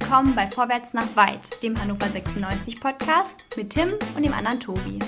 [0.00, 4.98] willkommen bei Vorwärts nach Weit, dem Hannover 96 Podcast mit Tim und dem anderen Tobi.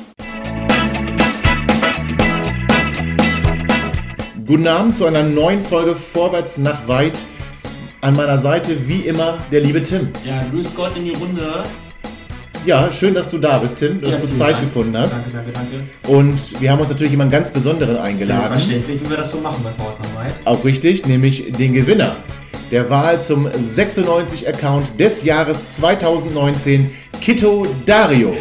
[4.46, 7.18] Guten Abend zu einer neuen Folge Vorwärts nach Weit.
[8.00, 10.10] An meiner Seite wie immer der liebe Tim.
[10.24, 11.64] Ja, grüß Gott in die Runde.
[12.64, 14.66] Ja, schön, dass du da bist, Tim, dass Ja, du Zeit Dank.
[14.66, 15.14] gefunden hast.
[15.14, 16.16] Danke, danke, danke.
[16.16, 18.52] Und wir haben uns natürlich jemanden ganz Besonderen eingeladen.
[18.52, 20.34] Verständlich, wie wir das so machen bei Vorwärtsarbeit.
[20.44, 22.14] Auch richtig, nämlich den Gewinner
[22.70, 28.36] der Wahl zum 96-Account des Jahres 2019, Kito Dario.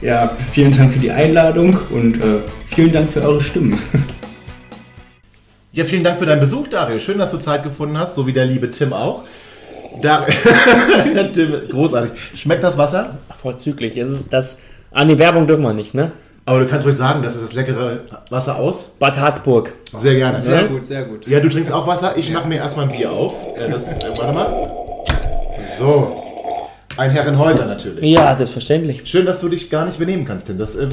[0.00, 3.78] Ja, vielen Dank für die Einladung und äh, vielen Dank für eure Stimmen.
[5.72, 6.98] Ja, vielen Dank für deinen Besuch, Dario.
[7.00, 9.24] Schön, dass du Zeit gefunden hast, so wie der liebe Tim auch.
[10.00, 10.26] Dar
[11.14, 12.12] ja, Tim, großartig.
[12.34, 13.18] Schmeckt das Wasser?
[13.40, 13.96] Vorzüglich.
[13.96, 14.58] Es ist das,
[14.92, 16.12] an die Werbung dürfen wir nicht, ne?
[16.46, 18.94] Aber du kannst ruhig sagen, das ist das leckere Wasser aus.
[18.98, 19.72] Bad Harzburg.
[19.92, 20.38] Sehr gerne.
[20.38, 20.68] Sehr ne?
[20.68, 21.26] gut, sehr gut.
[21.26, 22.14] Ja, du trinkst auch Wasser.
[22.16, 23.34] Ich mache mir erstmal ein Bier auf.
[23.56, 24.70] Äh, das, äh, warte mal.
[25.78, 26.20] So.
[26.98, 28.04] Ein Herrenhäuser natürlich.
[28.04, 29.02] Ja, selbstverständlich.
[29.06, 30.58] Schön, dass du dich gar nicht benehmen kannst, Tim.
[30.58, 30.88] Das äh,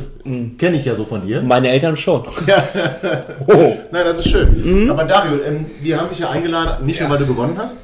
[0.57, 1.41] kenne ich ja so von dir.
[1.41, 2.21] Meine Eltern schon.
[3.47, 3.77] oh.
[3.91, 4.89] Nein, das ist schön.
[4.89, 7.77] Aber Dario, ähm, wir haben dich ja eingeladen, nicht nur weil du gewonnen hast,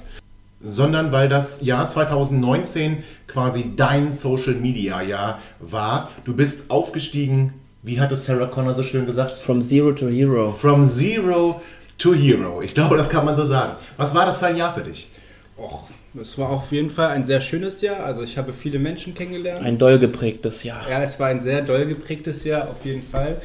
[0.61, 6.09] sondern weil das Jahr 2019 quasi dein Social Media Jahr war.
[6.25, 9.37] Du bist aufgestiegen, wie hat es Sarah Connor so schön gesagt?
[9.37, 10.51] From Zero to Hero.
[10.51, 11.61] From Zero
[11.97, 12.61] to Hero.
[12.61, 13.77] Ich glaube, das kann man so sagen.
[13.97, 15.09] Was war das für ein Jahr für dich?
[15.57, 15.83] Och,
[16.19, 18.03] es war auf jeden Fall ein sehr schönes Jahr.
[18.03, 19.63] Also ich habe viele Menschen kennengelernt.
[19.63, 20.89] Ein doll geprägtes Jahr.
[20.89, 23.41] ja, es war ein sehr doll geprägtes Jahr, auf jeden Fall.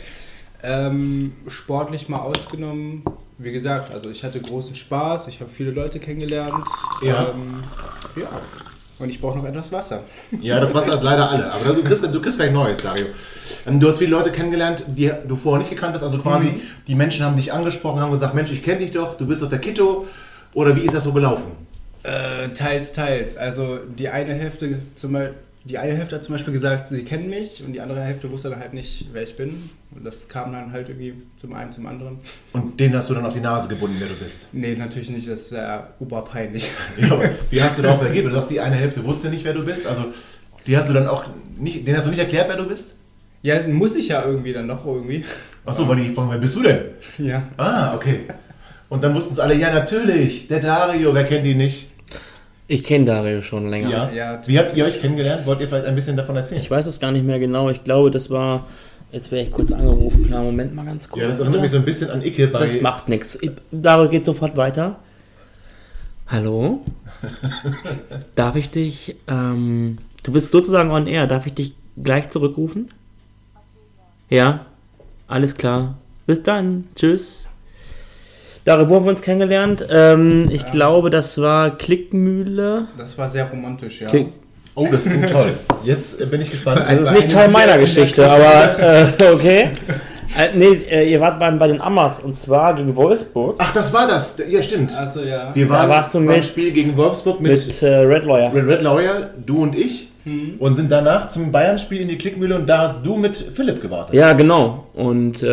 [0.62, 3.02] Ähm, sportlich mal ausgenommen.
[3.42, 6.64] Wie gesagt, also ich hatte großen Spaß, ich habe viele Leute kennengelernt.
[7.02, 7.26] Ja.
[7.34, 7.64] Ähm,
[8.14, 8.28] ja.
[9.00, 10.04] Und ich brauche noch etwas Wasser.
[10.40, 11.52] Ja, das Wasser ist leider alle.
[11.52, 13.06] Aber du kriegst, du kriegst gleich Neues, Dario.
[13.66, 16.04] Ähm, Du hast viele Leute kennengelernt, die du vorher nicht gekannt hast.
[16.04, 19.26] Also quasi, die Menschen haben dich angesprochen, haben gesagt, Mensch, ich kenne dich doch, du
[19.26, 20.06] bist doch der Kito.
[20.54, 21.50] Oder wie ist das so gelaufen?
[22.04, 23.36] Äh, teils, teils.
[23.36, 27.30] Also die eine Hälfte zum Beispiel, die eine Hälfte hat zum Beispiel gesagt, sie kennen
[27.30, 29.70] mich und die andere Hälfte wusste dann halt nicht, wer ich bin.
[29.94, 32.18] Und das kam dann halt irgendwie zum einen zum anderen.
[32.52, 34.48] Und denen hast du dann auf die Nase gebunden, wer du bist.
[34.52, 36.68] Nee, natürlich nicht, das wäre oberpeinlich.
[36.98, 37.16] Ja,
[37.50, 38.26] wie hast du darauf reagiert?
[38.26, 39.86] Du sagst, die eine Hälfte wusste nicht, wer du bist.
[39.86, 40.06] Also,
[40.66, 41.24] die hast du dann auch
[41.56, 42.96] nicht, denen hast du nicht erklärt, wer du bist?
[43.42, 45.24] Ja, muss ich ja irgendwie dann noch irgendwie.
[45.64, 46.80] Achso, weil die fragen, wer bist du denn?
[47.18, 47.48] Ja.
[47.56, 48.26] Ah, okay.
[48.88, 51.91] Und dann wussten es alle, ja, natürlich, der Dario, wer kennt ihn nicht?
[52.68, 54.12] Ich kenne Dario schon länger.
[54.12, 54.40] Ja.
[54.46, 55.46] Wie habt ihr euch kennengelernt?
[55.46, 56.60] Wollt ihr vielleicht ein bisschen davon erzählen?
[56.60, 57.68] Ich weiß es gar nicht mehr genau.
[57.70, 58.66] Ich glaube, das war.
[59.10, 60.26] Jetzt wäre ich kurz angerufen.
[60.26, 61.22] Klar, Moment mal ganz kurz.
[61.22, 62.66] ja, das erinnert mich so ein bisschen an Icke bei.
[62.66, 63.38] Das macht nichts.
[63.70, 64.98] Dario geht sofort weiter.
[66.28, 66.80] Hallo?
[68.36, 69.16] Darf ich dich.
[69.28, 71.26] Ähm, du bist sozusagen on air.
[71.26, 72.88] Darf ich dich gleich zurückrufen?
[74.30, 74.64] Ja?
[75.28, 75.98] Alles klar.
[76.26, 76.84] Bis dann.
[76.94, 77.48] Tschüss.
[78.64, 79.84] Wo haben wir uns kennengelernt?
[79.90, 82.86] Ähm, ich glaube, das war Klickmühle.
[82.96, 84.08] Das war sehr romantisch, ja.
[84.08, 84.28] Klick.
[84.74, 85.52] Oh, das klingt toll.
[85.84, 86.86] Jetzt bin ich gespannt.
[86.86, 89.70] Das ist nicht Teil meiner Geschichte, aber äh, okay.
[90.34, 93.92] Äh, nee, äh, ihr wart beim, bei den Ammers und zwar gegen Wolfsburg Ach, das
[93.92, 94.34] war das.
[94.48, 94.90] Ja, stimmt.
[94.96, 95.54] Also ja.
[95.54, 98.50] Wir waren warst du beim mit- Spiel gegen Wolfsburg mit, mit äh, Red Lawyer.
[98.54, 100.08] Red Red Lawyer, du und ich.
[100.24, 104.14] Und sind danach zum Bayern-Spiel in die Klickmühle und da hast du mit Philipp gewartet.
[104.14, 104.86] Ja, genau.
[104.94, 105.48] Und war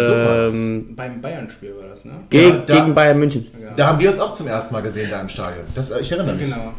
[0.46, 0.56] das.
[0.56, 2.12] ähm, Beim Bayern-Spiel war das, ne?
[2.30, 3.48] ge Ja, da- gegen Bayern München.
[3.76, 5.66] Da haben wir uns auch zum ersten Mal gesehen da im Stadion.
[5.74, 6.46] Das, äh, ich erinnere mich.
[6.46, 6.74] Genau.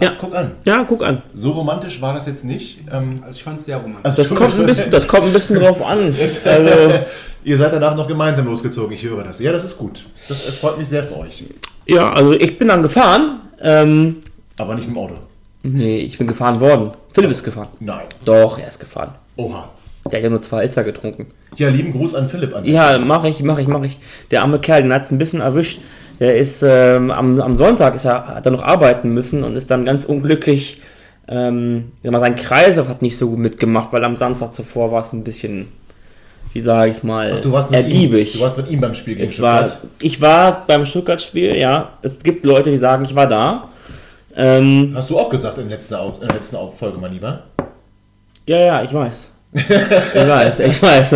[0.00, 0.12] Ja.
[0.18, 0.50] Guck an.
[0.64, 1.22] Ja, guck an.
[1.34, 2.80] So romantisch war das jetzt nicht.
[2.92, 4.04] Ähm, Also ich fand es sehr romantisch.
[4.04, 6.14] also Das kommt ein bisschen, das kommt ein bisschen drauf an.
[6.44, 6.94] Also,
[7.44, 9.40] Ihr seid danach noch gemeinsam losgezogen, ich höre das.
[9.40, 10.04] Ja, das ist gut.
[10.28, 11.44] Das äh, freut mich sehr für euch.
[11.86, 13.40] ja, also ich bin dann gefahren.
[13.60, 14.22] Ähm,
[14.58, 15.14] Aber nicht mit dem Auto.
[15.62, 16.90] Nee, ich bin gefahren worden.
[17.12, 17.68] Philipp ist gefahren.
[17.80, 18.06] Nein.
[18.24, 19.14] Doch, er ist gefahren.
[19.36, 19.68] Oha.
[20.10, 21.28] Der hat ja nur zwei Alzer getrunken.
[21.56, 22.64] Ja, lieben Gruß an Philipp an.
[22.64, 24.00] Ja, mache ich, mache ich, mache ich.
[24.30, 25.80] Der arme Kerl, den hat es ein bisschen erwischt.
[26.18, 29.70] Der ist ähm, am, am Sonntag ist er, hat er noch arbeiten müssen und ist
[29.70, 30.80] dann ganz unglücklich.
[31.28, 34.90] Ähm, ich sag mal, sein Kreislauf hat nicht so gut mitgemacht, weil am Samstag zuvor
[34.92, 35.68] war es ein bisschen,
[36.52, 38.34] wie sage ich mal, Ach, du warst mit ergiebig.
[38.34, 38.38] ihm.
[38.38, 39.90] Du warst mit ihm beim Spiel gegen ich, war, Stuttgart.
[40.00, 41.90] ich war beim Stuttgart-Spiel, ja.
[42.02, 43.68] Es gibt Leute, die sagen, ich war da.
[44.34, 47.44] Ähm, Hast du auch gesagt in der letzten, Au- in letzten Folge, mein Lieber?
[48.46, 49.30] Ja, ja, ich weiß.
[49.54, 49.68] Ich
[50.28, 51.12] weiß, ich weiß.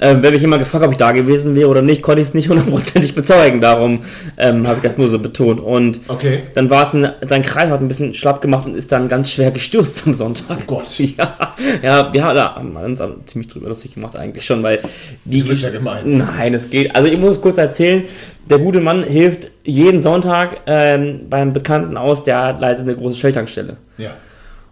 [0.00, 2.34] Ähm, wenn mich jemand gefragt, ob ich da gewesen wäre oder nicht, konnte ich es
[2.34, 3.60] nicht hundertprozentig bezeugen.
[3.60, 4.00] Darum
[4.38, 5.60] ähm, habe ich das nur so betont.
[5.60, 6.40] Und Okay.
[6.54, 9.30] dann war es, ein, sein Kreis hat ein bisschen schlapp gemacht und ist dann ganz
[9.30, 10.58] schwer gestürzt am Sonntag.
[10.60, 10.86] Oh Gott.
[11.16, 11.46] Ja,
[11.82, 14.80] ja, wir haben uns ziemlich drüber lustig gemacht eigentlich schon, weil
[15.24, 15.42] die...
[15.42, 16.18] Du bist ja gemein.
[16.18, 16.94] Nein, es geht.
[16.94, 18.02] Also ich muss kurz erzählen,
[18.48, 23.76] der gute Mann hilft jeden Sonntag ähm, beim Bekannten aus, der leitet eine große Shelltankstelle.
[23.98, 24.10] Ja.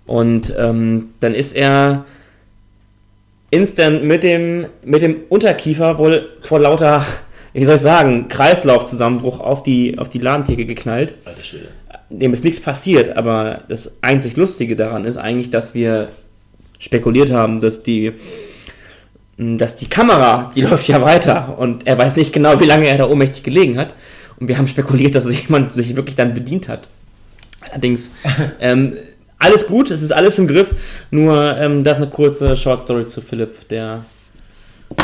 [0.06, 2.04] Und ähm, dann ist er
[3.54, 7.04] instant mit dem, mit dem Unterkiefer wohl vor lauter,
[7.52, 11.14] wie soll ich sagen, Kreislaufzusammenbruch auf die, auf die Ladentheke geknallt.
[11.24, 11.68] Alter Schwede.
[12.10, 16.08] dem ist nichts passiert, aber das einzig Lustige daran ist eigentlich, dass wir
[16.78, 18.12] spekuliert haben, dass die,
[19.36, 22.98] dass die Kamera, die läuft ja weiter und er weiß nicht genau, wie lange er
[22.98, 23.94] da ohnmächtig gelegen hat.
[24.38, 26.88] Und wir haben spekuliert, dass sich jemand sich wirklich dann bedient hat.
[27.70, 28.10] Allerdings,
[28.60, 28.96] ähm,
[29.44, 30.74] alles gut, es ist alles im Griff,
[31.10, 34.00] nur ähm, das ist eine kurze Short Story zu Philipp, der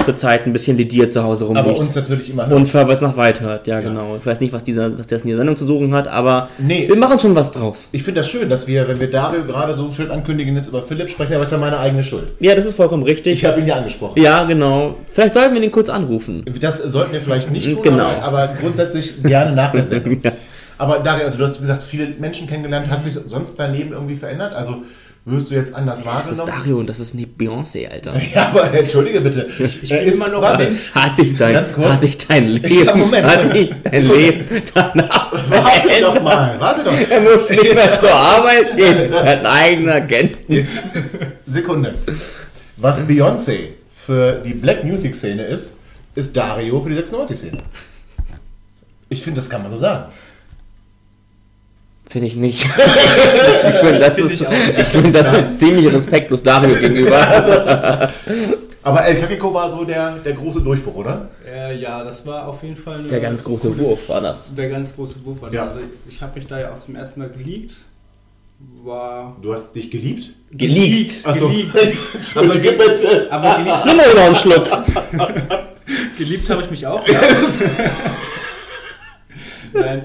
[0.04, 1.66] zurzeit ein bisschen lidiert zu Hause rumliegt.
[1.68, 4.16] Aber uns natürlich immer und Vorwärts nach weit hört, ja, genau.
[4.16, 6.86] Ich weiß nicht, was, dieser, was in der Sendung zu suchen hat, aber Nee.
[6.88, 7.88] wir machen schon was draus.
[7.90, 10.82] Ich finde das schön, dass wir, wenn wir Dario gerade so schön ankündigen, jetzt über
[10.82, 12.28] Philipp sprechen, aber es ist ja meine eigene Schuld.
[12.38, 13.34] Ja, das ist vollkommen richtig.
[13.34, 14.20] Ich habe ihn ja angesprochen.
[14.22, 14.94] ja, genau.
[15.12, 16.44] Vielleicht sollten wir den kurz anrufen.
[16.60, 18.04] Das sollten wir vielleicht nicht tun, Genau.
[18.04, 20.20] aber, aber grundsätzlich gerne nach der Sendung.
[20.24, 20.32] Ja.
[20.80, 22.88] Aber Dario, also du hast wie gesagt viele Menschen kennengelernt.
[22.88, 24.54] Hat sich sonst dein Leben irgendwie verändert?
[24.54, 24.82] Also
[25.26, 26.38] wirst du jetzt anders Das wahrgenommen?
[26.38, 28.14] ist Dario und das ist nicht Beyoncé, Alter.
[28.34, 29.46] Ja, aber entschuldige bitte.
[29.58, 30.90] ich Er bin ist- immer noch warte, Mensch.
[30.94, 31.88] Hat dich dein, Ganz kurz.
[31.90, 33.26] hat dich dein Leben, Ja, Moment.
[33.26, 34.44] hat dich dein Leben
[34.74, 36.16] danach Warte verändert?
[36.16, 37.10] doch mal, warte doch.
[37.10, 40.50] Er muss nicht mehr zur Arbeit gehen, er hat einen eigenen Agenten.
[40.52, 40.78] Jetzt,
[41.46, 41.94] Sekunde.
[42.78, 43.58] Was Beyoncé
[44.06, 45.76] für die Black Music Szene ist,
[46.14, 47.58] ist Dario für die 96 Szene.
[49.10, 50.04] Ich finde, das kann man so sagen.
[52.10, 52.64] Finde ich nicht.
[52.64, 58.10] ich finde, das, ist, ich find, das ist ziemlich respektlos Dario gegenüber.
[58.82, 61.28] Aber El Kakiko war so der, der große Durchbruch, oder?
[61.46, 64.52] Äh, ja, das war auf jeden Fall eine, Der ganz große Wurf war das.
[64.54, 65.56] Der ganz große Wurf war das.
[65.56, 65.64] Ja.
[65.68, 67.74] Also ich habe mich da ja auch zum ersten Mal geleakt.
[68.82, 69.36] War.
[69.40, 70.30] Du hast dich geliebt?
[70.50, 71.24] Geleakt.
[71.24, 71.48] Achso.
[71.48, 71.96] Geleakt.
[72.34, 73.28] Aber bitte.
[73.30, 74.68] Aber geliebt, Nimm mal noch einen Schluck.
[76.18, 77.06] geliebt habe ich mich auch.
[77.06, 77.20] Ja.
[79.72, 80.02] Nein.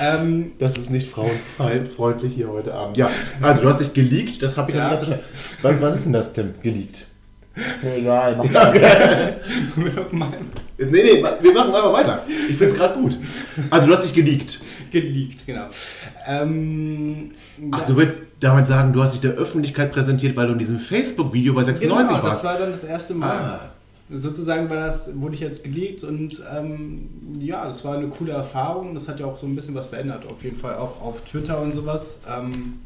[0.00, 2.96] Ähm, Das ist nicht frauenfreundlich hier heute Abend.
[2.96, 3.10] Ja,
[3.40, 4.84] also du hast dich geleakt, das habe ich Ja.
[4.84, 5.52] noch nicht ganz verstanden.
[5.62, 6.54] Was, was ist denn das, Tim?
[6.62, 7.06] Geleakt?
[7.82, 8.44] Egal, mach
[10.12, 10.30] mein,
[10.78, 12.24] Nee, nee, wir machen einfach weiter.
[12.50, 13.16] Ich finde es gerade gut.
[13.70, 14.60] Also du hast dich geleakt.
[14.90, 15.66] geleakt, genau.
[16.26, 17.30] Ähm,
[17.72, 20.58] Ach, ja, du willst damit sagen, du hast dich der Öffentlichkeit präsentiert, weil du in
[20.58, 22.44] diesem Facebook-Video bei 96 genau, das warst.
[22.44, 23.30] war dann das erste Mal.
[23.38, 23.60] Ah.
[24.08, 27.08] Sozusagen war das, wurde ich jetzt geleakt und ähm,
[27.40, 28.94] ja, das war eine coole Erfahrung.
[28.94, 31.60] Das hat ja auch so ein bisschen was verändert, auf jeden Fall auch auf Twitter
[31.60, 32.20] und sowas.
[32.28, 32.80] Ähm,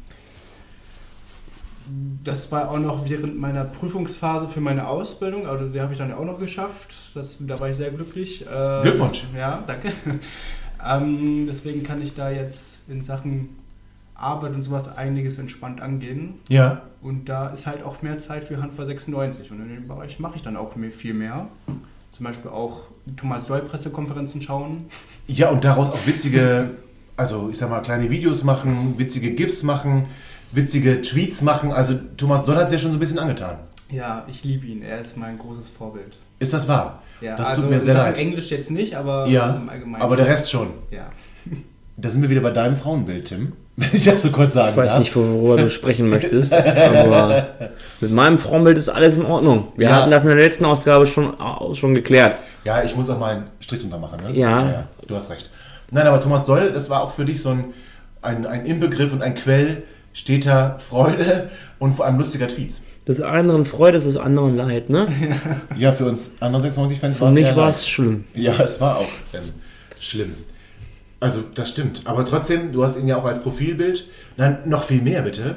[2.23, 6.09] das war auch noch während meiner Prüfungsphase für meine Ausbildung, also die habe ich dann
[6.09, 6.95] ja auch noch geschafft.
[7.13, 8.45] Das, da war ich sehr glücklich.
[8.45, 9.25] Äh, Glückwunsch.
[9.31, 9.91] Das, ja, danke.
[10.85, 13.60] ähm, deswegen kann ich da jetzt in Sachen
[14.21, 16.35] Arbeit und sowas einiges entspannt angehen.
[16.49, 16.81] Ja.
[17.01, 19.51] Und da ist halt auch mehr Zeit für Handball 96.
[19.51, 21.47] Und in dem Bereich mache ich dann auch mehr, viel mehr.
[22.11, 22.81] Zum Beispiel auch
[23.17, 24.85] Thomas Doll Pressekonferenzen schauen.
[25.27, 26.71] Ja, und daraus auch witzige,
[27.17, 30.05] also ich sag mal, kleine Videos machen, witzige GIFs machen,
[30.51, 31.71] witzige Tweets machen.
[31.71, 33.57] Also Thomas Doll hat es ja schon so ein bisschen angetan.
[33.89, 34.81] Ja, ich liebe ihn.
[34.83, 36.17] Er ist mein großes Vorbild.
[36.39, 37.01] Ist das wahr?
[37.21, 38.17] Ja, das also tut mir sehr leid.
[38.17, 40.01] Englisch jetzt nicht, aber Ja, im Allgemeinen.
[40.01, 40.27] aber der.
[40.27, 40.69] Rest schon.
[40.89, 41.09] Ja.
[41.97, 43.53] Da sind wir wieder bei deinem Frauenbild, Tim.
[43.77, 44.99] Wenn ich das so kurz sagen Ich weiß darf.
[44.99, 47.47] nicht, worüber du sprechen möchtest, aber
[48.01, 49.69] mit meinem Frauenbild ist alles in Ordnung.
[49.77, 49.95] Wir Ja.
[49.95, 51.33] hatten das in der letzten Ausgabe schon,
[51.73, 52.37] schon geklärt.
[52.63, 54.19] Ja, ich muss auch mal einen Strich drunter machen.
[54.23, 54.33] Ne?
[54.37, 54.83] Ja.
[55.07, 55.49] Du hast recht.
[55.89, 57.65] Nein, aber Thomas Doll, das war auch für dich so ein,
[58.21, 59.83] ein, ein Inbegriff und ein Quell
[60.13, 62.81] steter Freude und vor allem lustiger Tweets.
[63.07, 65.07] Des anderen Freude, des anderen Leid, ne?
[65.77, 68.25] Ja, für uns anderen 96-Fans Für mich war es schlimm.
[68.35, 69.41] Ja, es war auch ähm,
[69.99, 70.35] schlimm.
[71.21, 72.01] Also, das stimmt.
[72.03, 74.07] Aber trotzdem, du hast ihn ja auch als Profilbild.
[74.37, 75.55] Nein, noch viel mehr bitte.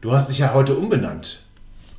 [0.00, 1.40] Du hast dich ja heute umbenannt.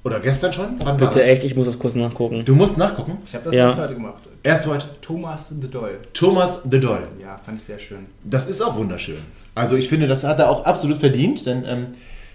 [0.03, 0.75] Oder gestern schon?
[0.83, 2.43] Wann Bitte echt, ich muss das kurz nachgucken.
[2.45, 3.17] Du musst nachgucken.
[3.25, 3.67] Ich habe das Ja.
[3.67, 4.21] erst heute gemacht.
[4.43, 5.99] Erst heute Thomas the Doll.
[6.13, 7.01] Thomas the Doll.
[7.19, 8.05] Ja, fand ich sehr schön.
[8.23, 9.17] Das ist auch wunderschön.
[9.55, 11.87] Also ich finde, das hat er auch absolut verdient, denn ähm,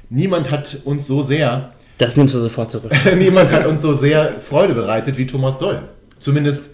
[0.09, 2.91] niemand hat uns so sehr, Das nimmst du sofort zurück.
[3.17, 5.83] niemand hat uns so sehr Freude bereitet wie Thomas Doll.
[6.19, 6.71] Zumindest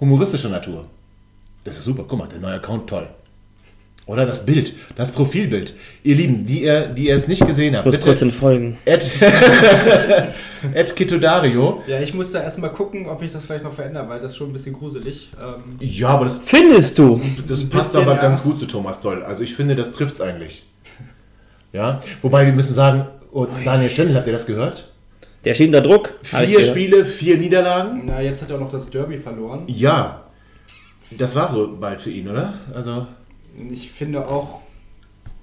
[0.00, 0.86] humoristischer Natur.
[1.64, 2.04] Das ist super.
[2.08, 3.06] Guck mal, der neue Account toll.
[4.06, 5.74] Oder das Bild, das Profilbild.
[6.02, 8.24] Ihr Lieben, die ihr, die ihr es nicht gesehen habt, Ich muss kurz bitte.
[8.32, 8.78] entfolgen.
[8.84, 9.08] Ed,
[10.74, 11.82] Ed Kitodario.
[11.86, 14.38] Ja, ich muss da erstmal gucken, ob ich das vielleicht noch verändere, weil das ist
[14.38, 15.30] schon ein bisschen gruselig.
[15.40, 17.20] Ähm, Ja, aber das, Findest du?
[17.46, 18.22] das passt bisschen, aber ja.
[18.22, 19.22] ganz gut zu Thomas Doll.
[19.22, 20.64] Also ich finde, das trifft's eigentlich.
[21.72, 24.88] Ja, wobei wir müssen sagen, oh, Daniel Stendel, habt ihr das gehört?
[25.44, 26.14] Der steht unter Druck.
[26.22, 26.66] Vier gehört.
[26.66, 28.02] Spiele, vier Niederlagen.
[28.04, 29.62] na, jetzt hat er auch noch das Derby verloren.
[29.68, 30.24] Ja,
[31.10, 32.54] das war so bald für ihn, oder?
[32.74, 33.06] Also,
[33.70, 34.60] Ich finde auch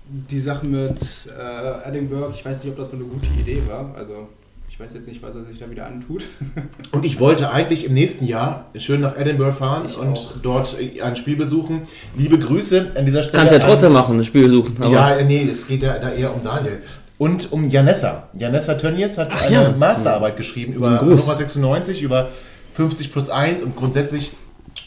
[0.07, 3.93] die Sache mit äh, Edinburgh, ich weiß nicht, ob das so eine gute Idee war.
[3.95, 4.27] Also
[4.67, 6.23] ich weiß jetzt nicht, was er sich da wieder antut.
[6.91, 10.31] und ich wollte eigentlich im nächsten Jahr schön nach Edinburgh fahren Ich und auch.
[10.41, 11.81] dort ein Spiel besuchen.
[12.17, 13.37] Liebe Grüße an dieser Stelle.
[13.37, 14.81] Kannst ja an- trotzdem machen, ein Spiel suchen.
[14.81, 16.81] Aber Ja, nee, es geht ja da eher um Daniel.
[17.19, 18.29] Und um Janessa.
[18.33, 19.71] Janessa Tönnies hat Ach eine ja.
[19.77, 20.91] Masterarbeit geschrieben über.
[20.99, 22.29] Hannover 96, über
[22.73, 24.31] 50 plus 1 und grundsätzlich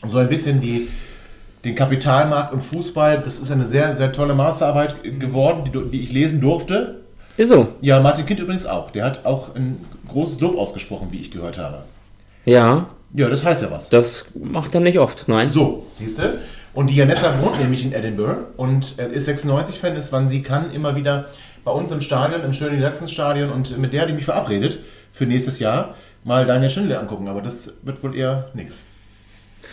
[0.09, 0.89] so ein bisschen die
[1.65, 3.23] den Kapitalmarkt und Fußball.
[3.25, 7.03] Das ist eine sehr, sehr tolle Masterarbeit geworden, die, die ich lesen durfte.
[7.37, 7.69] Ist so.
[7.81, 8.91] Ja, Martin Kind übrigens auch.
[8.91, 9.79] Der hat auch ein
[10.09, 11.85] großes Lob ausgesprochen, wie ich gehört habe.
[12.45, 13.89] Ja, Ja, das heißt ja was.
[13.89, 15.29] das macht er nicht oft.
[15.29, 15.49] Nein.
[15.49, 16.39] So, siehst du?
[16.75, 20.73] Und die Janessa wohnt nämlich in Edinburgh und äh, ist 96-Fan, ist, wann sie kann,
[20.73, 21.27] immer wieder
[21.65, 24.81] bei uns im Stadion, im schönen Sachsen-Stadion und mit der, die mich verabredet
[25.13, 27.29] für nächstes Jahr, mal Daniel Schindler angucken.
[27.29, 28.81] Aber das wird wohl eher nichts.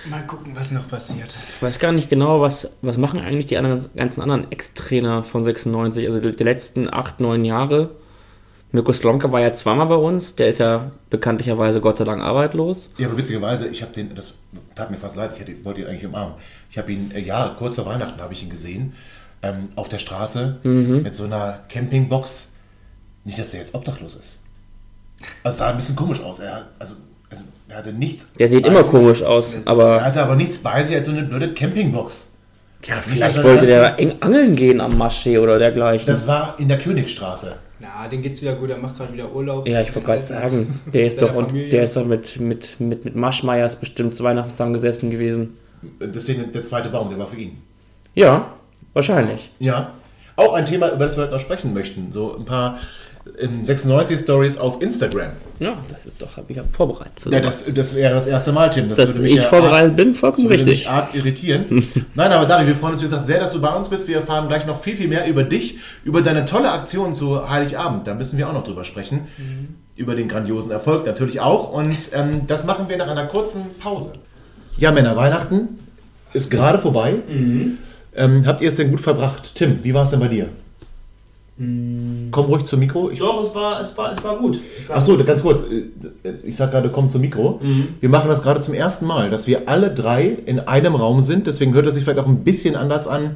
[0.08, 1.36] Mal gucken, was noch passiert.
[1.56, 5.44] Ich weiß gar nicht genau, was, was machen eigentlich die anderen, ganzen anderen Ex-Trainer von
[5.44, 7.89] 96, also die, die letzten acht, neun Jahre.
[8.72, 12.88] Mirko Slomka war ja zweimal bei uns, der ist ja bekanntlicherweise Gott sei Dank arbeitslos.
[12.98, 14.36] Ja, aber witzigerweise, ich habe den, das
[14.75, 16.36] tat mir fast leid, ich hätte, wollte ihn eigentlich umarmen.
[16.70, 18.94] Ich habe ihn, äh, ja, kurz vor Weihnachten habe ich ihn gesehen,
[19.41, 22.51] ähm, auf der Straße mit so einer Campingbox.
[23.24, 24.39] Nicht, dass der jetzt obdachlos ist.
[25.44, 26.39] Also sah ein bisschen komisch aus.
[26.39, 26.96] Er, also,
[27.29, 28.27] also, er hatte nichts.
[28.39, 28.91] Der sieht immer sich.
[28.91, 32.33] komisch aus, Er aber hatte aber nichts bei sich als so eine blöde Campingbox.
[32.86, 36.07] ja, vielleicht er wollte der eng angeln gehen am Maschsee oder dergleichen.
[36.07, 37.55] Das war in der Königstraße.
[37.81, 39.67] Na, den geht's wieder gut, er macht gerade wieder Urlaub.
[39.67, 43.05] ja, ich wollte gerade sagen, der ist doch, und der ist doch mit, mit, mit,
[43.05, 45.57] mit Maschmeyers bestimmt zu Weihnachten zusammengesessen gewesen.
[46.01, 47.62] Deswegen der zweite Baum, der war für ihn.
[48.15, 48.53] Ja,
[48.93, 49.51] wahrscheinlich.
[49.59, 49.91] Ja.
[50.36, 52.12] Auch ein Thema, über das wir heute noch sprechen möchten.
[52.12, 52.79] So ein paar
[53.63, 55.31] 96 Stories auf Instagram.
[55.59, 57.13] Ja, das ist doch, habe ich hab vorbereitet.
[57.29, 58.89] Ja, das, das wäre das erste Mal, Tim.
[58.89, 60.88] Das Dass ich ja vorbereitet bin, arg, vollkommen das würde richtig.
[60.88, 61.65] mich arg irritieren.
[62.15, 64.07] Nein, aber Dari, wir freuen uns, wie gesagt, sehr, dass du bei uns bist.
[64.07, 68.07] Wir erfahren gleich noch viel, viel mehr über dich, über deine tolle Aktion zu Heiligabend.
[68.07, 69.27] Da müssen wir auch noch drüber sprechen.
[69.95, 71.74] Über den grandiosen Erfolg natürlich auch.
[71.74, 74.13] Und ähm, das machen wir nach einer kurzen Pause.
[74.77, 75.79] Ja, Männer, Weihnachten
[76.33, 77.15] ist gerade vorbei.
[78.15, 79.55] Ähm, habt ihr es denn gut verbracht?
[79.55, 80.48] Tim, wie war es denn bei dir?
[82.32, 83.10] Komm ruhig zum Mikro.
[83.12, 84.62] Ich Doch, es war, es war, es war gut.
[84.80, 85.66] Es war Ach so, ganz kurz.
[86.44, 87.60] Ich sag gerade, komm zum Mikro.
[88.00, 91.48] Wir machen das gerade zum ersten Mal, dass wir alle drei in einem Raum sind.
[91.48, 93.36] Deswegen hört es sich vielleicht auch ein bisschen anders an,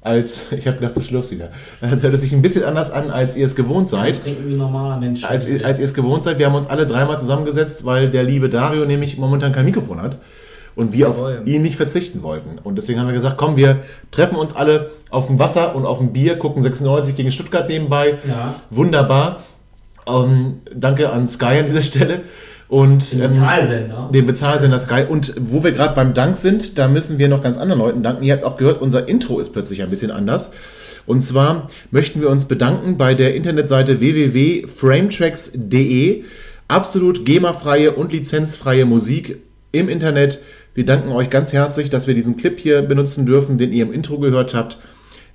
[0.00, 0.46] als.
[0.56, 1.50] Ich habe gedacht, du schlürfst wieder.
[1.80, 4.22] Hört es sich ein bisschen anders an, als ihr es gewohnt seid.
[4.22, 5.22] trinken wie ein normaler Mensch.
[5.24, 8.48] Als, als ihr es gewohnt seid, wir haben uns alle dreimal zusammengesetzt, weil der liebe
[8.48, 10.16] Dario nämlich momentan kein Mikrofon hat
[10.76, 11.42] und wir auf Jawohl.
[11.46, 12.58] ihn nicht verzichten wollten.
[12.62, 15.98] Und deswegen haben wir gesagt, komm, wir treffen uns alle auf dem Wasser und auf
[15.98, 18.18] dem Bier, gucken 96 gegen Stuttgart nebenbei.
[18.26, 18.54] Ja.
[18.70, 19.42] Wunderbar.
[20.06, 22.22] Ähm, danke an Sky an dieser Stelle.
[22.66, 24.10] Und Den ähm, Bezahlsender.
[24.12, 25.04] den Bezahlsender Sky.
[25.08, 28.24] Und wo wir gerade beim Dank sind, da müssen wir noch ganz anderen Leuten danken.
[28.24, 30.50] Ihr habt auch gehört, unser Intro ist plötzlich ein bisschen anders.
[31.06, 36.24] Und zwar möchten wir uns bedanken bei der Internetseite www.frametracks.de.
[36.68, 39.36] Absolut GEMA-freie und lizenzfreie Musik
[39.72, 40.40] im Internet.
[40.74, 43.92] Wir danken euch ganz herzlich, dass wir diesen Clip hier benutzen dürfen, den ihr im
[43.92, 44.78] Intro gehört habt.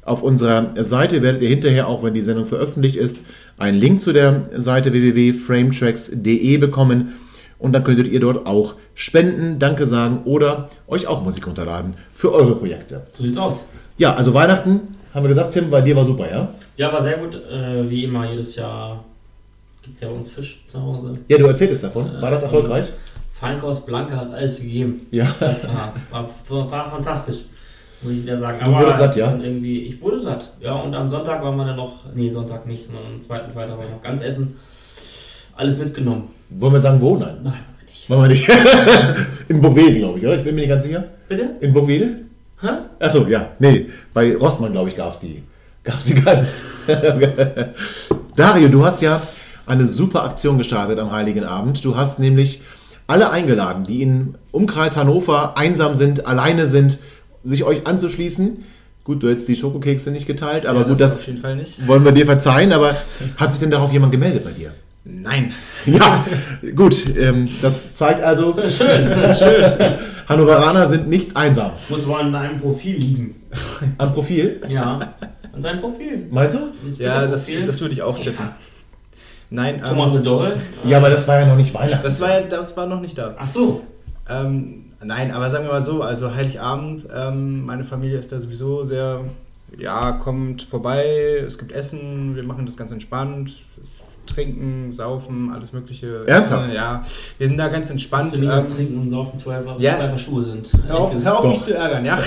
[0.04, 3.22] Auf unserer Seite werdet ihr hinterher, auch wenn die Sendung veröffentlicht ist,
[3.58, 7.14] einen Link zu der Seite www.frametracks.de bekommen.
[7.58, 12.34] Und dann könntet ihr dort auch spenden, Danke sagen oder euch auch Musik runterladen für
[12.34, 13.08] eure Projekte.
[13.12, 13.64] So sieht's aus.
[13.98, 14.82] Ja, also Weihnachten,
[15.14, 16.54] haben wir gesagt, Tim, bei dir war super, ja?
[16.76, 17.36] Ja, war sehr gut.
[17.36, 19.06] Äh, wie immer, jedes Jahr
[19.82, 21.14] gibt's ja bei uns Fisch zu Hause.
[21.30, 22.10] Ja, du erzähltest davon.
[22.22, 22.92] War das erfolgreich?
[23.40, 25.08] Feinkost Blanke hat alles gegeben.
[25.12, 25.34] Ja.
[25.40, 27.38] Das war, war, war, fantastisch.
[28.02, 28.60] Muss ich wieder sagen.
[28.64, 29.28] Du wurdest es satt, ja?
[29.28, 30.50] Dann irgendwie, ich wurde satt.
[30.60, 33.78] Ja, und am Sonntag waren wir dann noch, nee, Sonntag nicht, sondern am zweiten Freitag
[33.78, 34.58] war ich noch ganz essen.
[35.56, 36.30] Alles mitgenommen.
[36.50, 37.16] Wollen wir sagen, wo?
[37.16, 37.38] Nein.
[37.44, 38.10] Nein, nicht.
[38.10, 38.48] Wollen wir nicht.
[39.48, 40.36] In Bouvet, glaube ich, oder?
[40.36, 41.06] Ich bin mir nicht ganz sicher.
[41.30, 41.50] Bitte?
[41.62, 42.26] In Bouvet?
[42.62, 42.68] Hä?
[43.00, 43.52] Achso, ja.
[43.60, 45.44] Nee, bei Rossmann, glaube ich, gab es die.
[45.84, 46.64] Gab es die ganz.
[48.36, 49.22] Dario, du hast ja
[49.66, 51.84] eine super Aktion gestartet am Heiligen Abend.
[51.86, 52.62] Du hast nämlich
[53.10, 57.00] alle eingeladen, die im Umkreis Hannover einsam sind, alleine sind,
[57.44, 58.64] sich euch anzuschließen.
[59.04, 61.56] Gut, du hättest die Schokokekse nicht geteilt, aber Ja, gut, das das auf jeden Fall
[61.56, 61.88] nicht.
[61.88, 62.72] wollen wir dir verzeihen.
[62.72, 62.96] Aber
[63.38, 64.74] hat sich denn darauf jemand gemeldet bei dir?
[65.04, 65.54] Nein.
[65.86, 66.24] Ja,
[66.76, 69.10] gut, ähm, das zeigt also, Schön.
[70.28, 71.72] Hannoveraner sind nicht einsam.
[71.90, 73.36] Muss wohl an deinem Profil liegen.
[73.98, 75.14] Am Profil, Ja.
[75.54, 76.28] An seinem Profil.
[76.30, 76.60] meinst du?
[77.04, 78.46] Ja, das, das würde ich auch tippen.
[78.46, 78.56] Ja.
[79.50, 80.58] Nein, Thomas the ähm, Doll.
[80.84, 82.04] Ja, aber das war ja noch nicht Weihnachten.
[82.04, 83.36] das, war, ja- das war noch nicht da.
[83.38, 83.82] Ach so.
[84.30, 88.84] Ähm, nein, aber sagen wir mal so, also Heiligabend, ähm, meine Familie ist da sowieso
[88.84, 89.22] sehr,
[89.78, 93.56] ja, kommt vorbei, es gibt Essen, wir machen das ganz entspannt,
[94.28, 96.26] trinken, saufen, alles mögliche.
[96.28, 96.66] Ernsthaft?
[96.66, 97.04] Essen, ja,
[97.40, 98.32] wir sind da ganz entspannt.
[98.34, 99.96] Was ähm, trinken und saufen, zwei, zwei ja.
[99.96, 100.70] Paar Schuhe sind.
[100.86, 102.20] Hör auf, hör auf mich zu ärgern, ja.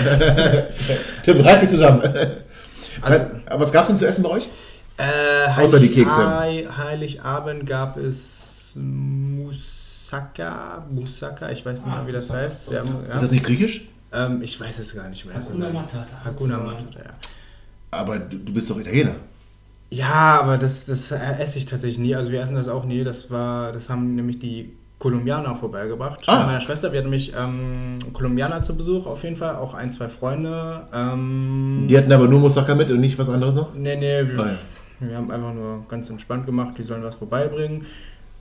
[1.22, 2.02] Tim, reiß dich zusammen.
[3.00, 4.48] Also, aber was gab's denn zu essen bei euch?
[5.02, 6.38] Äh, Außer die Kekse.
[6.38, 12.70] Hei- Heiligabend gab es Moussaka, Moussaka, ich weiß nicht mehr, wie das heißt.
[12.72, 13.14] Ja, ja.
[13.14, 13.88] Ist das nicht griechisch?
[14.12, 15.34] Ähm, ich weiß es gar nicht mehr.
[15.36, 16.16] Hakuna Matata.
[16.24, 16.58] Hakuna.
[16.58, 17.10] Matata, ja.
[17.90, 19.16] Aber du, du bist doch Italiener.
[19.90, 22.14] Ja, aber das, das esse ich tatsächlich nie.
[22.14, 23.04] Also wir essen das auch nie.
[23.04, 26.20] Das war, das haben nämlich die Kolumbianer vorbeigebracht.
[26.26, 26.38] Ah.
[26.38, 26.92] Mit meiner Schwester.
[26.92, 30.86] Wir hatten nämlich ähm, Kolumbianer zu Besuch auf jeden Fall, auch ein, zwei Freunde.
[30.94, 33.74] Ähm, Die hatten aber nur Moussaka mit und nicht was anderes noch?
[33.74, 34.54] nee, nee, wir, Ah, ja.
[35.08, 37.86] Wir haben einfach nur ganz entspannt gemacht, die sollen was vorbeibringen.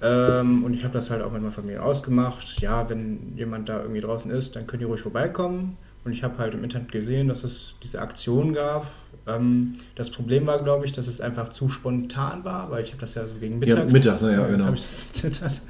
[0.02, 2.60] Ähm, und ich habe das halt auch mit meiner Familie ausgemacht.
[2.60, 5.78] Ja, wenn jemand da irgendwie draußen ist, dann können die ruhig vorbeikommen.
[6.04, 8.88] Und ich habe halt im Internet gesehen, dass es diese Aktion gab.
[9.28, 13.02] Ähm, das Problem war, glaube ich, dass es einfach zu spontan war, weil ich habe
[13.02, 14.66] das ja so gegen Ja, mittags, mittags, ne, ja, äh, genau.
[14.66, 15.62] hab ich das getwittert.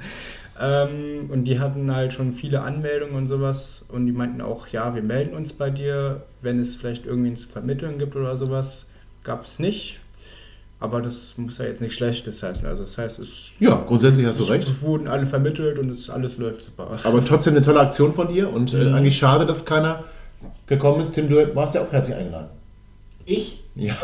[0.58, 3.84] Ähm, und die hatten halt schon viele Anmeldungen und sowas.
[3.88, 7.48] Und die meinten auch, ja, wir melden uns bei dir, wenn es vielleicht irgendwen zu
[7.48, 8.88] vermitteln gibt oder sowas.
[9.24, 10.00] Gab es nicht.
[10.82, 12.66] Aber das muss ja jetzt nicht Schlechtes heißen.
[12.66, 13.28] Also das heißt, es,
[13.60, 14.68] Ja, grundsätzlich hast du es, recht.
[14.68, 16.98] es wurden alle vermittelt und es alles läuft super.
[17.04, 18.94] Aber trotzdem eine tolle Aktion von dir und äh, Mhm.
[18.94, 20.04] eigentlich schade, dass keiner
[20.66, 21.12] gekommen ist.
[21.12, 22.48] Tim, du warst ja auch herzlich eingeladen.
[23.24, 23.60] Ich?
[23.76, 23.94] Ja.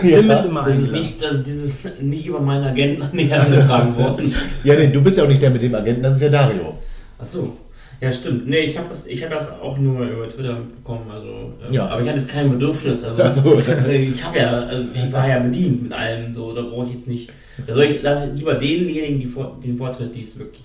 [0.00, 0.34] Tim ja.
[0.34, 4.34] ist immer Das ist nicht, das, dieses nicht über meinen Agenten an mich herangetragen worden.
[4.64, 6.78] ja, nee, du bist ja auch nicht der mit dem Agenten, das ist ja Dario.
[7.18, 7.56] Ach so.
[8.00, 8.46] Ja, stimmt.
[8.48, 11.10] Nee, ich habe das, ich hab das auch nur über Twitter mitbekommen.
[11.10, 11.26] Also,
[11.66, 11.88] ähm, Ja.
[11.88, 13.02] Aber ich hatte jetzt kein Bedürfnis.
[13.02, 13.58] Also, Ach so.
[13.90, 16.32] ich habe ja, also, ich war ja bedient mit allem.
[16.32, 17.30] So, da brauche ich jetzt nicht.
[17.66, 20.62] Da soll ich lasse ich lieber denjenigen die vor, den Vortritt, die es wirklich.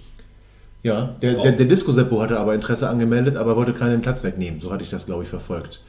[0.83, 4.59] Ja, der, der, der Disco-Seppo hatte aber Interesse angemeldet, aber wollte keinen Platz wegnehmen.
[4.61, 5.81] So hatte ich das, glaube ich, verfolgt.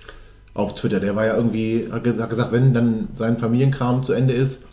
[0.54, 1.00] Auf Twitter.
[1.00, 4.66] Der war ja irgendwie, hat ge- hat gesagt, wenn dann sein Familienkram zu Ende ist,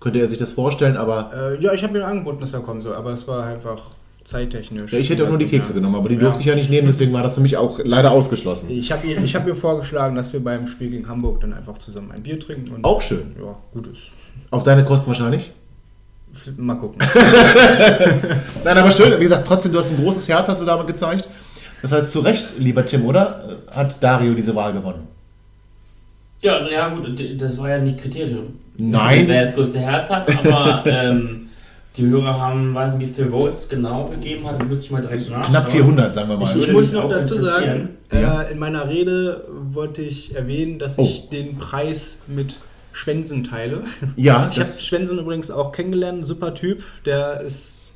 [0.00, 2.82] könnte er sich das vorstellen, aber Äh, ja, ich habe ihm angeboten, dass er kommen
[2.82, 3.90] soll, aber es war einfach
[4.28, 4.92] zeittechnisch.
[4.92, 5.78] ja, ich hätte auch nur die Kekse Ja.
[5.78, 6.20] genommen, aber die Ja.
[6.22, 8.70] durfte ich ja nicht nehmen, deswegen war das für mich auch leider ausgeschlossen.
[8.70, 12.12] Ich habe ich hab mir vorgeschlagen, dass wir beim Spiel gegen Hamburg dann einfach zusammen
[12.12, 12.74] ein Bier trinken.
[12.74, 13.34] Und Auch schön.
[13.40, 14.02] Ja, gut ist.
[14.50, 15.52] Auf deine Kosten wahrscheinlich?
[16.56, 17.00] Mal gucken.
[18.64, 19.12] Nein, aber schön.
[19.18, 21.28] Wie gesagt, trotzdem, du hast ein großes Herz, hast du damit gezeigt.
[21.82, 23.58] Das heißt, zu Recht, lieber Tim, oder?
[23.70, 25.06] Hat Dario diese Wahl gewonnen?
[26.40, 28.54] Ja, ja gut, das war ja nicht Kriterium.
[28.76, 29.26] Nein.
[29.26, 31.47] Wer das größte Herz hat, aber ähm,
[31.98, 34.60] die Hörer haben, weiß nicht, wie viele Votes es genau gegeben hat.
[34.60, 35.44] Das müsste ich mal direkt nachschauen.
[35.44, 36.56] Knapp 400, sagen wir mal.
[36.56, 37.88] Ich, ich muss noch dazu sagen, interessieren.
[38.12, 38.42] Ja.
[38.42, 41.02] äh, in meiner Rede wollte ich erwähnen, dass Oh.
[41.02, 42.60] ich den Preis mit
[42.92, 43.82] Schwensen teile.
[44.16, 47.92] Ja, Ich habe das, Schwensen übrigens auch kennengelernt, super Typ, der ist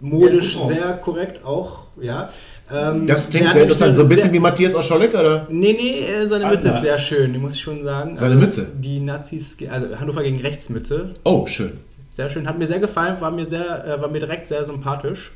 [0.00, 0.72] modisch gut drauf.
[0.72, 2.28] sehr korrekt auch, ja.
[2.70, 3.96] Ähm, das der klingt sehr interessant.
[3.96, 5.46] So ein bisschen wie Matthias Oscholek, oder?
[5.50, 6.76] Nee, nee, äh, seine Mütze Alter.
[6.76, 8.14] ist sehr schön, die muss ich schon sagen.
[8.14, 8.66] Seine Also, Mütze?
[8.78, 11.72] Die Nazis, also Hannover gegen Rechtsmütze, Oh, schön.
[12.18, 15.30] Sehr schön, hat mir sehr gefallen, war mir, sehr, äh, war mir direkt sehr sympathisch.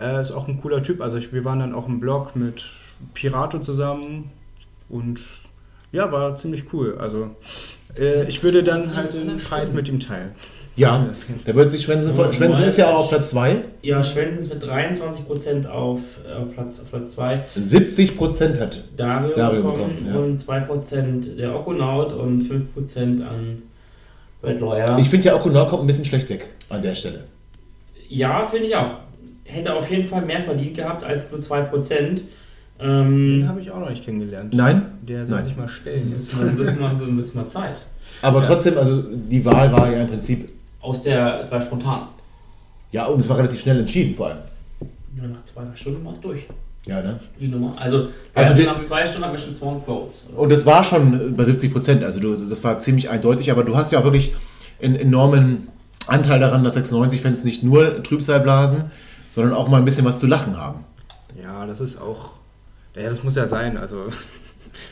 [0.00, 2.62] Äh, ist auch ein cooler Typ, also ich, wir waren dann auch im Blog mit
[3.12, 4.30] Pirato zusammen
[4.88, 5.18] und
[5.90, 6.96] ja, war ziemlich cool.
[7.00, 7.30] Also
[7.98, 10.30] äh, ich würde dann halt den Preis mit ihm teilen.
[10.76, 11.08] Ja,
[11.44, 12.32] da wird sich Schwensen von.
[12.32, 13.64] Schwensen ist ja auch auf Platz 2.
[13.82, 15.98] Ja, Schwensen ist mit 23% auf,
[16.38, 16.82] auf Platz 2.
[16.82, 17.44] Auf Platz zwei.
[17.52, 18.84] 70 Prozent hat.
[18.96, 20.20] Dario, Dario bekommen bekommen, ja.
[20.20, 23.62] und 2% der Okonaut und 5% an
[24.42, 24.98] Lawyer.
[24.98, 27.24] Ich finde ja Okunor kommt ein bisschen schlecht weg an der Stelle.
[28.08, 28.96] ja, finde ich auch.
[29.44, 31.88] Hätte auf jeden Fall mehr verdient gehabt als nur 2%.
[31.90, 32.20] Den
[32.80, 34.52] Ähm, habe ich auch noch nicht kennengelernt.
[34.54, 34.86] Nein?
[35.02, 35.46] Der soll Nein.
[35.46, 36.12] sich mal stellen.
[36.16, 37.76] jetzt wird es mal, wird's mal Zeit.
[38.22, 38.46] Aber Ja.
[38.46, 40.50] trotzdem, also die Wahl war ja im Prinzip.
[40.80, 42.08] Aus der, es war spontan.
[42.90, 44.38] Ja, und es war relativ schnell entschieden vor allem.
[45.16, 46.44] Ja, nach zwei drei Stunden war es durch.
[46.86, 47.20] Ja, ne?
[47.40, 47.74] Die Nummer.
[47.78, 50.26] Also, Also die- nach zwei Stunden haben wir schon 200 Votes.
[50.36, 53.76] Und es war schon bei 70 Prozent, also du, das war ziemlich eindeutig, aber du
[53.76, 54.34] hast ja auch wirklich
[54.82, 55.68] einen enormen
[56.08, 58.86] Anteil daran, dass 96-Fans nicht nur Trübsal blasen,
[59.30, 60.84] sondern auch mal ein bisschen was zu lachen haben.
[61.40, 62.30] Ja, das ist auch.
[62.96, 63.78] Ja, das muss ja sein.
[63.78, 64.06] Also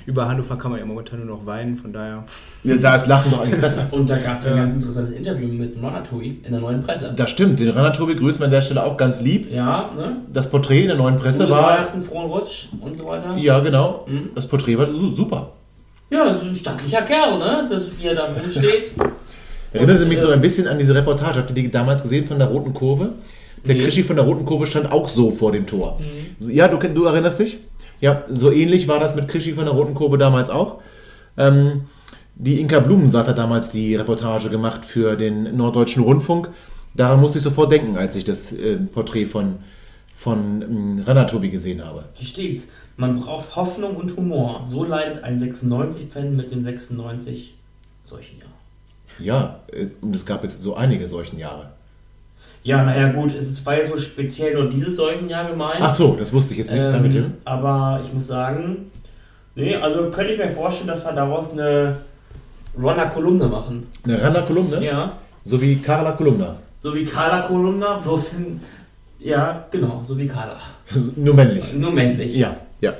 [0.06, 2.24] über Hannover kann man ja momentan nur noch weinen, von daher.
[2.64, 3.86] Ja, Da ist Lachen doch eigentlich besser.
[3.90, 7.12] Und da gab es ein ganz interessantes Interview mit Ratatouille in der neuen Presse.
[7.16, 9.50] Das stimmt, den Renatobi grüßen wir an der Stelle auch ganz lieb.
[9.52, 10.16] Ja, ne?
[10.32, 11.70] Das Porträt in der neuen Presse Gutes war.
[11.78, 13.36] Weihnachten, frohen Rutsch und so weiter.
[13.36, 14.06] Ja, genau.
[14.08, 14.30] Mhm.
[14.34, 15.52] Das Porträt war su- super.
[16.10, 17.64] Ja, so ein stattlicher Kerl, ne?
[17.70, 18.92] Das, wie er da rumsteht.
[19.72, 21.38] Erinnerte Und, mich äh, so ein bisschen an diese Reportage.
[21.38, 23.10] Habt ihr die damals gesehen von der Roten Kurve?
[23.64, 23.82] Der Nee.
[23.82, 26.00] Krischi von der Roten Kurve stand auch so vor dem Tor.
[26.00, 26.50] Mhm.
[26.50, 27.58] Ja, du, du erinnerst dich?
[28.00, 30.80] Ja, so ähnlich war das mit Krischi von der Roten Kurve damals auch.
[31.36, 31.82] Ähm,
[32.34, 36.48] die Inka Blumensaat hat damals die Reportage gemacht für den Norddeutschen Rundfunk.
[36.94, 39.56] Daran musste ich sofort denken, als ich das äh, Porträt von,
[40.16, 42.04] von ähm, Renatobi gesehen habe.
[42.14, 42.68] Hier steht's.
[42.96, 44.62] Man braucht Hoffnung und Humor.
[44.64, 47.54] So leidet ein 96-Fan mit dem 96
[48.02, 48.48] solchen Jahr.
[49.18, 51.72] Ja, äh, und es gab jetzt so einige solchen Jahre.
[52.62, 55.78] Ja, naja, gut, es ist- war jetzt wohl speziell nur dieses Seuchenjahr gemeint.
[55.80, 56.84] Ach so, das wusste ich jetzt nicht.
[57.16, 58.90] Ähm, aber ich muss sagen,
[59.54, 61.96] nee, also könnte ich mir vorstellen, dass wir daraus eine
[62.80, 63.86] Runner-Kolumne machen.
[64.04, 64.84] Eine Randa-Kolumne?
[64.84, 65.12] Ja,
[65.44, 66.56] So wie Carla Kolumna.
[66.78, 68.60] so wie Carla-Kolumna, bloß in,
[69.18, 70.56] ja, genau, so wie Carla.
[71.16, 71.72] Nur männlich.
[71.72, 72.36] Nur männlich.
[72.36, 72.94] Ja, ja.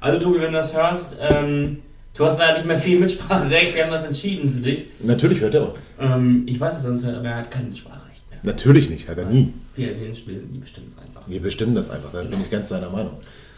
[0.00, 1.78] Also Tobi, wenn du das hörst, ähm,
[2.16, 4.86] du hast leider nicht mehr viel Mitspracherecht, wir haben das entschieden für dich.
[5.00, 5.94] Natürlich hört er uns.
[6.00, 7.99] Ähm, ich weiß es sonst nicht, aber er hat kein Mitspracherecht mehr.
[8.42, 9.52] Natürlich nicht, hat er nie.
[9.76, 11.28] Wir in Spielen, die bestimmen es einfach.
[11.28, 13.12] Wir bestimmen das einfach, da bin ich ganz seiner Meinung.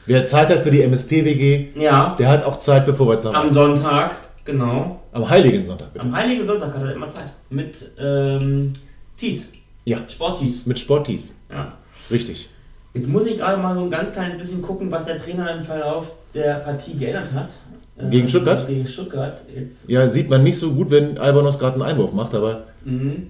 [0.06, 3.50] Wer Zeit hat für die MSP-WG, Ja, der hat auch Zeit für Vorwärts nach am.
[3.50, 5.00] Sonntag, genau.
[5.12, 6.04] Am Heiligen Sonntag, bitte.
[6.04, 7.32] Am Heiligen Sonntag hat er immer Zeit.
[7.50, 8.72] Mit ähm,
[9.16, 9.50] Tees.
[9.84, 9.98] Ja.
[10.08, 10.66] Sporttees.
[10.66, 11.34] Mit Sporttees.
[11.50, 11.72] Ja.
[12.10, 12.48] Richtig.
[12.94, 15.62] Jetzt muss ich gerade mal so ein ganz kleines bisschen gucken, was der Trainer im
[15.62, 17.54] Verlauf der Partie geändert hat.
[17.98, 18.66] Ähm, Gegen Stuttgart?
[18.66, 19.40] Gegen Stuttgart.
[19.54, 19.88] Jetzt.
[19.88, 22.64] Ja, sieht man nicht so gut, wenn Albanos gerade einen Einwurf macht, aber.
[22.84, 23.28] Mhm.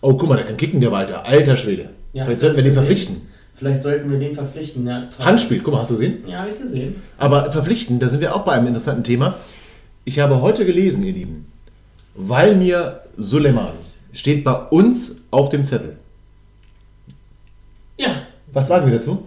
[0.00, 1.24] Oh, guck mal, dann kicken der Walter.
[1.24, 1.90] Alter Schwede.
[2.12, 3.16] Ja, Vielleicht hast sollten wir den verpflichten.
[3.54, 4.86] Vielleicht sollten wir den verpflichten.
[4.86, 5.26] Ja, toll.
[5.26, 6.18] Handspiel, guck mal, hast du gesehen?
[6.26, 7.02] Ja, habe ich gesehen.
[7.18, 9.34] Aber verpflichten, da sind wir auch bei einem interessanten Thema.
[10.04, 11.46] Ich habe heute gelesen, ihr Lieben,
[12.14, 13.78] Valmir Suleimani
[14.12, 15.96] steht bei uns auf dem Zettel.
[17.98, 19.24] Ja, Was sagen wir dazu?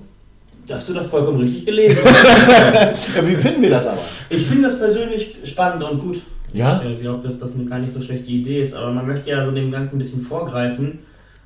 [0.69, 1.99] hast du das vollkommen richtig gelesen.
[2.05, 3.99] Ja, wie finden wir das aber?
[4.29, 6.21] ich finde das persönlich spannend und gut.
[6.53, 6.81] Ja?
[6.83, 9.29] Ich äh, glaube, dass das eine gar nicht so schlechte Idee ist, aber man möchte
[9.29, 10.99] ja so dem Ganzen ein bisschen vorgreifen.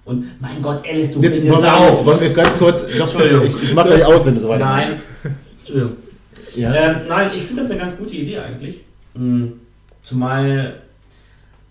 [0.04, 1.88] Und mein Gott, Alice, du Jetzt bist eine Sau.
[1.88, 2.84] jetzt wollen wir ganz kurz.
[2.84, 3.48] Entschuldigung.
[3.48, 4.84] ich, ich mach gleich aus, wenn du so weiter Nein.
[5.60, 5.94] Entschuldigung.
[6.56, 6.74] Ja.
[6.74, 8.82] Ähm, nein, ich finde das eine ganz gute Idee eigentlich.
[9.16, 9.54] Hm,
[10.04, 10.76] Zumal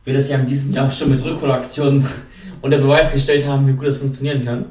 [0.05, 2.05] wir das ja in diesem Jahr schon mit Rückholaktionen
[2.61, 4.67] unter Beweis gestellt haben, wie gut das funktionieren kann.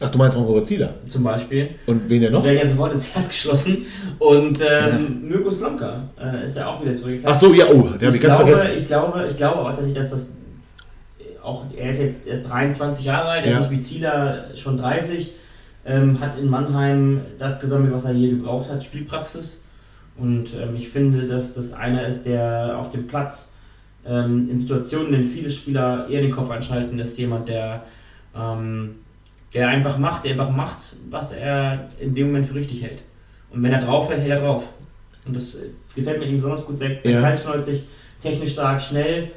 [0.00, 0.94] Ach, du meinst von Robert Zieler.
[1.06, 1.70] Zum Beispiel.
[1.86, 2.44] Und wen der Wir noch?
[2.44, 3.86] werden ja sofort ins Herz geschlossen.
[4.18, 7.32] Und ähm, Mirko Slomka äh, ist ja auch wieder zurückgekehrt.
[7.32, 8.78] Ach so, ja, oh, der habe ich ganz glaube, vergessen.
[8.78, 10.28] ich glaube, ich glaube auch tatsächlich, dass das
[11.42, 13.58] auch er ist jetzt er ist 23 Jahre alt, er Ja.
[13.60, 15.30] ist nicht wie Zieler schon 30,
[15.86, 19.62] ähm, hat in Mannheim das gesammelt, was er hier gebraucht hat, Spielpraxis.
[20.18, 23.52] Und ähm, ich finde, dass das einer ist, der auf dem Platz
[24.06, 27.82] ähm, in Situationen, in denen viele Spieler eher den Kopf einschalten, ist jemand, der,
[28.36, 28.96] ähm,
[29.54, 33.02] der einfach macht, der einfach macht, was er in dem Moment für richtig hält.
[33.50, 34.64] Und wenn er drauf hält, hält er drauf.
[35.24, 37.20] Und das äh, gefällt mir ihm besonders gut, sehr, sehr Ja.
[37.20, 37.84] kaltschnäuzig,
[38.20, 39.28] technisch stark, schnell.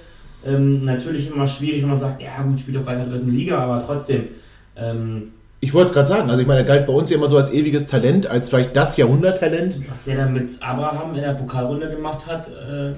[0.46, 3.58] Ähm, natürlich immer schwierig, wenn man sagt, ja gut, spielt doch in der dritten Liga,
[3.60, 4.28] aber trotzdem.
[4.76, 6.30] Ähm, Ich wollte es gerade sagen.
[6.30, 8.76] Also, ich meine, er galt bei uns ja immer so als ewiges Talent, als vielleicht
[8.76, 9.78] das Jahrhunderttalent.
[9.92, 12.94] was der da mit Abraham in der Pokalrunde gemacht hat, äh,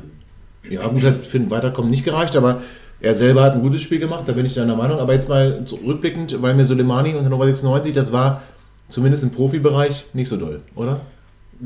[0.71, 2.61] Ja, gut, hat für ein Weiterkommen nicht gereicht, aber
[3.01, 4.99] er selber hat ein gutes Spiel gemacht, da bin ich deiner Meinung.
[4.99, 8.43] Aber jetzt mal zurückblickend, weil mir Soleimani und Hannover 96, das war
[8.89, 11.01] zumindest im Profibereich nicht so doll, oder?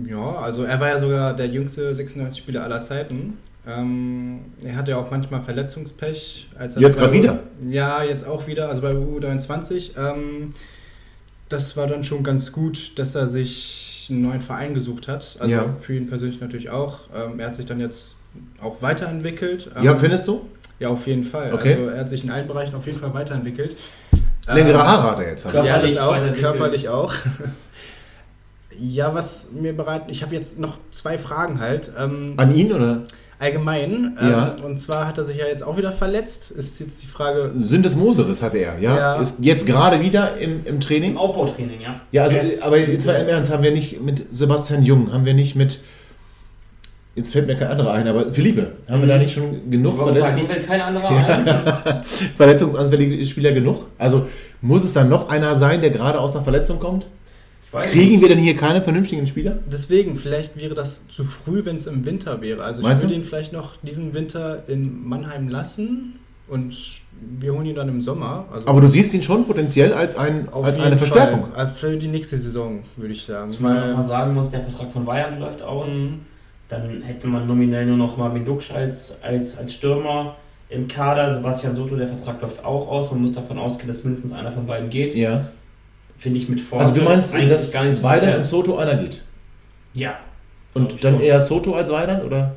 [0.07, 3.37] Ja, also er war ja sogar der jüngste 96-Spieler aller Zeiten.
[3.67, 6.49] Ähm, er hatte ja auch manchmal Verletzungspech.
[6.57, 7.39] Er Jetzt grad wieder?
[7.67, 9.91] Ja, jetzt auch wieder, also bei U23.
[9.97, 10.53] Ähm,
[11.49, 15.37] das war dann schon ganz gut, dass er sich einen neuen Verein gesucht hat.
[15.39, 15.75] Also Ja.
[15.79, 16.99] für ihn persönlich natürlich auch.
[17.15, 18.15] Ähm, er hat sich dann jetzt
[18.61, 19.71] auch weiterentwickelt.
[19.75, 20.41] Ähm, Ja, findest du?
[20.79, 21.53] Ja, auf jeden Fall.
[21.53, 21.73] Okay.
[21.73, 23.75] Also er hat sich in allen Bereichen auf jeden Fall weiterentwielt.
[24.47, 25.43] Längere Ähm, Haare hat er jetzt.
[25.49, 26.41] Körper- ja, das Körperlich auch, weiterentwickelt.
[26.51, 27.13] körperlich auch.
[28.79, 30.03] ja, was mir bereit.
[30.07, 31.91] Ich habe jetzt noch zwei Fragen halt.
[31.97, 33.03] Ähm, An ihn oder?
[33.39, 34.17] allgemein.
[34.19, 34.55] Ähm, Ja.
[34.63, 36.51] Und zwar hat er sich ja jetzt auch wieder verletzt.
[36.51, 37.51] Ist jetzt die Frage.
[37.55, 38.95] Syndesmoseris hatte er, ja?
[38.97, 39.15] Ja.
[39.21, 41.17] Ist jetzt gerade wieder im, im im Training.
[41.17, 41.99] Aufbautraining, ja.
[42.11, 45.25] Ja, also, ist- aber jetzt mal im Ernst, haben wir nicht mit Sebastian Jung, haben
[45.25, 45.81] wir nicht mit,
[47.15, 49.99] jetzt fällt mir kein anderer ein, aber Philippe, haben wir da nicht schon genug Ich
[49.99, 52.03] sagen, Verletzungs mir fällt kein anderer ein.
[52.37, 53.87] verletzungsanfällige Spieler genug?
[53.97, 54.27] Also
[54.61, 57.05] muss es dann noch einer sein, der gerade aus einer Verletzung kommt?
[57.67, 58.21] Ich weiß Kriegen nicht.
[58.21, 59.59] wir denn hier keine vernünftigen Spieler?
[59.71, 62.63] Deswegen, vielleicht wäre das zu früh, wenn es im Winter wäre.
[62.63, 63.21] Also ich Meinst würde du?
[63.21, 66.75] ihn vielleicht noch diesen Winter in Mannheim lassen und
[67.39, 68.45] wir holen ihn dann im Sommer.
[68.51, 71.43] Also Aber du siehst ihn schon potenziell als, ein, auf als jeden eine Verstärkung.
[71.51, 71.53] Fall.
[71.55, 73.49] Also für die nächste Saison, würde ich sagen.
[73.51, 75.89] Was man noch mal sagen muss, der Vertrag von Bayern läuft aus.
[75.89, 76.19] Mhm.
[76.67, 80.35] Dann hätte man nominell nur noch Marvin Duksch als, als, als Stürmer
[80.69, 81.29] im Kader.
[81.29, 83.11] Sebastian Soto, der Vertrag läuft auch aus.
[83.11, 85.15] Man muss davon ausgehen, dass mindestens einer von beiden geht.
[85.15, 85.47] Ja.
[86.17, 86.79] Finde ich mit vor.
[86.79, 88.43] Also du meinst, eigentlich dass gar nicht so Weidand und.
[88.43, 89.21] Soto einer geht?
[89.93, 90.17] Ja,
[90.73, 91.21] Und dann schon.
[91.21, 92.55] eher Soto als Weidand, oder?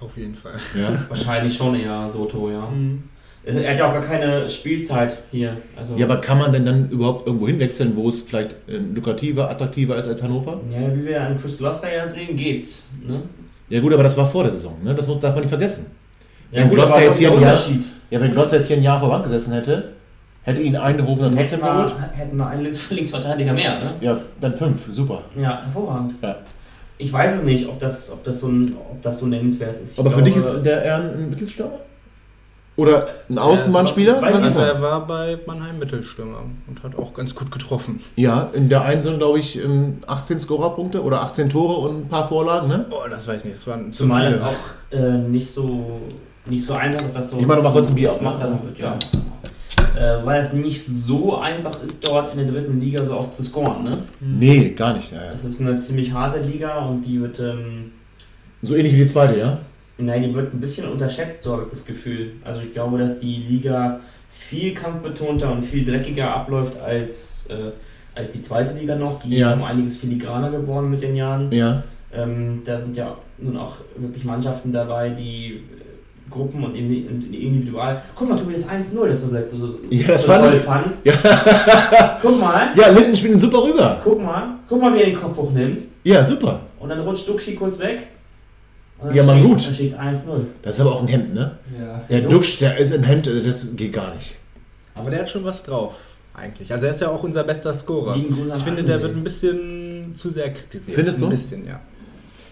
[0.00, 0.54] Auf jeden Fall.
[0.74, 0.98] Ja.
[1.08, 2.66] wahrscheinlich schon eher Soto, ja.
[2.66, 3.02] Mhm.
[3.44, 5.56] Er hat ja auch gar keine Spielzeit hier.
[5.76, 9.50] Also, Ja, aber kann man denn dann überhaupt irgendwo hinwechseln, wo es vielleicht äh, lukrativer,
[9.50, 10.60] attraktiver ist als Hannover?
[10.70, 12.82] ja, wie wir an Chris Gloster ja sehen, geht's.
[13.06, 13.22] Ne?
[13.70, 14.92] Ja gut, aber das war vor der Saison, ne?
[14.94, 15.86] Das muss, darf man nicht vergessen.
[16.52, 17.58] Ja, Wenn gut, aber jetzt hier ein Jahr-.
[18.10, 19.92] Ja, wenn jetzt hier ein Jahr vor Bank gesessen hätte,
[20.42, 21.94] hätte ihn Eindhoven dann trotzdem geholt.
[22.12, 23.94] hätten wir einen Links- Linksverteidiger mehr, ne?
[24.00, 25.22] Ja, dann fünf, super.
[25.40, 26.14] Ja, hervorragend.
[26.20, 26.36] Ja.
[26.98, 29.92] Ich weiß es nicht, ob das, ob das, so, ein, ob das so nennenswert ist.
[29.94, 31.78] Ich Aber für dich glaube- ist der eher ein Mittelstürmer?
[32.76, 34.22] Oder ein Außenbahnspieler?
[34.22, 34.80] ich ist Also er?
[34.80, 38.00] war bei Mannheim Mittelstürmer und hat auch ganz gut getroffen.
[38.16, 42.08] Ja, in der einen sind, glaube ich, ähm, 18 Scorerpunkte oder 18 Tore und ein
[42.08, 42.86] paar Vorlagen, ne?
[42.90, 43.56] Oh, das weiß ich nicht.
[43.58, 44.46] Das waren zu Zumal viele.
[44.46, 46.00] auch äh, nicht, so,
[46.46, 47.38] nicht so einfach ist, das so.
[47.38, 48.44] Ich mach noch mal kurz ein Bier auf, Macht ne?
[48.44, 48.96] dann mit, ja.
[49.98, 53.42] Äh, weil es nicht so einfach ist, dort in der dritten Liga so oft zu
[53.42, 53.82] scoren.
[53.84, 53.98] Ne?
[54.20, 55.12] Nee, gar nicht.
[55.12, 55.32] Ja, ja.
[55.32, 57.90] Das ist eine ziemlich harte Liga und die wird, ähm,
[58.62, 59.58] So ähnlich wie die zweite, ja?
[60.00, 62.32] Nein, die wird ein bisschen unterschätzt, so habe ich das Gefühl.
[62.44, 67.70] Also ich glaube, dass die Liga viel kampfbetonter und viel dreckiger abläuft als, äh,
[68.18, 69.22] als die zweite Liga noch.
[69.22, 69.50] Die Ja.
[69.50, 71.52] ist um einiges filigraner geworden mit den Jahren.
[71.52, 71.82] Ja.
[72.12, 77.32] Ähm, da sind ja nun auch wirklich Mannschaften dabei, die äh, Gruppen und indi- und
[77.34, 78.02] individual.
[78.16, 80.56] Guck mal, Tobi, das 1-0, das du letzte so, so, Ja, das so fand toll
[80.60, 80.98] fandst.
[81.04, 84.00] Ja, Guck mal, ja Linden spielt ihn super rüber.
[84.02, 85.82] guck mal, guck mal, wie er den Kopf hochnimmt.
[86.04, 86.60] Ja, super.
[86.78, 88.08] Und dann rutscht Duxi kurz weg.
[89.14, 89.66] Ja, Mann, steht's- gut.
[89.66, 90.46] Dann steht es 1-0.
[90.62, 91.58] Das ist aber auch ein Hemd, ne?
[91.78, 92.02] Ja.
[92.08, 94.36] Der Duxch, der ist ein Hemd, äh, das geht gar nicht.
[94.94, 95.94] Aber der hat schon was drauf,
[96.34, 96.70] eigentlich.
[96.72, 98.16] Also er ist ja auch unser bester Scorer.
[98.16, 100.94] Ich finde, der wird ein bisschen zu sehr kritisiert.
[100.96, 101.24] Findest du?
[101.26, 101.80] Ein bisschen, ja.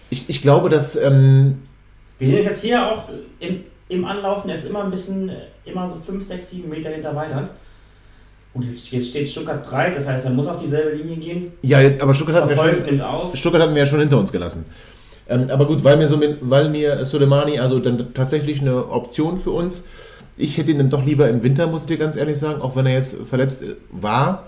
[0.09, 0.95] Ich, ich glaube, dass.
[0.95, 1.59] Ähm,
[2.17, 3.03] Wir sehen jetzt hier auch
[3.39, 5.33] im, im Anlaufen, der ist immer ein bisschen, äh,
[5.65, 7.49] immer so 5, 6, 7 Meter hinter Weidand.
[8.55, 11.51] Und jetzt, jetzt steht Stuttgart breit, das heißt, er muss auf dieselbe Linie gehen.
[11.61, 13.35] ja, jetzt, aber Stuttgart Verfolgt, schon, nimmt auf.
[13.35, 14.65] Stuttgart hatten wir ja schon hinter uns gelassen.
[15.29, 19.51] Ähm, aber gut, weil mir, so, weil mir Soleimani also dann tatsächlich eine Option für
[19.51, 19.85] uns.
[20.35, 22.75] Ich hätte ihn dann doch lieber im Winter, muss ich dir ganz ehrlich sagen, auch
[22.75, 24.47] wenn er jetzt verletzt äh, war.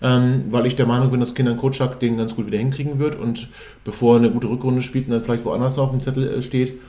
[0.00, 3.14] Ähm, weil ich der Meinung bin, dass Kindern Kotschak den ganz gut wieder hinkriegen wird.
[3.14, 3.50] Und
[3.84, 6.80] bevor er eine gute Rückrunde spielt und dann vielleicht woanders auf dem Zettel äh, steht,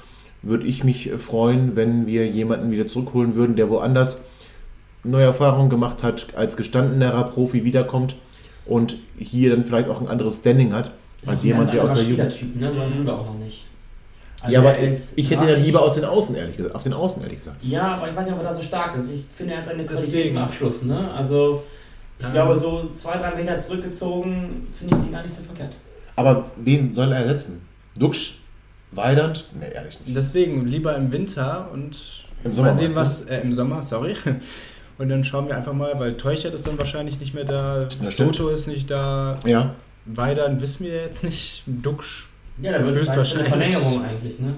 [0.42, 4.24] würde ich mich äh, freuen, wenn wir jemanden wieder zurückholen würden, der woanders
[5.04, 8.16] neue Erfahrungen gemacht hat, als gestandenerer Profi wiederkommt
[8.66, 10.92] und hier dann vielleicht auch ein anderes Standing hat,
[11.24, 12.32] Ist als auch ein jemand, der aus der Jugend.
[12.34, 12.68] Spielertyp, ne?
[12.70, 13.66] Einen haben wir auch noch nicht.
[14.42, 16.76] Also ja, aber er ist ich hätte ihn dann lieber aus den Außen, ehrlich gesagt.
[16.76, 17.64] Auf den Außen, ehrlich gesagt.
[17.64, 19.10] Ja, aber ich weiß nicht, ob er da so stark ist.
[19.10, 20.82] Ich finde, er hat seine Qualität im Abschluss.
[20.84, 21.12] Ne?
[21.16, 21.64] Also,
[22.20, 22.32] ich Ähm.
[22.34, 25.76] glaube, so zwei, drei Meter zurückgezogen, finde ich die gar nicht so verkehrt.
[26.16, 27.62] Aber wen soll er ersetzen?
[27.96, 28.40] Duxch?
[28.92, 29.46] Weidand?
[29.60, 30.16] Ne, ehrlich nicht.
[30.16, 31.98] Deswegen lieber im Winter und
[32.44, 34.16] Im Sommer mal sehen, was äh, im Sommer, sorry.
[35.00, 38.16] Und dann schauen wir einfach mal, weil Teuchert ist dann wahrscheinlich nicht mehr da, Das.
[38.16, 39.74] Soto ist nicht da, Ja,
[40.06, 42.28] Weidern wissen wir jetzt nicht, Duxch.
[42.62, 43.46] Ja, da wird es für eine.
[43.46, 44.40] Verlängerung eigentlich.
[44.40, 44.54] Ne?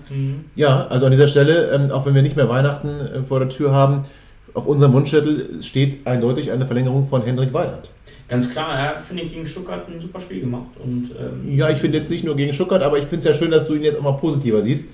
[0.56, 3.50] ja, also an dieser Stelle, ähm, auch wenn wir nicht mehr Weihnachten äh, vor der
[3.50, 4.06] Tür haben,
[4.54, 7.90] auf unserem Wunschzettel steht eindeutig eine Verlängerung von Hendrik Weidand.
[8.28, 10.72] Ganz klar, er hat, finde ich, gegen Stuttgart ein super Spiel gemacht.
[10.84, 13.34] Und, ähm, Ja, ich finde jetzt nicht nur gegen Stuttgart, aber ich finde es ja
[13.34, 14.86] schön, dass du ihn jetzt auch mal positiver siehst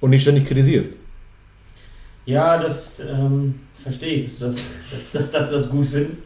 [0.00, 0.98] und nicht ständig kritisierst.
[2.26, 6.24] Ja, das ähm, verstehe ich, dass du das, dass, dass, dass du das gut findest.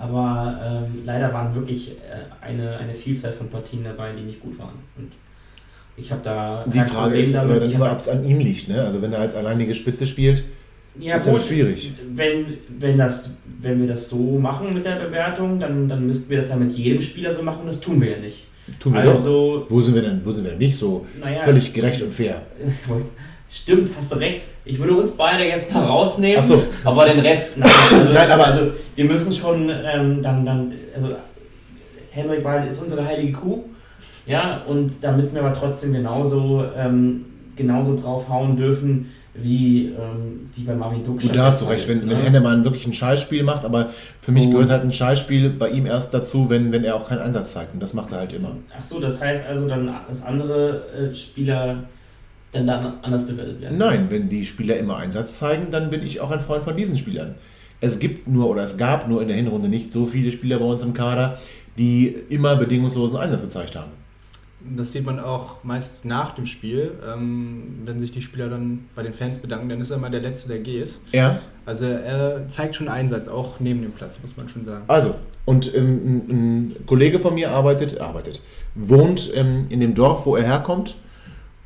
[0.00, 4.58] Aber ähm, leider waren wirklich äh, eine, eine Vielzahl von Partien dabei, die nicht gut
[4.58, 4.74] waren.
[4.96, 5.12] Und
[5.96, 7.62] ich habe da Die Frage Problem ist aber damit.
[7.62, 8.68] dann immer, ob es an ihm liegt.
[8.68, 8.82] Ne?
[8.82, 10.44] Also wenn er als alleinige Spitze spielt,
[10.98, 11.92] ja, ist gut, schwierig.
[12.12, 13.30] Wenn, wenn, das,
[13.60, 16.70] wenn wir das so machen mit der Bewertung, dann, dann müssten wir das ja mit
[16.72, 17.66] jedem Spieler so machen.
[17.66, 18.46] Das tun wir ja nicht.
[18.78, 19.10] Tun wir doch.
[19.10, 20.24] also, Wo sind wir denn?
[20.24, 22.42] Wo sind wir denn nicht so naja, völlig gerecht und fair?
[23.50, 24.40] Stimmt, hast du recht.
[24.64, 26.62] Ich würde uns beide jetzt mal rausnehmen, Ach so.
[26.84, 31.14] aber den Rest, nein, also, Nein, aber- also wir müssen schon ähm, dann, dann, also
[32.10, 33.64] Henrik Weil ist unsere heilige Kuh,
[34.26, 37.26] ja, und da müssen wir aber trotzdem genauso, ähm,
[37.56, 41.20] genauso draufhauen dürfen, wie, ähm, wie bei Marvin Duck.
[41.20, 42.22] Gut, da hast du recht, wenn, wenn ne?
[42.22, 44.50] Hennemann wirklich ein Scheißspiel macht, aber für mich So.
[44.50, 47.74] gehört halt ein Scheißspiel bei ihm erst dazu, wenn, wenn er auch keinen Einsatz zeigt.
[47.74, 48.52] Und das macht er halt immer.
[48.76, 51.78] Ach so, das heißt also dann, dass andere äh, Spieler
[52.54, 53.78] dann, dann anders bewertet werden?
[53.78, 56.96] Nein, wenn die Spieler immer Einsatz zeigen, dann bin ich auch ein Freund von diesen
[56.96, 57.34] Spielern.
[57.80, 60.64] Es gibt nur oder es gab nur in der Hinrunde nicht so viele Spieler bei
[60.64, 61.38] uns im Kader,
[61.76, 63.90] die immer bedingungslosen Einsatz gezeigt haben.
[64.76, 69.02] Das sieht man auch meist nach dem Spiel, ähm, wenn sich die Spieler dann bei
[69.02, 70.98] den Fans bedanken, dann ist er mal der Letzte, der geht.
[71.12, 74.84] Ja, Also er zeigt schon Einsatz, auch neben dem Platz, muss man schon sagen.
[74.86, 78.40] also, und ähm, ein, ein Kollege von mir arbeitet, arbeitet,
[78.74, 80.96] wohnt ähm, in dem Dorf, wo er herkommt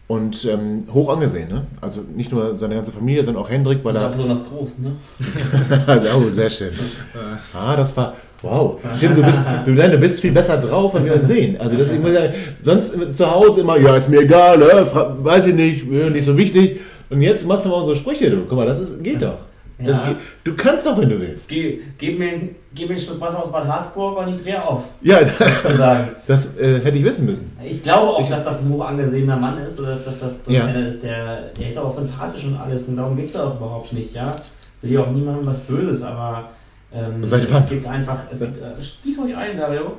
[0.08, 1.48] und ähm, hoch angesehen.
[1.48, 1.66] Ne?
[1.80, 4.92] Also nicht nur seine ganze Familie, sondern auch Hendrik, weil Das er besonders groß, ne?
[6.16, 6.72] oh, sehr schön.
[7.54, 8.14] Ah, das war.
[8.42, 8.78] Wow.
[9.00, 11.60] Tim, du bist, du, nein, du bist viel besser drauf, wenn wir uns sehen.
[11.60, 14.60] Also das, ich muss sagen, sonst zu Hause immer, ja, ist mir egal?
[14.86, 16.80] Fra- weiß ich nicht, äh, nicht so wichtig.
[17.10, 18.44] Und jetzt machst du mal unsere Sprüche, du.
[18.48, 19.38] Guck mal, das ist, geht doch.
[19.86, 20.08] Ja.
[20.08, 21.48] geht, du kannst doch, wenn du willst.
[21.48, 24.60] Ge gib, mir, ein- gib mir einen Schluck Wasser aus Bad Harzburg und ich drehe
[24.66, 25.20] auf, Ja,
[25.62, 26.10] sozusagen.
[26.26, 27.56] das äh, hätte ich wissen müssen.
[27.62, 30.64] Ich glaube auch, Ich- dass das ein hoch angesehener Mann ist oder dass das, Ja.
[30.64, 33.92] einer ist, der, der ist auch sympathisch und alles und darum geht es auch überhaupt
[33.92, 34.34] nicht, ja.
[34.82, 36.50] Will ja auch niemandem was Böses, aber
[36.92, 37.68] ähm, es Punk?
[37.68, 38.70] gibt einfach, es gibt, äh,
[39.04, 39.92] gieß euch ein, Dario.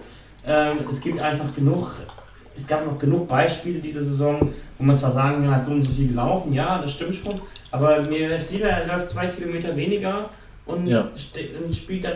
[0.47, 1.91] Ähm, es gibt einfach genug,
[2.55, 4.37] es gab noch genug Beispiele diese Saison,
[4.79, 7.35] wo man zwar sagen kann, hat so und so viel gelaufen, ja, das stimmt schon,
[7.69, 10.29] aber mir wäre es lieber, er läuft zwei Kilometer weniger
[10.65, 11.09] und, Ja.
[11.65, 12.09] und spielt da,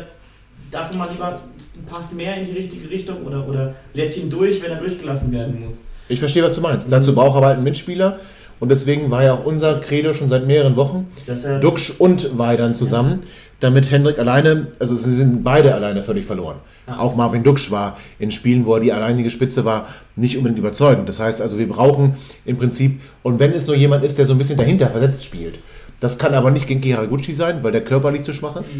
[0.72, 4.62] dafür mal lieber einen Pass mehr in die richtige Richtung oder, oder lässt ihn durch,
[4.64, 5.84] wenn er durchgelassen werden muss.
[6.08, 6.92] Ich verstehe, was du meinst.
[6.92, 8.20] Dazu braucht er aber halt einen Mitspieler.
[8.60, 12.74] Und deswegen war ja auch unser Credo schon seit mehreren Wochen, er Duxch und Weidern
[12.76, 13.22] zusammen,
[13.60, 16.58] damit Hendrik alleine, also sie sind beide alleine völlig verloren.
[16.88, 17.00] Ja.
[17.00, 21.08] Auch Marvin Duxch war in Spielen, wo er die alleinige Spitze war, nicht unbedingt überzeugend.
[21.08, 22.16] Das heißt also, wir brauchen
[22.46, 25.60] im Prinzip, und wenn es nur jemand ist, der so ein bisschen dahinter versetzt spielt,
[26.04, 28.72] Das kann aber nicht Genki Haraguchi sein, weil der körperlich zu schwach ist.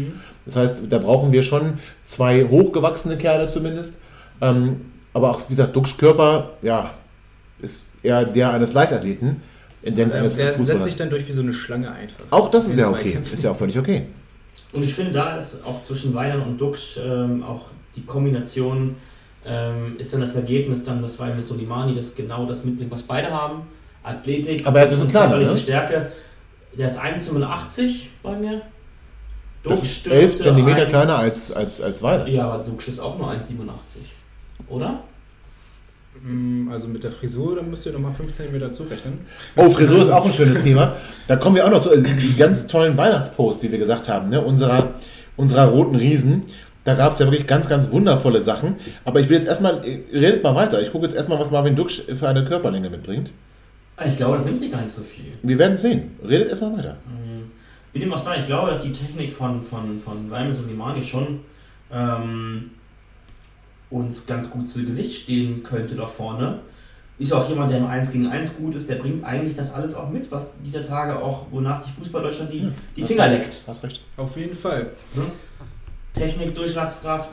[0.44, 3.96] Das heißt, da brauchen wir schon zwei hochgewachsene Kerle zumindest.
[4.42, 4.82] Ähm,
[5.14, 6.90] aber auch, wie gesagt, Duxch Körper, ja,
[7.62, 9.40] ist eher der eines Leichtathleten,
[9.80, 12.26] in den Der, eines der setzt sich dann durch wie so eine Schlange einfach.
[12.28, 13.12] Auch das ist ja okay.
[13.12, 13.32] Kämpfen.
[13.32, 14.02] Ist ja auch völlig okay.
[14.74, 18.96] Und ich finde, da ist auch zwischen Weidern und Duxch ähm, auch die Kombination
[19.46, 22.90] ähm, ist dann das Ergebnis dann, das war ja mit Solimani, das genau das mitbringt,
[22.90, 23.62] was beide haben.
[24.02, 25.56] Athletik, Aber er ist ein bisschen kleiner, ne?
[25.56, 26.12] Stärke.
[26.76, 28.62] Der ist 1,85 bei mir.
[29.62, 32.28] Duxch ist 11 dürfte Zentimeter eins- kleiner als, als, als Weiler.
[32.28, 33.48] Ja, aber Duxch ist auch nur 1,87.
[34.68, 35.00] Oder?
[36.22, 39.20] Mm, Also mit der Frisur, dann müsst ihr nochmal 5 cm zurechnen.
[39.56, 40.96] Oh, Frisur ist auch ein schönes Thema.
[41.28, 44.28] Da kommen wir auch noch zu äh, die ganz tollen Weihnachtsposts, die wir gesagt haben,
[44.28, 44.40] ne?
[44.40, 44.94] unserer,
[45.36, 46.44] unserer roten Riesen.
[46.84, 48.76] Da gab es ja wirklich ganz, ganz wundervolle Sachen.
[49.04, 50.80] Aber ich will jetzt erstmal, äh, redet mal weiter.
[50.82, 53.30] Ich gucke jetzt erstmal, was Marvin Duksch für eine Körperlänge mitbringt.
[54.06, 55.32] Ich glaube, das nimmt sich gar nicht so viel.
[55.42, 56.16] Wir werden sehen.
[56.26, 56.96] Redet erstmal weiter.
[57.06, 57.50] Ähm,
[57.92, 61.40] Wie dem auch sei, ich glaube, dass die Technik von, von, von Weime Soleimani schon
[61.92, 62.70] ähm,
[63.90, 66.58] uns ganz gut zu Gesicht stehen könnte da vorne.
[67.16, 69.72] Ist ja auch jemand, der im 1 gegen 1 gut ist, der bringt eigentlich das
[69.72, 73.24] alles auch mit, was dieser Tage auch, wonach sich Fußball Deutschland die, die Hast Finger
[73.30, 73.38] recht.
[73.38, 73.60] leckt.
[73.68, 74.00] Hast recht.
[74.16, 74.88] Auf jeden Fall.
[75.14, 75.22] Ne?
[76.14, 77.30] Technik, Durchschlagskraft.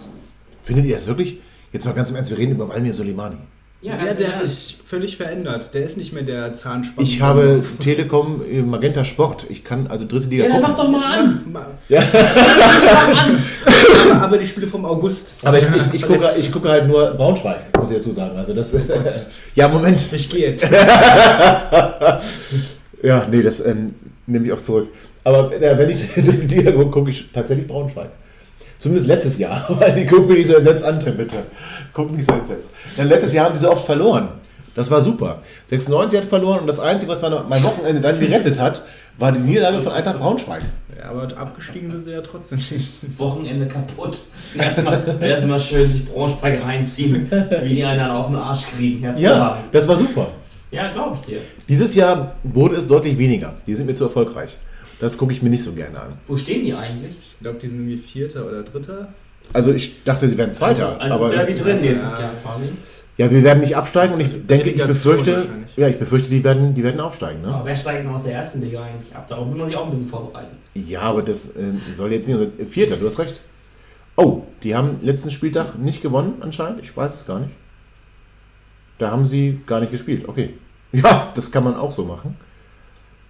[0.63, 1.39] Findet ihr das wirklich?
[1.71, 3.37] Jetzt mal ganz im Ernst, wir reden über Valmir Soleimani.
[3.81, 5.73] Ja, Ja, der hat sich völlig verändert.
[5.73, 7.03] Der ist nicht mehr der Zahnspann.
[7.03, 9.45] Ich habe Telekom äh, Magenta Sport.
[9.49, 10.75] Ich kann also dritte Liga Ja, dann gucken.
[10.77, 11.55] mach doch mal an!
[11.89, 12.01] Ja.
[14.05, 15.35] aber, aber die Spiele vom August.
[15.41, 18.37] Aber ich, ich, ich, gucke, ich gucke halt nur Braunschweig, muss ich dazu sagen.
[18.37, 18.75] Also das,
[19.55, 20.09] ja, Moment.
[20.11, 20.67] Ich gehe jetzt.
[23.03, 23.95] Ja, nee, das ähm,
[24.27, 24.89] nehme ich auch zurück.
[25.23, 28.09] Aber äh, wenn ich die Liga gucke, gucke ich tatsächlich Braunschweig.
[28.81, 29.63] Zumindest letztes Jahr.
[29.79, 31.45] Weil die gucken mich nicht so entsetzt an, Tim, bitte.
[31.93, 32.71] Guck nicht so entsetzt.
[32.97, 34.29] Denn letztes Jahr haben die so oft verloren.
[34.73, 35.39] Das war super.
[35.67, 38.83] 96 hat verloren und das Einzige, was mein, mein Wochenende dann gerettet hat,
[39.19, 40.63] war die Niederlage von Eintracht Braunschweig.
[40.97, 42.93] Ja, aber abgestiegen sind sie ja trotzdem nicht.
[43.19, 44.21] Wochenende kaputt.
[44.57, 47.29] Erstmal erstmal schön sich Braunschweig reinziehen,
[47.63, 49.03] wie die einen auf den Arsch kriegen.
[49.03, 49.65] Ja, Hervorragend.
[49.73, 50.27] das war super.
[50.71, 51.41] Ja, glaube ich dir.
[51.69, 53.53] Dieses Jahr wurde es deutlich weniger.
[53.67, 54.57] Die sind mir zu erfolgreich.
[55.01, 56.13] Das gucke ich mir nicht so gerne an.
[56.27, 57.17] Wo stehen die eigentlich?
[57.19, 59.11] Ich glaube, die sind irgendwie Vierter oder Dritter.
[59.51, 60.99] Also ich dachte, sie werden Zweiter.
[60.99, 61.89] Also, also aber Derby drin ja.
[61.89, 62.65] nächstes Jahr quasi.
[63.17, 66.75] ja, wir werden nicht absteigen und ich denke, ich befürchte, ja, ich befürchte, die werden,
[66.75, 67.41] die werden aufsteigen.
[67.41, 67.47] Ne?
[67.47, 69.27] Aber wer steigt denn aus der ersten Liga eigentlich ab?
[69.27, 70.55] Darauf muss man sich auch ein bisschen vorbereiten.
[70.75, 72.69] Ja, aber das äh, soll jetzt nicht.
[72.69, 73.41] Vierter, du hast recht.
[74.17, 76.79] Oh, die haben letzten Spieltag nicht gewonnen, anscheinend.
[76.83, 77.55] Ich weiß es gar nicht.
[78.99, 80.27] Da haben sie gar nicht gespielt.
[80.27, 80.53] Okay.
[80.93, 82.35] Ja, das kann man auch so machen.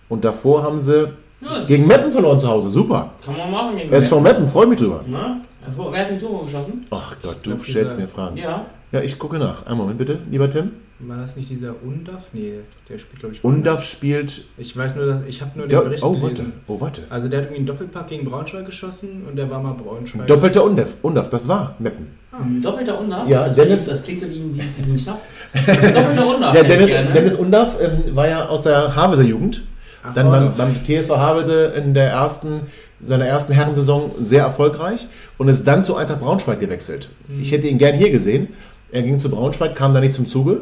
[0.10, 2.70] Und davor haben sie Ja, gegen Meppen verloren zu Hause.
[2.72, 3.12] Super.
[3.26, 5.00] kann man machen gegen SV Meppen, freue mich drüber.
[5.08, 5.42] Na?
[5.66, 6.86] Also, wer hat ein Tor geschossen?
[6.90, 8.38] Ach Gott, du glaub, stellst dieser- mir Fragen.
[8.38, 8.66] Ja.
[8.92, 9.66] Ja, ich gucke nach.
[9.66, 10.72] Einen Moment bitte, lieber Tim.
[11.00, 12.26] War das nicht dieser Undaf?
[12.34, 12.56] Nee,
[12.90, 13.44] der spielt, glaube ich.
[13.44, 14.44] Undaf spielt.
[14.58, 16.22] Ich weiß nur, dass, ich habe nur den Ja, Bericht oh, warte.
[16.36, 16.54] gelesen.
[16.68, 17.04] Oh, warte.
[17.10, 20.28] Also der hat irgendwie einen Doppelpack gegen Braunschweig geschossen und der war mal Braunschweig.
[20.28, 20.94] Doppelter Undaf.
[21.02, 22.08] Undaf, das war Meppen.
[22.32, 23.28] Ein Doppelter Undaf?
[23.28, 25.34] Ja, das, Dennis- klingt, das klingt so wie ein, wie, wie ein Schnaps.
[25.54, 26.56] Doppelter Undaf.
[26.56, 26.92] Ja, Dennis.
[27.16, 29.64] Dennis Undaf ähm, war ja aus der Havelser Jugend.
[30.04, 32.62] Ach, Dann beim, beim TSV Havelse in der ersten,
[33.04, 37.10] seiner ersten Herrensaison sehr erfolgreich und ist dann zu Eintracht Braunschweig gewechselt.
[37.28, 37.42] Mhm.
[37.42, 38.50] Ich hätte ihn gern hier gesehen.
[38.92, 40.62] Er ging zu Braunschweig, kam da nicht zum Zuge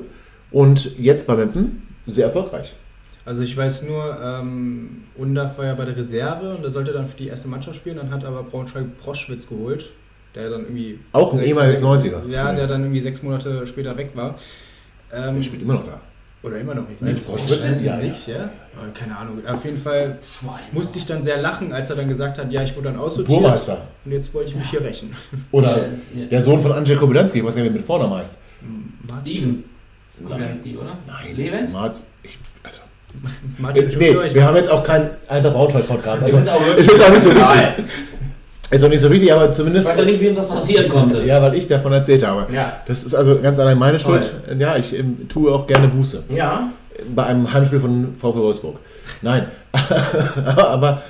[0.51, 2.73] und jetzt bei Meppen sehr erfolgreich.
[3.25, 7.07] Also ich weiß nur, ähm, Undaf war ja bei der Reserve und der sollte dann
[7.07, 7.97] für die erste Mannschaft spielen.
[7.97, 9.91] Dann hat aber Braunschweig Proschwitz geholt,
[10.33, 10.99] der dann irgendwie...
[11.11, 12.27] Auch ein sechs- 90er.
[12.29, 14.35] Ja, der dann irgendwie sechs Monate später weg war.
[15.13, 16.01] Ähm, Der spielt immer noch da.
[16.41, 17.17] Oder immer noch nicht.
[17.17, 17.69] Ich Proschwitz?
[17.69, 17.85] nicht.
[17.85, 18.49] Ja, nicht, ja.
[18.81, 19.41] Aber Keine Ahnung.
[19.47, 20.59] Auf jeden Fall Schwein.
[20.71, 23.27] musste ich dann sehr lachen, als er dann gesagt hat, ja, ich wurde dann aussortiert.
[23.39, 23.77] Burmeister.
[24.05, 25.15] Und jetzt wollte ich mich hier rächen.
[25.51, 26.25] Oder Ja, das- ja.
[26.25, 28.37] der Sohn von Angel Kobylanski, ich weiß gar nicht, wie er mit Vornamen heißt.
[29.21, 29.63] Steven.
[30.23, 30.97] Kubilanski, oder?
[31.07, 31.35] Nein.
[31.35, 31.71] Levent?
[31.71, 32.81] Mart, ich, also,
[33.57, 36.23] Martin äh, nee, ich wir haben jetzt auch keinen Eintracht Braunschweig-Podcast.
[36.23, 37.43] Das Also, ist auch es ist auch nicht so wichtig.
[37.45, 37.75] geil.
[38.71, 39.87] Ist auch nicht so wichtig, aber Ich zumindest.
[39.87, 41.23] weiß auch nicht, wie uns das passieren konnte.
[41.23, 42.53] Ja, weil ich davon erzählt habe.
[42.53, 42.73] Ja.
[42.85, 44.21] Das ist also ganz allein meine Toll.
[44.21, 44.59] Schuld.
[44.59, 46.25] Ja, ich ähm, tue auch gerne Buße.
[46.29, 46.69] Ja.
[47.15, 48.79] Bei einem Heimspiel von VfB Wolfsburg.
[49.21, 49.47] Nein.
[50.57, 51.01] aber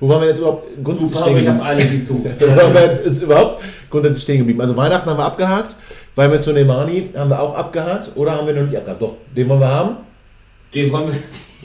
[0.00, 2.04] wo waren wir jetzt überhaupt grundsätzlich Super, stehen geblieben?
[2.04, 2.24] zu.
[2.40, 4.60] Wo waren wir jetzt ist überhaupt grundsätzlich stehen geblieben?
[4.60, 5.76] Also Weihnachten haben wir abgehakt.
[6.16, 8.12] Weil wir Soleimani haben wir auch abgehakt.
[8.14, 9.02] Oder haben wir noch nicht abgehakt?
[9.02, 9.96] Doch, den wollen wir haben.
[10.74, 11.14] Den wollen wir,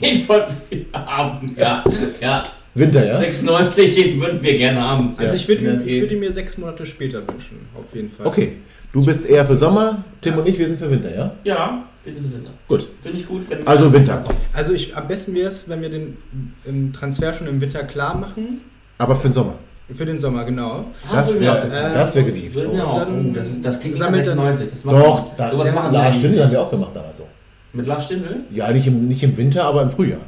[0.10, 1.56] den wollen wir haben.
[1.56, 1.84] Ja.
[2.20, 2.42] Ja.
[2.74, 3.18] Winter, ja?
[3.18, 5.14] 96, den würden wir gerne haben.
[5.16, 5.40] Also Ja.
[5.40, 8.26] ich würde würde mir sechs Monate später wünschen, auf jeden Fall.
[8.26, 8.52] Okay.
[8.92, 11.32] Du bist eher für Sommer, Tim und ich, wir sind für Winter, ja?
[11.44, 12.50] Ja, wir sind im Winter.
[12.68, 12.88] Gut.
[13.02, 13.48] Finde ich gut.
[13.48, 14.24] Wenn Also Winter.
[14.52, 16.16] Also ich, am besten wäre es, wenn wir den
[16.64, 18.62] im Transfer schon im Winter klar machen.
[18.98, 19.54] Aber für den Sommer.
[19.92, 20.84] Für den Sommer, genau.
[21.12, 21.94] Das würde mir wär- auch gefallen.
[21.94, 22.56] das wär gewieft.
[22.56, 22.80] Oh.
[22.80, 22.94] auch.
[22.94, 24.68] Dann oh, das, ist, das klingt dann- 96.
[24.70, 27.18] Das machen Doch, da, sowas machen da die stimmt, eigentlich haben wir auch gemacht damals
[27.18, 27.26] so.
[27.72, 28.40] Mit Lars Stindl?
[28.50, 30.20] Ja, nicht im, nicht im Winter, aber im Frühjahr.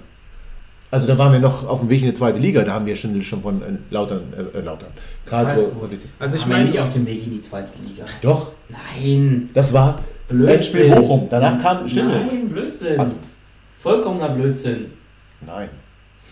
[0.91, 2.95] Also da waren wir noch auf dem Weg in die zweite Liga, da haben wir
[2.97, 4.91] Schindel schon von äh, Lautern, äh, äh, Lautern,
[5.25, 5.71] Karlsruhe.
[5.81, 5.99] Karlsruhe.
[6.19, 8.05] Also ich meine, nicht auf dem Weg in die zweite Liga.
[8.21, 9.49] Doch, Nein.
[9.55, 10.01] das war
[10.31, 12.11] Endspiel Bochum, danach kam Stindl.
[12.11, 12.99] Nein, Blödsinn.
[12.99, 13.15] Also-
[13.79, 14.87] Vollkommener Blödsinn.
[15.45, 15.69] Nein.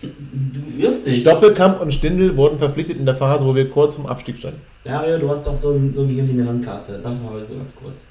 [0.01, 1.21] Du irrst dich.
[1.21, 4.61] Stoppelkamp und Stindl wurden verpflichtet in der Phase, wo wir kurz vom Abstieg standen.
[4.83, 6.99] Dario, du hast doch so ein, so ein Gehirn wie eine Landkarte.
[6.99, 8.05] Sag mal so ganz kurz.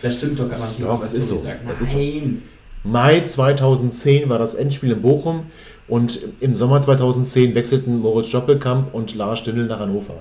[0.00, 0.88] Das stimmt doch garantiert.
[0.88, 1.38] Doch, was es ist so.
[1.38, 1.96] gesagt ist so.
[1.98, 2.42] Nein.
[2.84, 5.44] Mai 2010 war das Endspiel in Bochum
[5.86, 10.14] und im Sommer 2010 wechselten Moritz Stoppelkamp und Lars Stindl nach Hannover.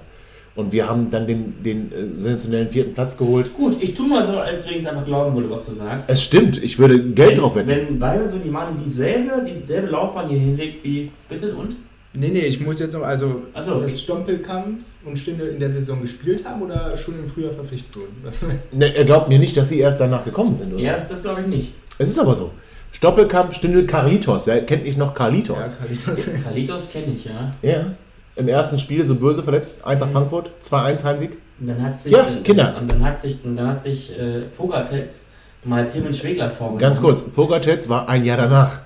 [0.54, 3.54] Und wir haben dann den, den äh, sensationellen vierten Platz geholt.
[3.56, 6.10] Gut, ich tu mal so, als wenn ich es einfach glauben würde, was du sagst.
[6.10, 7.88] Es stimmt, ich würde Geld drauf wenn, wetten.
[7.92, 11.10] wenn beide so die Mann dieselbe, dieselbe Laufbahn hier hinlegt wie.
[11.30, 11.78] Bitte und?
[12.14, 14.02] nee, nee, ich muss jetzt noch, also, Ach so, dass okay.
[14.02, 18.16] Stompelkamp und Stindl in der Saison gespielt haben oder schon im Frühjahr verpflichtet wurden?
[18.24, 18.36] Das-
[18.74, 20.74] Ne, er glaubt mir nicht, dass sie erst danach gekommen sind.
[20.74, 20.84] Oder?
[20.84, 21.72] Ja, das, das glaube ich nicht.
[21.98, 22.52] Es ist aber so.
[22.92, 24.48] Stoppelkamp, Stindl, Carlitos.
[24.48, 25.58] Wer kennt nicht noch Carlitos?
[25.58, 27.54] ja, das Kalitos kenne ich, ja.
[27.62, 27.94] Ja.
[28.36, 31.32] Im ersten Spiel so böse verletzt, Eintracht Frankfurt, 2-1 Heimsieg.
[31.60, 32.12] Und dann hat sich.
[32.12, 32.76] Ja, äh, Kinder.
[32.80, 35.26] Und dann hat sich, und dann hat sich äh, Pogatetz
[35.64, 36.80] mal Clemens Schwegler vorgenommen.
[36.82, 38.80] Ganz kurz, Pogatetz war ein Jahr danach.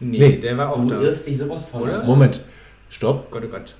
[0.00, 0.36] Nee, Nee.
[0.36, 1.00] der war auch Du da.
[1.00, 1.82] irrst dich sowas von.
[1.82, 2.04] Oder?
[2.04, 2.44] Moment,
[2.90, 3.30] stopp.
[3.30, 3.74] Gott, oh Gott.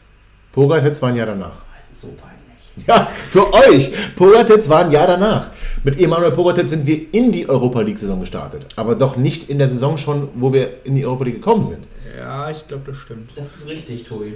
[0.53, 1.63] Pogatetz war ein Jahr danach.
[1.77, 2.87] Das ist so peinlich.
[2.87, 3.93] Ja, für euch.
[4.17, 5.51] Pogatetz war ein Jahr danach.
[5.85, 8.67] Mit Emanuel Pogatetz sind wir in die Europa League-Saison gestartet.
[8.77, 11.85] Aber doch nicht in der Saison schon, wo wir in die Europa League gekommen sind.
[12.19, 13.31] Ja, ich glaube, das stimmt.
[13.37, 14.35] Das ist richtig, Tobi.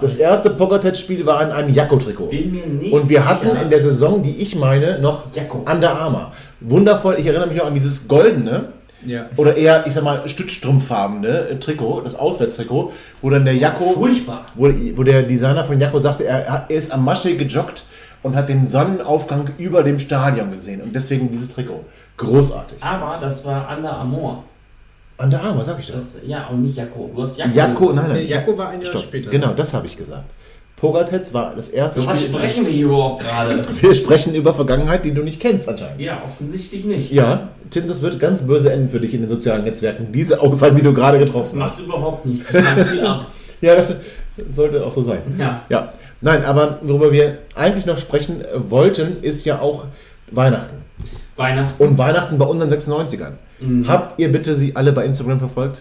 [0.00, 2.26] Das erste Pogatetz-Spiel war in einem Jakko-Trikot.
[2.28, 3.62] Bin mir nicht Und wir hatten sicher.
[3.62, 5.64] in der Saison, die ich meine, noch Jakko.
[5.70, 6.32] Under Armour.
[6.60, 8.68] Wundervoll, ich erinnere mich noch an dieses goldene,
[9.04, 9.26] Ja.
[9.36, 14.46] oder eher, ich sag mal, stützstrumpffarbene Trikot, das Auswärtstrikot, wo dann der Jakko, Furchtbar.
[14.54, 17.84] wo, wo der Designer von Jakko sagte, er, er ist am Masche gejoggt
[18.22, 20.80] und hat den Sonnenaufgang über dem Stadion gesehen.
[20.80, 21.84] Und deswegen dieses Trikot.
[22.16, 22.78] Großartig.
[22.82, 24.44] Aber das war Under Armour.
[25.20, 26.12] Under Armour, sag ich das.
[26.12, 27.10] Das, ja, und nicht Jakko.
[27.14, 27.56] Du hast Jakko.
[27.56, 28.26] Jakko, nein, Der nein.
[28.28, 29.02] Jakko war ein Jahr Stopp.
[29.02, 29.30] später.
[29.30, 30.24] Genau, das habe ich gesagt.
[30.76, 32.36] Pogatetz war das erste Was Spiel.
[32.36, 33.60] sprechen wir hier überhaupt gerade?
[33.80, 36.00] Wir sprechen über Vergangenheit, die du nicht kennst anscheinend.
[36.00, 37.10] Ja, offensichtlich nicht.
[37.10, 40.12] Ja, Tim, das wird ganz böse enden für dich in den sozialen Netzwerken.
[40.12, 41.78] Diese Aussagen, die du gerade Das getroffen hast.
[41.78, 42.48] macht überhaupt nichts.
[42.48, 43.26] Viel ab.
[43.60, 43.92] Ja, das
[44.50, 45.18] sollte auch so sein.
[45.36, 45.62] Ja.
[45.68, 49.86] Ja, nein, aber worüber wir eigentlich noch sprechen wollten, ist ja auch
[50.30, 50.76] Weihnachten.
[51.34, 51.82] Weihnachten.
[51.82, 53.32] Und Weihnachten bei unseren 96ern.
[53.60, 53.88] Mhm.
[53.88, 55.80] Habt ihr bitte sie alle bei Instagram verfolgt?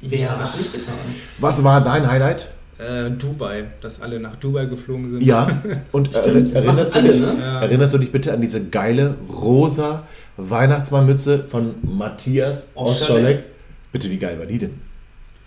[0.00, 0.94] Wer hat das nicht getan?
[1.38, 2.50] Was war dein Highlight?
[2.78, 5.22] Äh, Dubai, dass alle nach Dubai geflogen sind.
[5.22, 5.60] Ja,
[5.92, 7.36] und Stimmt, erinnerst, du alle, dich, ne?
[7.38, 7.60] Ja.
[7.60, 10.04] erinnerst du dich bitte an diese geile rosa
[10.38, 12.96] Weihnachtsmannmütze von Matthias Scholleck.
[13.06, 13.44] Scholleck?
[13.92, 14.80] Bitte, wie geil war die denn?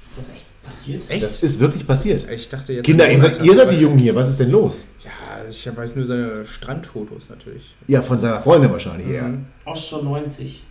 [0.07, 1.09] Ist das echt passiert?
[1.09, 1.23] Echt?
[1.23, 2.29] Das ist wirklich passiert.
[2.29, 2.85] Ich dachte jetzt.
[2.85, 4.85] Kinder, ihr seid, ihr seid die Jungen hier, was ist denn los?
[5.03, 5.09] Ja,
[5.49, 7.63] ich weiß nur seine Strandfotos natürlich.
[7.87, 9.23] Ja, von seiner Freundin wahrscheinlich eher.
[9.23, 9.45] Mhm.
[9.65, 10.61] Osho 90.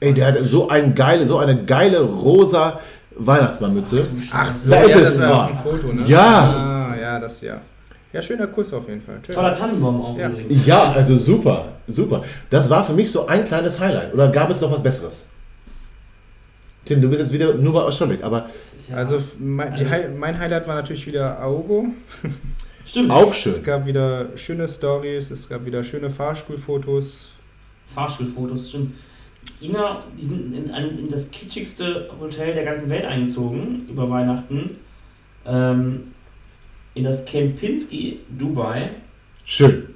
[0.00, 2.80] Ey, der hat so, ein geile, so eine geile rosa
[3.16, 4.06] Weihnachtsmannmütze.
[4.32, 5.16] Ach so, Da ist ja, es.
[5.16, 6.02] das war ein Foto, ne?
[6.06, 6.90] Ja.
[6.92, 7.60] Ah, ja, das ja.
[8.12, 9.18] Ja, schöner Kuss auf jeden Fall.
[9.26, 9.34] Schön.
[9.34, 10.28] Toller Tannenbaum auch Ja.
[10.28, 10.64] übrigens.
[10.64, 12.22] Ja, also super, super.
[12.48, 14.14] Das war für mich so ein kleines Highlight.
[14.14, 15.30] Oder gab es noch was Besseres?
[16.84, 18.48] Tim, du bist jetzt wieder nur bei Oscholek, aber
[18.88, 21.88] ja Also mein, die, Hi- mein Highlight war natürlich wieder Augo.
[22.86, 23.10] Stimmt.
[23.10, 23.52] auch schön.
[23.52, 27.28] Es gab wieder schöne Stories, es gab wieder schöne Fahrstuhlfotos.
[27.94, 28.94] Fahrstuhlfotos, stimmt.
[29.60, 34.76] Ina, die sind in, ein, in das kitschigste Hotel der ganzen Welt eingezogen über Weihnachten.
[35.46, 36.12] Ähm,
[36.94, 38.90] in das Kempinski, Dubai.
[39.44, 39.88] Schön.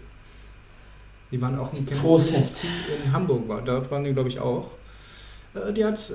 [1.30, 2.64] Die waren auch in Frohes Fest.
[3.04, 4.70] in Hamburg, war, dort waren die glaube ich auch.
[5.54, 6.14] Äh, Die hat äh,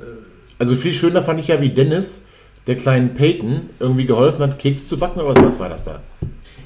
[0.60, 2.26] Also viel schöner fand ich ja, wie Dennis
[2.68, 6.02] der kleinen Peyton irgendwie geholfen hat, Kekse zu backen oder was, was war das da?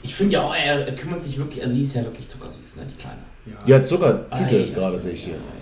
[0.03, 2.78] Ich finde ja auch, er, er kümmert sich wirklich, also sie ist ja wirklich zuckersüß,
[2.78, 3.19] ne, die Kleine.
[3.67, 5.36] Ja, Zuckertüte Ei, gerade sehe ich hier.
[5.36, 5.61] ei,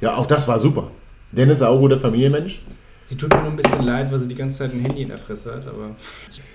[0.00, 0.16] Ja.
[0.16, 0.90] Auch das war super.
[1.32, 2.60] Dennis Augo, der Familienmensch.
[3.04, 5.10] Sie tut mir nur ein bisschen leid, weil sie die ganze Zeit ein Handy in
[5.10, 5.94] der Fresse hat, aber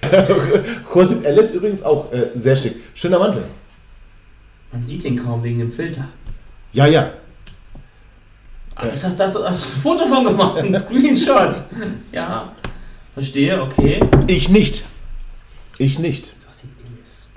[0.95, 2.77] Joseph Ellis übrigens auch äh, sehr schick.
[2.95, 3.43] Schöner Mantel.
[4.71, 6.07] Man sieht den kaum wegen dem Filter.
[6.73, 7.11] Ja, ja.
[8.75, 11.63] Ach, das hast du hast ein Foto von gemacht, ein Screenshot.
[12.11, 12.53] Ja,
[13.13, 13.99] verstehe, okay.
[14.27, 14.85] Ich nicht.
[15.77, 16.33] Ich nicht.
[16.41, 17.29] Du hast den Illis.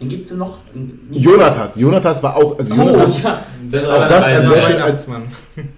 [0.00, 0.56] Wen gibt's denn noch?
[0.74, 1.76] Nicht- Jonatas.
[1.76, 2.58] Jonatas war auch.
[2.58, 3.42] Also Oh, Jonatas, ja.
[3.70, 5.22] Das Auch das ein sehr schön- Weihnachtsmann.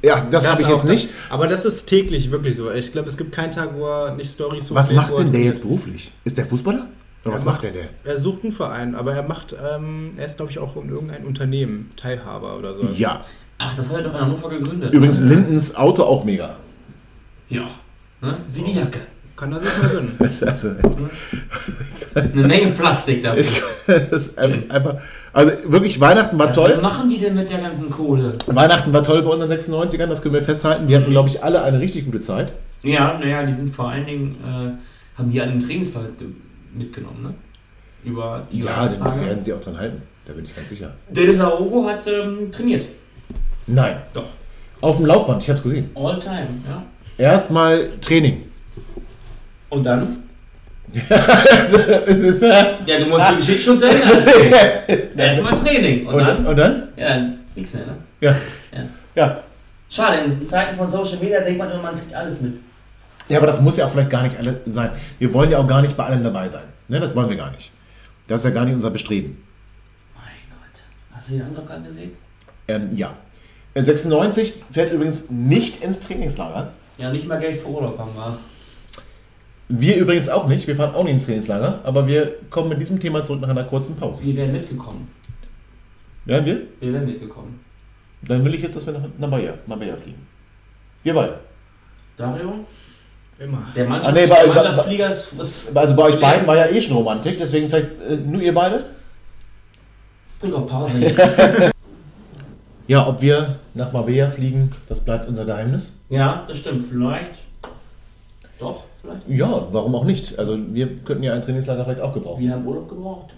[0.03, 1.05] ja, das, habe ich jetzt nicht.
[1.07, 2.71] Das, aber das ist täglich wirklich so.
[2.71, 5.27] Ich glaube, es gibt keinen Tag, wo er nicht Stories Was hochlädt, macht denn der
[5.27, 5.55] trainiert.
[5.55, 6.13] jetzt beruflich?
[6.25, 6.87] Ist der Fußballer?
[7.25, 7.89] Oder Er was macht der der?
[8.05, 11.25] Er sucht einen Verein, aber er macht, ähm, er ist glaube ich auch in irgendein
[11.25, 12.83] Unternehmen, Teilhaber oder so.
[12.97, 13.21] Ja.
[13.59, 14.93] Ach, das hat er doch in Hannover gegründet.
[14.93, 16.57] Übrigens Lindens Auto auch mega.
[17.49, 17.63] Ja.
[18.21, 18.39] Ne?
[18.53, 19.01] Wie die Jacke.
[19.43, 20.13] Kann er sich mal gönnen.
[20.47, 20.69] Also,
[22.15, 23.41] Eine Menge Plastik dabei.
[23.41, 24.99] ich, das ist einfach,
[25.33, 26.79] also wirklich, Weihnachten war Was toll.
[26.81, 28.39] machen die denn mit der ganzen Kohle?
[28.47, 30.87] Weihnachten war toll bei unseren 96ern, das können wir festhalten.
[30.87, 32.53] Wir hatten, glaube ich, alle eine richtig gute Zeit.
[32.85, 36.27] Ja, naja, die sind vor allen Dingen, äh, haben die einen Trainingsplan mitge
[36.75, 37.35] mitgenommen, ne?
[38.05, 39.21] Über die Ja, Tage.
[39.27, 40.03] werden sie auch dran halten.
[40.27, 40.93] Da bin ich ganz sicher.
[41.09, 42.87] Dennis Aogo hat ähm, trainiert.
[43.67, 43.97] Nein.
[44.13, 44.27] Doch.
[44.81, 45.91] Auf dem Laufband, ich habe es gesehen.
[45.97, 46.83] All time, ja.
[47.19, 48.43] Erstmal Training.
[49.73, 50.19] Und dann?
[50.95, 50.99] Ja,
[52.99, 55.09] du musst die Geschichte schon zu Ende erzählen.
[55.17, 56.07] Erstmal Training.
[56.07, 56.47] Und, und, dann?
[56.47, 56.89] und dann?
[56.95, 57.97] Ja, nichts mehr, ne?
[58.21, 58.37] Ja.
[58.73, 58.89] Ja.
[59.15, 59.43] Ja.
[59.89, 62.59] Schade, in Zeiten von Social Media denkt man immer, man kriegt alles mit.
[63.31, 64.91] Ja, aber das muss ja auch vielleicht gar nicht alle sein.
[65.19, 66.65] Wir wollen ja auch gar nicht bei allem dabei sein.
[66.89, 67.71] Ne, das wollen wir gar nicht.
[68.29, 69.43] Das ist ja gar nicht unser Bestreben.
[70.15, 70.83] Mein Gott.
[71.13, 72.11] Hast du den Angriff gerade gesehen?
[72.69, 73.15] Ähm, ja.
[73.73, 76.73] Äh, 96 fährt übrigens nicht ins Trainingslager.
[76.99, 78.39] Ja, nicht mal Geld für Urlaub haben wir.
[79.75, 80.67] Wir übrigens auch nicht.
[80.67, 81.81] Wir fahren auch nicht ins Trainingslager.
[81.85, 84.23] Aber wir kommen mit diesem Thema zurück nach einer kurzen Pause.
[84.25, 85.09] Wir wären mitgekommen.
[86.27, 86.61] Werden wir?
[86.81, 87.61] Wir wären mitgekommen.
[88.23, 90.27] Dann will ich jetzt, dass wir nach Marbella, Marbella fliegen.
[91.03, 91.41] Wir beide.
[92.17, 92.53] Dario?
[93.39, 93.63] Immer.
[93.75, 96.67] Der Mannschaft, Ah, nee, der bei- Mannschaftsflieger ist, ist Also bei euch beiden war ja
[96.67, 97.39] eh schon Romantik.
[97.39, 98.85] Deswegen vielleicht äh, nur ihr beide?
[100.39, 101.19] Drück auf Pause jetzt.
[102.89, 106.01] Ja, ob wir nach Marbella fliegen, das bleibt unser Geheimnis.
[106.11, 106.83] ja, das stimmt.
[106.83, 107.33] Vielleicht.
[108.59, 109.29] Doch, vielleicht.
[109.29, 110.39] Ja, warum auch nicht?
[110.39, 112.43] Also wir könnten ja ein Trainingslager vielleicht auch gebrauchen.
[112.43, 113.35] Wir haben Urlaub gebraucht.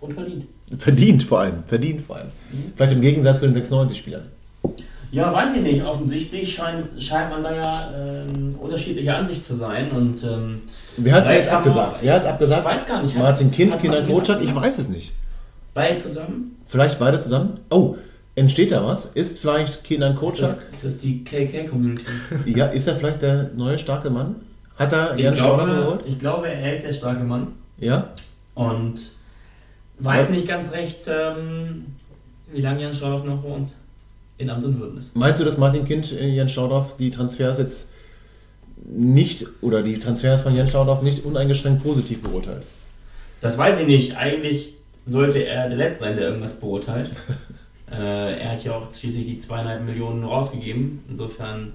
[0.00, 0.44] Und verdient.
[0.76, 2.28] Verdient vor allem, verdient vor allem.
[2.76, 4.22] Vielleicht im Gegensatz zu den 96-Spielern.
[5.10, 5.82] Ja, weiß ich nicht.
[5.82, 9.90] Offensichtlich scheint, scheint man da ja ähm, unterschiedlicher Ansicht zu sein.
[9.90, 10.62] Und ähm,
[10.98, 11.98] Wer hat es abgesagt?
[12.02, 12.66] Wer hat es abgesagt?
[12.66, 13.16] Ich weiß gar nicht.
[13.16, 14.42] Martin Kind, Kinder Martin Kotschat?
[14.42, 15.12] Ich weiß es nicht.
[15.74, 16.56] beide zusammen.
[16.68, 17.60] Vielleicht beide zusammen?
[17.70, 17.96] Oh,
[18.34, 19.06] entsteht da was?
[19.06, 22.04] Ist vielleicht Kinder Ist das, ist das die KK-Community?
[22.44, 24.36] Ja, ist er vielleicht der neue starke Mann?
[24.78, 26.00] Hat er Ich glaube, geholt?
[26.06, 27.48] ich glaube, er ist der starke Mann.
[27.78, 28.10] Ja?
[28.54, 29.12] Und
[29.98, 30.30] weiß Was?
[30.30, 31.86] nicht ganz recht, ähm,
[32.52, 33.78] wie lange Jan Schauder noch bei uns
[34.38, 35.14] in Amt und Würden ist.
[35.16, 37.88] Meinst du, dass Martin Kind, äh, Jan Staudorf die Transfers jetzt
[38.84, 42.62] nicht oder die Transfers von Jan Staudorf nicht uneingeschränkt positiv beurteilt?
[43.40, 44.16] Das weiß ich nicht.
[44.16, 44.74] Eigentlich
[45.06, 47.10] sollte er der Letzte sein, der irgendwas beurteilt.
[47.90, 51.02] äh, er hat ja auch schließlich die zweieinhalb Millionen rausgegeben.
[51.08, 51.74] Insofern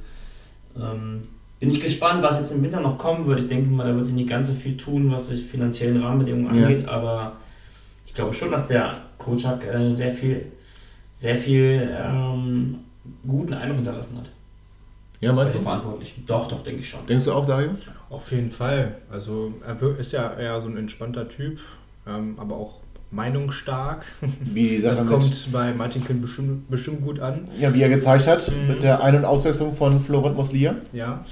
[0.81, 1.27] ähm,
[1.65, 3.39] bin ich gespannt, was jetzt im Winter noch kommen wird.
[3.39, 6.55] Ich denke mal, da wird sich nicht ganz so viel tun, was die finanziellen Rahmenbedingungen
[6.55, 6.67] Ja.
[6.67, 6.87] angeht.
[6.87, 7.33] Aber
[8.05, 10.45] ich glaube schon, dass der Kocak äh, sehr viel,
[11.13, 12.79] sehr viel ähm,
[13.27, 14.29] guten Eindruck hinterlassen hat.
[15.21, 15.63] Ja, meinst Also du?
[15.63, 16.15] verantwortlich.
[16.27, 17.05] Doch, doch, denke ich schon.
[17.07, 17.71] Denkst du auch, Dario?
[18.09, 18.95] Auf jeden Fall.
[19.09, 21.59] Also er ist ja eher so ein entspannter Typ,
[22.05, 22.79] ähm, aber auch
[23.11, 24.03] meinungsstark.
[24.41, 27.47] Wie die Sache Das mit, kommt bei Martin Kind bestimmt, bestimmt gut an.
[27.59, 28.67] ja, wie er gezeigt hat, Mhm.
[28.67, 30.75] mit der Ein- und Auswechslung von Florent Moslia.
[30.91, 31.23] Ja.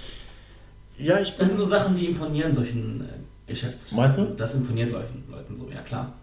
[1.01, 3.91] Ja, ich Das sind so Sachen, die imponieren solchen äh, Geschäfts.
[3.91, 4.25] Meinst du?
[4.37, 6.13] Das imponiert Leuten, Leuten so, ja klar.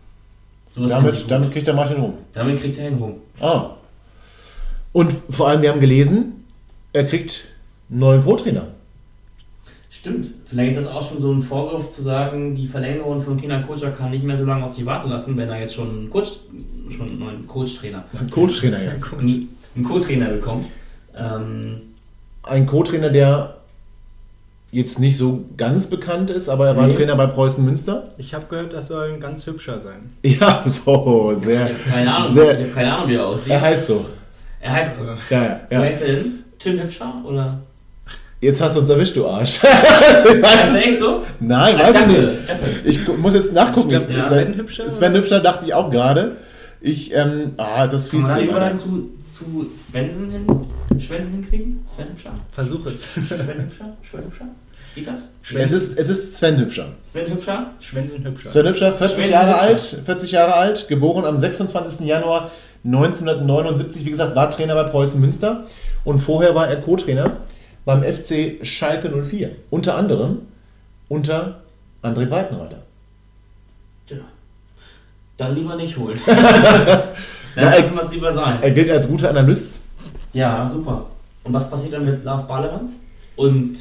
[0.70, 2.14] Sowas Damit, damit kriegt er Martin rum.
[2.32, 3.14] damit kriegt er ihn rum.
[3.40, 3.70] Ah.
[4.92, 6.44] Und vor allem, wir haben gelesen,
[6.92, 7.44] er kriegt
[7.90, 8.68] einen neuen Co-Trainer.
[9.90, 10.30] Stimmt.
[10.44, 13.90] Vielleicht ist das auch schon so ein Vorwurf zu sagen, die Verlängerung von Kinder Kocha
[13.90, 16.32] kann nicht mehr so lange auf sich warten lassen, wenn er jetzt schon einen Coach,
[16.88, 18.92] schon einen neuen Coach-Trainer, Ein Co-Trainer, ja.
[19.18, 20.66] einen, einen Co-Trainer bekommt.
[21.16, 21.80] Ähm,
[22.42, 23.57] Ein Co-Trainer, der
[24.70, 26.94] jetzt nicht so ganz bekannt ist, aber er war Nee.
[26.94, 28.08] Trainer bei Preußen Münster.
[28.18, 30.10] Ich habe gehört, das soll ein ganz hübscher sein.
[30.22, 31.60] Ja, so, ich sehr.
[31.64, 33.52] habe keine Ahnung, Sehr- ich habe keine Ahnung, wie er aussieht.
[33.52, 34.06] Er heißt so.
[34.60, 35.04] Er heißt so.
[35.30, 35.80] Ja, ja, Wie ja.
[35.80, 36.44] heißt er denn?
[36.58, 37.14] Tim Hübscher?
[37.24, 37.58] Oder?
[38.40, 39.60] Jetzt hast du uns erwischt, du Arsch.
[39.64, 41.22] Also, ich er es- echt so?
[41.40, 42.18] Nein, Ich weiß ich nicht.
[42.40, 42.64] ich dachte.
[42.84, 43.90] Ich muss jetzt nachgucken.
[43.90, 44.90] Ich glaub, Ich- Sven Hübscher?
[44.90, 46.36] Sven Hübscher dachte ich auch gerade.
[46.80, 48.28] Ich, ähm, ah, ist das Kann fies.
[48.28, 48.76] man Übergang Alter.
[48.78, 50.46] zu, zu Svensen hin?
[50.98, 51.80] Schwensen hinkriegen?
[51.86, 52.30] Sven Hübscher?
[52.52, 53.02] versuch es.
[53.14, 53.96] Sven Hübscher?
[54.08, 54.44] Sven Hübscher?
[54.94, 55.20] Geht das?
[55.54, 56.86] Es ist, es ist Sven Hübscher.
[57.02, 57.70] Sven Hübscher?
[57.80, 58.48] Schwänzen hübscher.
[58.48, 59.96] Sven Hübscher, 40 Sven Jahre Hübscher.
[59.96, 62.06] alt, 40 Jahre alt, geboren am 26.
[62.06, 62.50] Januar
[62.84, 65.66] 1979, wie gesagt, war Trainer bei Preußen Münster
[66.04, 67.24] und vorher war er Co-Trainer
[67.84, 69.50] beim FC Schalke 04.
[69.70, 70.42] Unter anderem
[71.08, 71.62] unter
[72.02, 72.82] André Breitenreiter.
[75.38, 76.18] Dann lieber nicht holen.
[76.26, 77.08] Dann
[77.54, 78.58] er- lassen wir es lieber sein.
[78.60, 79.78] Er gilt als guter Analyst.
[80.34, 81.06] Ja, super.
[81.44, 82.90] Und was passiert dann mit Lars Balemann?
[83.36, 83.78] Und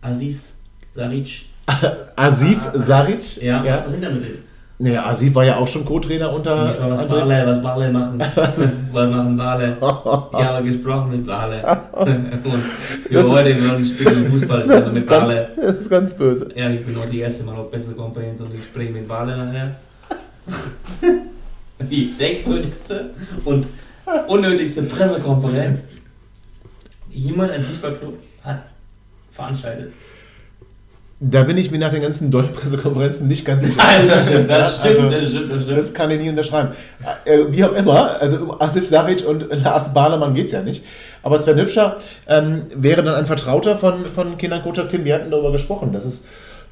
[0.00, 0.54] Aziz
[0.92, 1.46] Saric?
[2.16, 3.42] Asif Saric.
[3.42, 3.76] Ja, was ja.
[3.78, 4.38] passiert dann mit dem?
[4.78, 7.06] Naja, Asif war ja auch schon Co-Trainer unter Nicht mal was.
[7.06, 8.18] Bale, was Bale machen.
[8.92, 9.76] Was machen Bale?
[9.80, 11.80] Ich habe gesprochen mit Bale.
[11.92, 12.62] Und
[13.08, 15.48] wir ist- heute würden spielen Fußball also mit Bale.
[15.56, 16.48] das ist ganz böse.
[16.54, 19.76] Ja, ich bin auch die erste Mal auf Pressekonferenz und ich spreche mit Bale nachher.
[21.90, 23.10] Die denkwürdigste
[23.44, 23.66] und
[24.28, 25.88] unnötigste Pressekonferenz,
[27.12, 28.64] die jemals ein Fußballclub hat
[29.32, 29.92] veranstaltet.
[31.24, 33.76] Da bin ich mir nach den ganzen Deutschpressekonferenzen nicht ganz sicher.
[33.78, 35.78] Nein, das stimmt, das stimmt, Also, das stimmt, das stimmt.
[35.78, 36.70] Das kann ich nie unterschreiben.
[37.24, 40.84] Äh, wie auch immer, also um Asif Saric und Lars Bahlemann geht es ja nicht.
[41.22, 45.04] Aber Sven Hübscher ähm, wäre dann ein Vertrauter von, von Kindern Kocak Tim.
[45.04, 45.92] Wir hatten darüber gesprochen.
[45.92, 46.26] Das ist,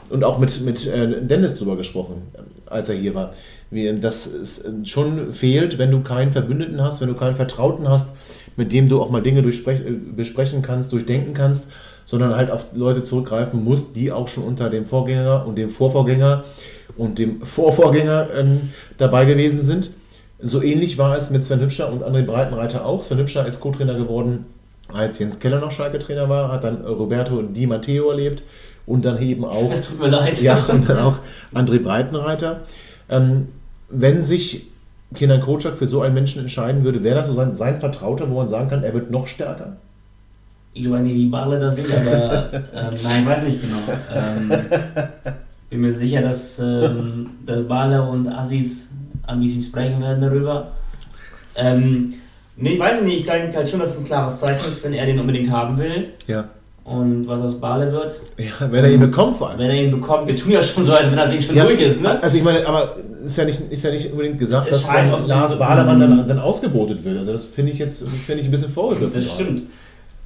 [0.09, 3.35] und auch mit, mit äh, Dennis darüber gesprochen, äh, als er hier war.
[3.71, 8.13] Dass es äh, schon fehlt, wenn du keinen Verbündeten hast, wenn du keinen Vertrauten hast,
[8.57, 11.69] mit dem du auch mal Dinge äh, besprechen kannst, durchdenken kannst,
[12.05, 16.45] sondern halt auf Leute zurückgreifen musst, die auch schon unter dem Vorgänger und dem Vorvorgänger
[16.97, 19.91] und dem Vorvorgänger ähm, dabei gewesen sind.
[20.43, 23.03] So ähnlich war es mit Sven Hübscher und André Breitenreiter auch.
[23.03, 24.47] Sven Hübscher ist Co-Trainer geworden,
[24.93, 28.43] als Jens Keller noch Schalke-Trainer war, hat dann Roberto Di Matteo erlebt
[28.87, 30.41] und dann eben auch Das tut mir leid.
[30.41, 31.19] ja, und dann auch
[31.55, 32.63] André Breitenreiter.
[33.09, 33.49] Ähm,
[33.91, 34.69] wenn sich
[35.15, 38.37] Kenan Kocak für so einen Menschen entscheiden würde, wäre das so sein, sein Vertrauter, wo
[38.37, 39.77] man sagen kann, er wird noch stärker?
[40.73, 43.99] Ich weiß nicht, wie Bale das sind, aber ähm, nein, ich weiß nicht genau.
[44.15, 44.63] Ähm,
[45.69, 48.87] bin mir sicher, dass, ähm, dass Bale und Aziz
[49.27, 50.73] ein bisschen sprechen werden darüber.
[51.57, 52.15] Ähm,
[52.57, 54.93] nee, ich weiß nicht, ich denke halt schon, dass es ein klares Zeichen ist, wenn
[54.93, 56.11] er den unbedingt haben will.
[56.29, 56.49] Ja.
[56.85, 59.59] Und was aus Bale wird, ja wenn er ihn bekommt vor allem.
[59.59, 61.65] wenn er ihn bekommt, wir tun ja schon so, als wenn das Ding schon Ja,
[61.65, 62.21] durch ist, ne?
[62.23, 65.27] Also ich meine, aber ist ja nicht, ist ja nicht unbedingt gesagt, Es dass dann
[65.27, 67.19] Lars Bahlemann dann, dann ausgebotet wird.
[67.19, 69.15] Also das finde ich jetzt finde ich ein bisschen vorgegriffen.
[69.15, 69.63] Das stimmt.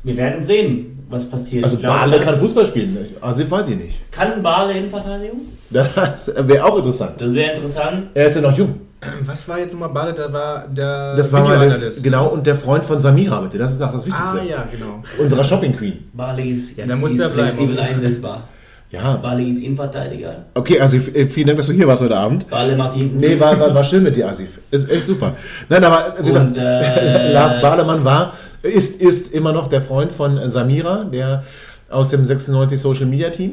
[0.05, 1.65] Wir werden sehen, was passiert.
[1.65, 2.97] Also glaube, Bale kann Fußball spielen.
[3.21, 4.13] Asif weiß ich nicht.
[4.13, 5.41] Kann Bale Innenverteidigung?
[5.71, 7.13] Das wäre auch interessant.
[7.19, 8.05] Das wäre interessant.
[8.15, 8.81] Er ist ja noch jung.
[9.27, 10.13] Was war jetzt nochmal Bade?
[10.15, 12.03] Da war der Das war Videoanalyst.
[12.05, 13.59] genau und der Freund von Samira bitte.
[13.59, 14.41] Das ist auch das Wichtigste.
[14.41, 15.03] Ah, ja, genau.
[15.19, 16.09] Unserer Shopping Queen.
[16.13, 18.49] Bale ist, Ja, ist, da muss ist der bleiben, flexibel einsetzbar.
[18.91, 19.17] Ja.
[19.17, 20.45] Bale ist Innenverteidiger.
[20.55, 22.49] Okay, also äh, vielen Dank, dass du hier warst heute Abend.
[22.49, 23.17] Bale hinten.
[23.17, 24.61] Nee, war, war, war schön mit dir, Asif.
[24.71, 25.35] Ist echt super.
[25.69, 30.13] Nein, aber wie Und, gesagt, äh, Lars Bahlemann war, ist, ist immer noch der Freund
[30.13, 31.43] von Samira, der
[31.91, 33.53] aus dem 96 Social Media Team.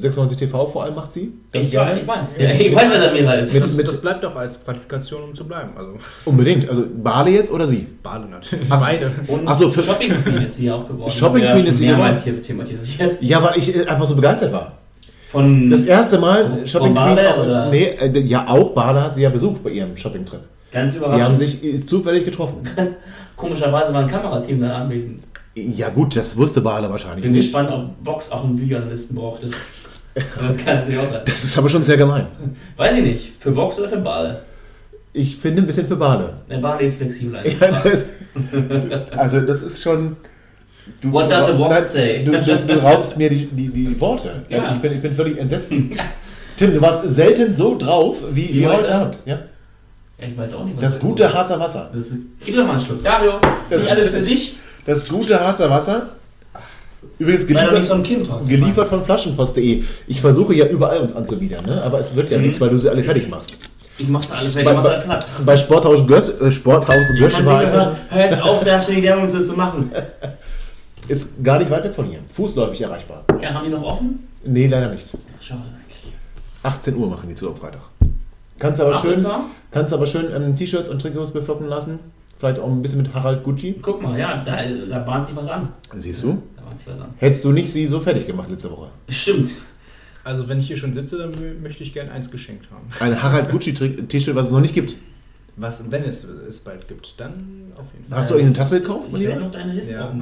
[0.00, 1.32] 96 TV vor allem macht sie.
[1.52, 1.98] Ich, gerne.
[2.00, 2.36] ich weiß.
[2.38, 3.52] Ja, ich weiß, wer Samira ist.
[3.52, 5.70] Mit- Das, mit- das bleibt doch als Qualifikation, um zu bleiben.
[5.76, 5.94] Also
[6.24, 6.68] Unbedingt.
[6.70, 7.84] Also Bale jetzt oder sie?
[8.00, 8.66] Bade natürlich.
[8.70, 9.10] Ach, Beide.
[9.26, 11.10] Und Ach so, für- Shopping Queen ist sie auch geworden.
[11.10, 13.18] Shopping Ja, Queen ist sie mehrmals hier thematisiert.
[13.20, 14.72] Ja, weil ich äh, einfach so begeistert war.
[15.26, 17.40] Von Das erste Mal Von- Shopping von Bale, Queen.
[17.44, 17.68] oder?
[17.70, 20.40] Nee, äh, ja auch Bale hat sie ja besucht bei ihrem Shopping-Trip.
[20.70, 21.38] ganz Die haben überraschend.
[21.40, 22.58] sich äh, zufällig getroffen.
[22.76, 22.92] Ganz
[23.34, 25.24] komischerweise war ein Kamerateam da anwesend.
[25.56, 27.46] Ja gut, das wusste Bale wahrscheinlich Bin nicht.
[27.46, 29.50] gespannt, ob Vox auch einen Videoanalysten brauchte.
[30.40, 31.22] Das kann natürlich auch sein.
[31.24, 32.26] Das ist aber schon sehr gemein.
[32.76, 33.32] Weiß ich nicht.
[33.38, 34.42] Für Vox oder für Bale?
[35.12, 36.34] Ich finde ein bisschen für Bale.
[36.50, 38.04] Der Bale ist flexibel Ja, das,
[39.16, 40.16] also das ist schon.
[41.00, 42.24] Du, What does the Vox say?
[42.24, 44.42] Du, du, du raubst mir die, die, die Worte.
[44.48, 44.72] Ja.
[44.74, 45.70] Ich, bin, ich bin völlig entsetzt.
[45.70, 48.94] Tim, du warst selten so drauf wie, wie, Wie heute?
[48.94, 49.18] Abend.
[49.26, 49.38] Ja?
[50.18, 51.90] Ich weiß auch nicht, was Das gute Harzer Wasser.
[51.94, 52.12] Das,
[52.44, 53.02] gib doch mal einen Schluck.
[53.04, 53.34] Dario,
[53.70, 54.56] Das- nicht alles für dich.
[54.86, 56.08] Das gute Harzer Wasser.
[57.18, 59.84] Übrigens so geliefert, ein Kind geliefert von Flaschenpost.de.
[60.06, 61.82] Ich versuche ja überall uns anzubiedern, ne?
[61.82, 62.44] aber es wird ja Mhm.
[62.44, 63.52] nichts, weil du sie alle fertig machst.
[63.98, 65.26] Ich mach's alle fertig, Bei, mach's alle platt.
[65.44, 67.96] bei Sporthaus Götz, äh, Sporthaus du war einfach, hören?
[68.08, 69.90] Hör jetzt auf, da schon die Werbung so zu machen.
[71.08, 72.20] ist gar nicht weit weg von hier.
[72.34, 73.24] Fußläufig erreichbar.
[73.40, 74.28] Ja, haben die noch offen?
[74.44, 75.08] Nee, leider nicht.
[75.40, 76.12] Schade eigentlich.
[76.62, 77.80] 18 Uhr machen die zu am Freitag.
[78.58, 79.24] Kannst aber Ach, schön,
[79.70, 81.98] kannst aber schön ähm, T-Shirts und Trikots beflocken lassen.
[82.38, 83.74] Vielleicht auch ein bisschen mit Harald Gucci.
[83.82, 84.58] Guck mal, ja, da,
[84.88, 85.70] da bahnt sich was an.
[85.94, 86.40] Siehst du?
[86.56, 87.08] Da bahnt sich was an.
[87.18, 88.88] Hättest du nicht sie so fertig gemacht letzte Woche.
[89.08, 89.50] Stimmt.
[90.22, 92.86] Also wenn ich hier schon sitze, dann mö- möchte ich gerne eins geschenkt haben.
[93.00, 94.96] Ein Harald Gucci Tri- T-Shirt, was es noch nicht gibt.
[95.60, 98.18] Was, wenn es es bald gibt, dann auf jeden Fall.
[98.18, 99.08] Hast du irgendeine Tasse gekauft?
[99.12, 100.12] Ich werde noch deine Hit Ja.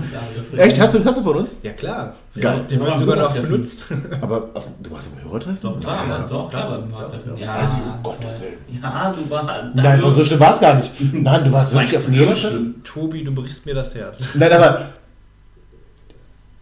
[0.57, 0.81] Echt?
[0.81, 1.51] Hast du eine Tasse von uns?
[1.63, 2.15] Ja klar.
[2.41, 2.65] Geil.
[2.71, 3.85] Die wird sogar noch benutzt.
[4.23, 5.59] Aber auf, du warst im Hörertreffen?
[5.61, 6.27] Doch, klar, Ja.
[6.27, 7.33] doch, klar, beim Fahrtreffen.
[7.39, 8.83] Das weiß ich, um Gottes Willen.
[8.83, 9.75] Ja, du warst.
[9.75, 10.93] Nein, so schlimm war es gar nicht.
[11.13, 12.83] Nein, du warst wirklich auf dem Hörertreffen?
[12.83, 14.29] Tobi, du brichst mir das Herz.
[14.35, 14.87] Nein, aber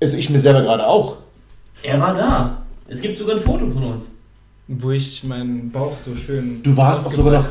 [0.03, 1.19] also ich mir selber gerade auch.
[1.83, 2.63] Er war da.
[2.89, 4.11] Es gibt sogar ein Foto von uns.
[4.67, 6.63] Wo ich meinen Bauch so schön.
[6.63, 7.47] Du warst auch sogar noch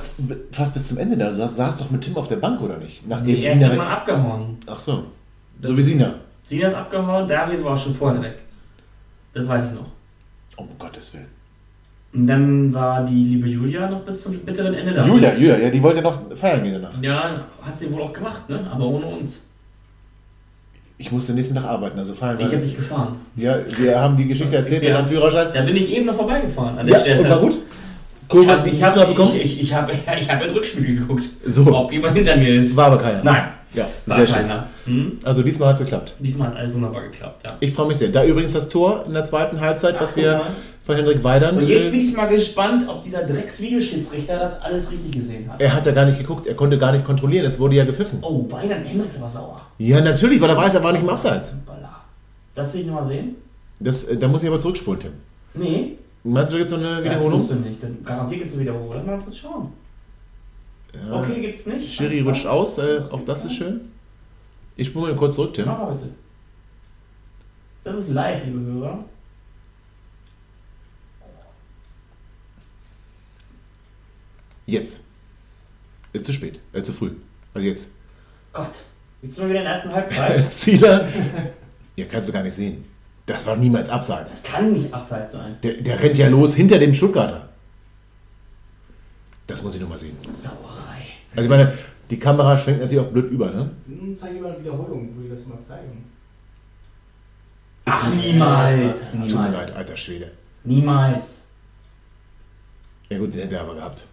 [0.51, 1.29] fast bis zum Ende da.
[1.29, 3.07] Du saß, saßt doch mit Tim auf der Bank, oder nicht?
[3.07, 3.97] Nachdem Er ist Sina irgendwann weg...
[3.97, 4.57] abgehauen.
[4.65, 5.03] Ach so.
[5.61, 6.15] So wie Sina.
[6.43, 8.39] Sina ist abgehauen, David war schon vorher weg.
[9.33, 9.91] Das weiß ich noch.
[10.57, 11.27] Um Gottes Willen.
[12.13, 15.05] Und dann war die liebe Julia noch bis zum bitteren Ende da.
[15.05, 17.01] Julia, Julia, ja, die wollte ja noch feiern gehen danach.
[17.01, 18.67] Ja, hat sie wohl auch gemacht, ne?
[18.71, 19.42] Aber ohne uns.
[21.03, 23.17] Ich musste nächsten Tag arbeiten, also feiern Ich habe dich gefahren.
[23.35, 24.99] Ja, wir haben die Geschichte erzählt mit Ja.
[24.99, 25.47] deinem Führerschein.
[25.53, 27.19] Da bin ich eben noch vorbeigefahren an der Ja, Stelle.
[27.23, 27.51] und war gut?
[28.29, 29.35] Ich Cool, habe ich hab, diesmal bekommen?
[29.35, 29.91] ich, ich, ich hab,
[30.21, 32.73] ich hab ein Rückspiegel geguckt, So, ob jemand hinter mir ist.
[32.77, 33.21] war aber keiner.
[33.21, 33.43] Nein,
[33.73, 34.35] Ja, war sehr schön.
[34.37, 34.67] keiner.
[34.85, 35.19] Hm?
[35.23, 36.13] Also diesmal hat es geklappt.
[36.19, 37.57] Diesmal hat alles wunderbar geklappt, ja.
[37.59, 38.07] Ich freue mich sehr.
[38.07, 40.39] Da übrigens das Tor in der zweiten Halbzeit, Ach, was wir.
[40.85, 41.61] Von Hendrik Weidand...
[41.61, 45.61] Und jetzt bin ich mal gespannt, ob dieser Drecks-Videoschiedsrichter das alles richtig gesehen hat.
[45.61, 48.19] er hat ja gar nicht geguckt, er konnte gar nicht kontrollieren, es wurde ja gepfiffen.
[48.21, 49.61] Oh, Weidern Hendricks war sauer.
[49.77, 51.53] Ja, natürlich, weil er weiß, er war nicht im Abseits.
[52.55, 53.35] Das will ich nochmal sehen.
[53.79, 55.11] Das, äh, da muss ich aber zurückspulen, Tim.
[55.55, 57.31] Nee, Meinst du, da gibt es noch eine das Wiederholung?
[57.33, 57.83] musst du nicht.
[57.83, 58.93] Dann garantiert gibt es eine Wiederholung.
[58.93, 59.73] Lass mal ganz kurz schauen.
[60.93, 61.19] Ja.
[61.19, 61.91] Okay, gibt's nicht.
[61.91, 63.81] Schiri rutscht aus, äh, auch das ist schön.
[64.75, 65.65] Ich spule mal kurz zurück, Tim.
[65.65, 66.09] Mach mal bitte.
[67.83, 69.03] Das ist live, liebe Hörer.
[74.65, 75.03] Jetzt.
[76.13, 77.11] Äh, zu spät, äh, zu früh.
[77.53, 77.87] Also jetzt.
[78.51, 78.71] Gott,
[79.21, 80.51] jetzt sind wir wieder in der ersten Halbzeit.
[80.51, 81.07] Zieler.
[81.95, 82.85] Ja, kannst du gar nicht sehen.
[83.25, 84.31] Das war niemals abseits.
[84.31, 85.57] Das kann nicht abseits sein.
[85.63, 87.49] Der, der rennt ja los hinter dem Stuttgarter.
[89.47, 90.17] Das muss ich noch mal sehen.
[90.27, 91.03] Sauerei.
[91.35, 91.77] Also ich meine,
[92.09, 93.71] die Kamera schwenkt natürlich auch blöd über, ne?
[93.87, 96.05] Hm, Zeig lieber eine Wiederholung, wo wir das mal zeigen.
[97.85, 99.11] Ach, niemals.
[99.11, 99.53] Tut mir Niemals.
[99.67, 100.31] leid, alter Schwede.
[100.63, 101.43] Niemals.
[103.09, 104.05] Ja gut, den hätte er aber gehabt.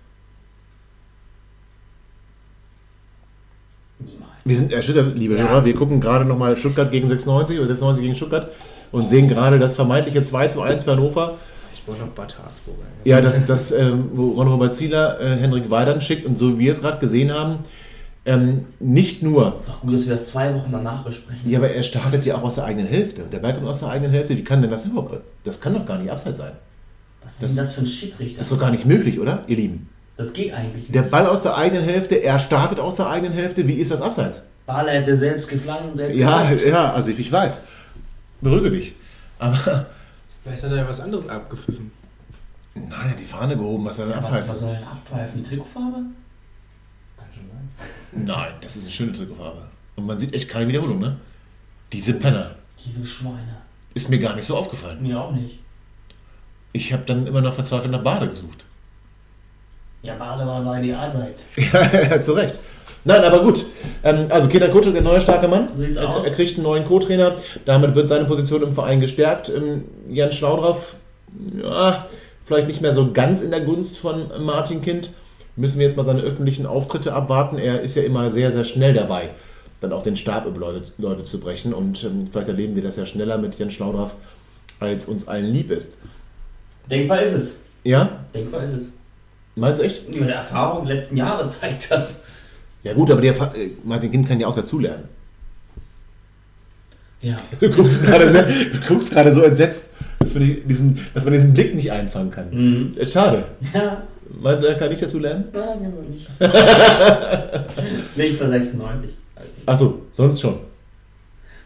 [4.44, 5.48] Wir sind erschüttert, liebe Ja.
[5.48, 5.64] Hörer.
[5.64, 8.48] Wir gucken gerade nochmal Stuttgart gegen 96 oder 96 gegen Stuttgart
[8.92, 11.36] und sehen gerade das vermeintliche 2 zu 1 für Hannover.
[11.74, 12.76] Ich wollte noch Bad Harzburg.
[13.04, 16.72] Ja, das, das ähm, wo Ron-Robert Zieler äh, Henrik Weidern schickt und so wie wir
[16.72, 17.60] es gerade gesehen haben,
[18.26, 21.48] ähm, nicht nur, Ist doch gut, dass wir das zwei Wochen danach besprechen.
[21.50, 23.22] ja, aber er startet ja auch aus der eigenen Hälfte.
[23.22, 24.36] Der Ball kommt aus der eigenen Hälfte.
[24.36, 25.20] Wie kann denn das überhaupt?
[25.44, 26.52] Das kann doch gar nicht abseits sein.
[27.24, 28.38] Was ist denn das für ein Schiedsrichter?
[28.38, 29.88] Das ist doch gar nicht möglich, oder, ihr Lieben?
[30.20, 30.94] Das geht eigentlich nicht.
[30.94, 33.66] Der Ball aus der eigenen Hälfte, er startet aus der eigenen Hälfte.
[33.66, 34.42] Wie ist das abseits?
[34.66, 36.66] Bale hätte selbst geflankt und selbst Ja, geköpft.
[36.66, 37.60] ja, also ich weiß.
[38.42, 38.94] Beruhige dich.
[39.38, 39.86] Aber
[40.42, 41.90] Vielleicht hat er ja was anderes abgepfiffen.
[42.74, 44.48] nein, er hat die Fahne gehoben, was er dann Ja, was, abpfeift.
[44.50, 45.42] was soll denn abpfeifen?
[45.42, 45.96] Die Trikotfarbe?
[47.16, 48.24] Kann schon sein.
[48.26, 49.62] Nein, das ist eine schöne Trikotfarbe.
[49.96, 51.16] Und man sieht echt keine Wiederholung, ne?
[51.94, 52.56] Diese Penner.
[52.84, 53.56] Diese Schweine.
[53.94, 55.02] Ist mir gar nicht so aufgefallen.
[55.02, 55.58] Mir auch nicht.
[56.72, 58.66] Ich habe dann immer noch verzweifelt nach Bade gesucht.
[60.02, 61.42] Ja, Bale war die Arbeit.
[61.56, 62.58] Ja, zu Recht.
[63.04, 63.66] Nein, aber gut.
[64.02, 65.68] Ähm, also Kenan Kutsch ist der neue starke Mann.
[65.74, 66.26] So sieht's er, aus.
[66.26, 67.36] er kriegt einen neuen Co-Trainer.
[67.64, 69.48] Damit wird seine Position im Verein gestärkt.
[69.48, 70.96] Ähm, Jan Schlaudraff,
[71.62, 72.06] ja,
[72.44, 75.10] vielleicht nicht mehr so ganz in der Gunst von Martin Kind.
[75.56, 77.58] Müssen wir jetzt mal seine öffentlichen Auftritte abwarten.
[77.58, 79.30] Er ist ja immer sehr, sehr schnell dabei,
[79.80, 81.72] dann auch den Stab über Leute, Leute zu brechen.
[81.72, 84.12] Und ähm, vielleicht erleben wir das ja schneller mit Jan Schlaudraff,
[84.78, 85.96] als uns allen lieb ist.
[86.90, 87.56] Denkbar ist es.
[87.82, 88.20] Ja?
[88.34, 88.92] Denkbar ist es.
[89.60, 90.08] Meinst du echt?
[90.12, 92.20] Die Erfahrung der letzten Jahre zeigt das.
[92.82, 95.04] Ja gut, aber der äh, Martin Kind kann ja auch dazulernen.
[97.20, 97.38] Ja.
[97.60, 101.34] Du guckst gerade sehr- du guckst gerade so entsetzt, dass man, die- diesen, dass man
[101.34, 102.48] diesen Blick nicht einfangen kann.
[102.50, 102.94] Mhm.
[102.96, 103.44] Ist Schade.
[103.74, 104.02] Ja,
[104.40, 105.44] Meinst du, er kann nicht dazu lernen?
[105.52, 106.30] nein, nicht.
[108.16, 109.10] nicht bei 96.
[109.66, 110.58] Achso, sonst schon.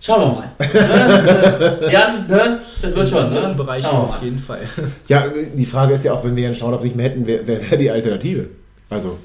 [0.05, 1.89] Schauen wir mal.
[1.91, 2.61] ja, ne?
[2.83, 3.55] Das wird schon, ne?
[3.57, 4.25] Bereich Schauen wir auf mal.
[4.25, 4.59] jeden Fall.
[5.09, 5.25] Ja,
[5.55, 7.79] die Frage ist ja auch, wenn wir Jan Schlaudraff nicht mehr hätten, wer wer wäre
[7.79, 8.49] die Alternative?
[8.91, 9.17] Also,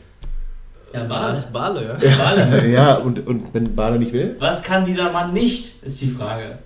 [0.94, 1.38] Ja, Bale.
[1.52, 1.98] Bale, ja.
[2.18, 2.68] Bale.
[2.72, 6.60] ja, und, und wenn Bale nicht will, Was kann dieser Mann nicht, ist die Frage.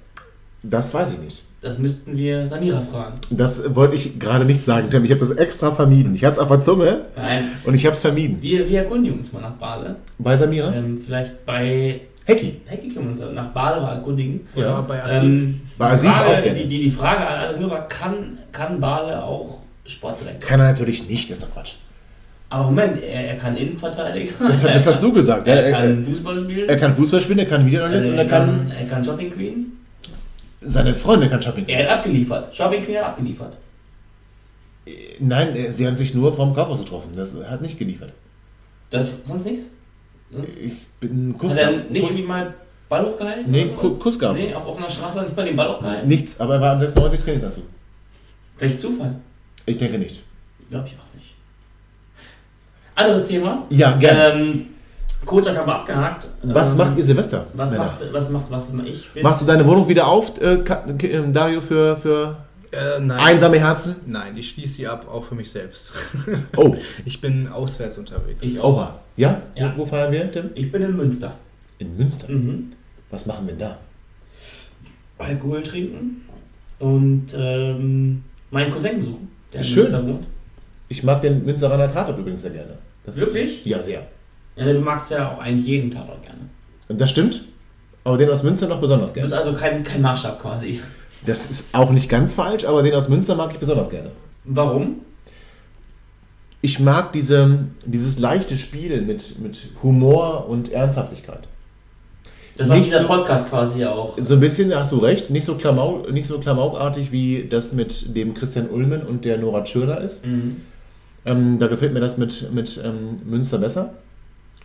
[0.62, 1.42] das weiß ich nicht.
[1.62, 3.16] Das müssten wir Samira fragen.
[3.32, 5.06] Das wollte ich gerade nicht sagen, Tim.
[5.06, 6.14] Ich habe das extra vermieden.
[6.14, 8.38] Ich hatte es auf der Zunge Nein, und ich habe es vermieden.
[8.42, 9.96] wir, wir erkundigen uns mal nach Bale.
[10.20, 10.72] Bei Samira?
[10.74, 12.62] Ähm, vielleicht bei Hecki.
[12.66, 14.48] Hecki können wir uns nach Bale mal erkundigen.
[14.56, 14.82] Oder Ja.
[14.82, 15.24] bei Asif.
[15.24, 16.60] Ähm, Bei die, Asif auch Frage, gerne.
[16.60, 20.48] die, die, die Frage an alle Hörer, kann, kann Bale auch Sportdirektor?
[20.48, 21.74] Kann er natürlich nicht, das ist doch Quatsch.
[22.50, 24.32] Aber Moment, er, er kann Innenverteidiger.
[24.48, 25.48] Das, das hast du gesagt.
[25.48, 26.70] Er, Er, er, kann Fußball spielen.
[26.70, 29.66] er kann Fußball spielen, er kann Videoanalyst und er, kann, kann, er kann Shopping Queen.
[30.62, 31.66] seine Freundin kann Shopping.
[31.68, 32.56] Er hat abgeliefert.
[32.56, 33.58] Shopping Queen hat abgeliefert.
[35.20, 37.10] Nein, äh, sie haben sich nur vom Kaufhaus getroffen.
[37.16, 38.12] Das hat nicht geliefert.
[38.92, 39.66] Das, sonst nichts?
[40.42, 41.90] Ich bin Kuss er gab's.
[41.90, 42.54] nicht Kuss, irgendwie mal
[42.90, 43.52] Ball hochgehalten?
[43.52, 43.66] Nee?
[43.76, 44.40] Kuss gab's.
[44.40, 46.08] Nee, auf offener Straße hat niemand den Ball hochgehalten.
[46.08, 47.64] Nichts, aber er war am 96 Trainingsanzug.
[48.58, 49.16] Vielleicht Zufall.
[49.66, 50.24] Ich denke nicht.
[50.70, 51.34] Glaube ich auch nicht.
[52.96, 53.64] Anderes Thema.
[53.70, 54.42] Ja, gerne.
[54.42, 54.66] Ähm,
[55.26, 56.28] Kocak haben wir abgehakt.
[56.44, 57.48] was ähm, macht ihr Silvester?
[57.54, 57.86] Was Männer?
[57.86, 59.08] macht, was macht, was macht ich?
[59.22, 62.36] Machst du deine Wohnung wieder auf, äh, Ka- äh, Dario, für, für
[62.74, 63.20] Äh, nein.
[63.20, 63.96] einsame Herzen?
[64.06, 65.92] Nein, ich schließe sie ab, auch für mich selbst.
[66.58, 68.44] Oh, Ich bin auswärts unterwegs.
[68.44, 68.76] ich auch.
[68.78, 69.00] Oha.
[69.16, 69.42] Ja?
[69.56, 69.74] Ja.
[69.76, 70.50] Wo, wo feiern wir, Tim?
[70.56, 71.36] Ich bin in Münster.
[71.80, 72.32] In Münster.
[72.32, 72.72] Mhm.
[73.12, 73.78] Was machen wir denn da?
[75.20, 76.26] Alkohol trinken
[76.80, 79.84] und ähm, meinen Cousin besuchen, der in Schön.
[79.84, 80.24] Münster wohnt.
[80.90, 82.78] Ich mag den Münsteraner Tatort übrigens sehr gerne.
[83.06, 83.64] Das Wirklich?
[83.66, 84.06] Ja, sehr.
[84.56, 86.42] Ja, du magst ja auch eigentlich jeden Tatort gerne.
[86.90, 87.46] Und das stimmt.
[88.04, 89.30] Aber den aus Münster noch besonders Du gerne.
[89.30, 90.82] bist also kein, kein Maßstab quasi.
[91.26, 94.12] Das ist auch nicht ganz falsch, aber den aus Münster mag ich besonders gerne.
[94.44, 94.98] Warum?
[96.62, 101.48] Ich mag diese, dieses leichte Spiel mit, mit Humor und Ernsthaftigkeit.
[102.58, 104.16] Das war Nicht dieser so- Podcast quasi auch.
[104.22, 108.16] So ein bisschen, hast du recht, nicht so, Klamauk, nicht so klamaukartig wie das mit
[108.16, 110.26] dem Christian Ulmen und der Nora Tschirner ist.
[110.26, 110.58] Mhm.
[111.26, 113.94] Ähm, da gefällt mir das mit, mit ähm, Münster besser.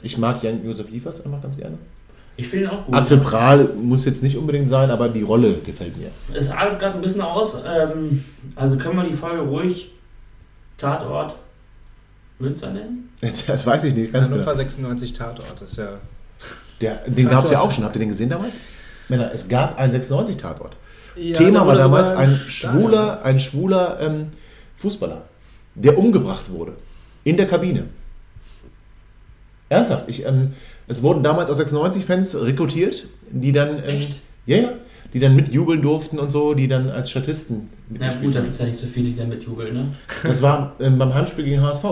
[0.03, 1.79] Ich mag Jan-Josef Liefers einfach ganz gerne.
[2.39, 2.95] Ich finde ihn auch gut.
[2.95, 6.11] Axel Prahl muss jetzt nicht unbedingt sein, aber die Rolle gefällt mir.
[6.33, 7.59] Es artet gerade ein bisschen aus.
[7.67, 8.25] Ähm,
[8.55, 9.91] also können wir die Folge ruhig
[10.77, 11.35] Tatort
[12.39, 13.11] Münster nennen?
[13.49, 14.13] Das weiß ich nicht.
[14.13, 14.57] Ganz Hannover genau.
[14.57, 15.99] 96 Tatort, das ist ja.
[16.81, 17.75] Der, den gab es ja auch 20.
[17.75, 17.85] schon.
[17.85, 18.55] Habt ihr den gesehen damals?
[19.09, 20.77] Männer, es gab einen 96-Tatort.
[21.17, 24.29] Ja, Thema war damals ein schwuler, ein schwuler ähm,
[24.77, 25.23] Fußballer,
[25.75, 26.75] der umgebracht wurde.
[27.25, 27.87] In der Kabine.
[29.69, 30.09] Ernsthaft.
[30.09, 30.55] Ich, ähm,
[30.89, 33.79] es wurden damals auch 96-Fans rekrutiert, die dann.
[33.79, 34.21] Ähm, Echt?
[34.47, 34.73] Ja, ja.
[35.15, 38.59] Die dann mitjubeln durften und so, die dann als Statisten Na gut, da gibt es
[38.61, 39.89] ja nicht so viele, die da mitjubeln, ne?
[40.23, 41.85] Das war ähm, beim Heimspiel gegen HSV.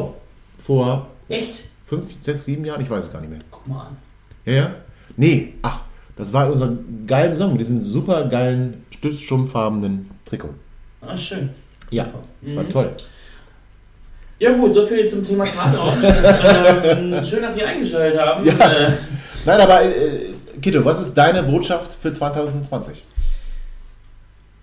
[0.59, 1.65] Vor Echt?
[1.87, 3.39] fünf, sechs, sieben Jahren, ich weiß es gar nicht mehr.
[3.51, 3.97] Guck mal an.
[4.45, 4.75] Ja, ja.
[5.17, 5.81] Nee, ach,
[6.17, 6.73] das war in unserer
[7.07, 10.51] geilen Song mit diesem super geilen, stützstrumpffarbenen Trikot.
[11.01, 11.51] Ah, schön.
[11.91, 12.09] Ja,
[12.43, 12.71] das war Mhm.
[12.71, 12.91] toll.
[14.39, 15.97] Ja gut, so viel zum Thema Tatort.
[16.03, 18.45] ähm, schön, dass Sie eingeschaltet haben.
[18.45, 18.53] Ja.
[18.53, 18.93] Äh,
[19.47, 23.03] Nein, aber äh, Kito, was ist deine Botschaft für 2020?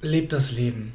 [0.02, 0.94] Lebt das Leben.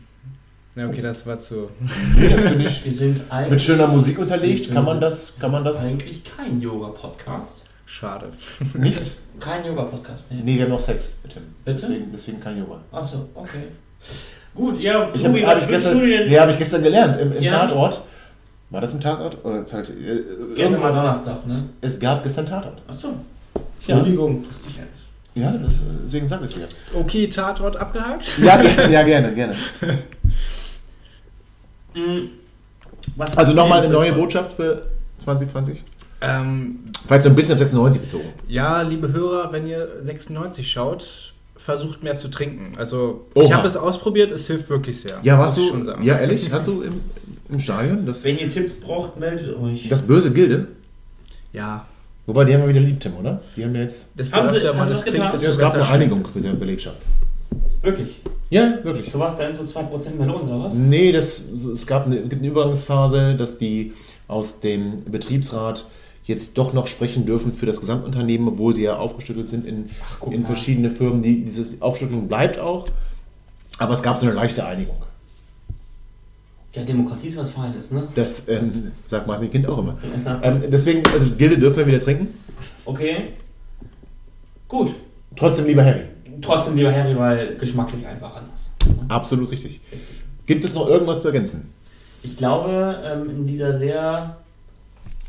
[0.76, 1.70] Ja, okay, das war zu.
[2.16, 4.72] Nee, das finde ich wir sind eigentlich, mit schöner Musik unterlegt.
[4.72, 7.64] Kann man das, kann man das eigentlich kein Yoga-Podcast.
[7.84, 8.28] Schade.
[8.74, 9.12] nicht?
[9.40, 10.22] Kein Yoga-Podcast.
[10.30, 10.42] Nee.
[10.44, 11.40] Nee, wir haben noch Sex, bitte.
[11.64, 11.80] Bitte?
[11.80, 12.80] Deswegen, deswegen kein Yoga.
[12.92, 13.68] Achso, okay.
[14.54, 17.66] Gut, ja, Ich habe hab ich gestern, nee, hab ich gestern gelernt im, im Ja.
[17.66, 18.02] Tatort.
[18.70, 19.42] War das im Tatort?
[19.44, 19.96] Oder, äh, Gestern
[20.56, 21.68] irgendwo- war Donnerstag, ne?
[21.80, 22.82] Es gab gestern Tatort.
[22.86, 23.08] Achso.
[23.78, 24.94] Entschuldigung, wusste ich ja nicht.
[25.34, 26.66] Ja, das, deswegen sag ich es dir.
[26.98, 28.30] Okay, Tatort abgehakt.
[28.42, 29.54] Ja, ja, gerne, gerne.
[33.16, 34.82] Was Also nochmal eine neue Botschaft für
[35.24, 35.82] 2020?
[36.20, 38.24] Ähm, Vielleicht so ein bisschen auf 96 bezogen.
[38.48, 42.76] ja, liebe Hörer, wenn ihr 96 schaut, versucht mehr zu trinken.
[42.76, 43.44] Also, Oha.
[43.44, 45.18] ich habe es ausprobiert, es hilft wirklich sehr.
[45.22, 46.02] Ja, warst du, schon sagen.
[46.02, 47.00] ja ehrlich, hast du im,
[47.50, 49.88] im Stadion das, Wenn ihr Tipps braucht, meldet euch.
[49.88, 50.68] das böse Gilde?
[51.52, 51.86] Ja,
[52.26, 53.40] Wobei, die haben wir wieder lieb, Tim, oder?
[53.56, 54.10] Die haben ja jetzt...
[54.14, 55.28] das Haben war Sie- haben mal Sie das getan?
[55.30, 56.98] klingt Ja, es gab eine Einigung mit der Belegschaft.
[57.80, 58.20] Wirklich?
[58.50, 59.10] Ja, wirklich.
[59.10, 60.74] So was dann so 2% mehr Lohn oder was?
[60.74, 61.40] Nee, das,
[61.72, 63.94] es gab eine, gibt eine Übergangsphase, dass die
[64.26, 65.86] aus dem Betriebsrat
[66.26, 69.88] jetzt doch noch sprechen dürfen für das Gesamtunternehmen, obwohl sie ja aufgestückelt sind in,
[70.20, 70.48] guck in mal.
[70.48, 71.22] verschiedene Firmen.
[71.22, 72.88] Die, diese Aufstückelung bleibt auch,
[73.78, 74.96] aber es gab so eine leichte Einigung.
[76.78, 78.06] Ja, Demokratie ist was Feines, ne?
[78.14, 79.98] Das ähm, sagt Martin Kind auch immer.
[80.42, 82.28] Ähm, deswegen, also Gilde dürfen wir wieder trinken.
[82.84, 83.32] Okay.
[84.68, 84.94] Gut.
[85.34, 86.02] Trotzdem lieber Harry.
[86.40, 88.70] Trotzdem, lieber Harry, weil geschmacklich einfach anders.
[89.08, 89.80] Absolut richtig.
[90.46, 91.72] Gibt es noch irgendwas zu ergänzen?
[92.22, 94.36] Ich glaube, ähm, in dieser sehr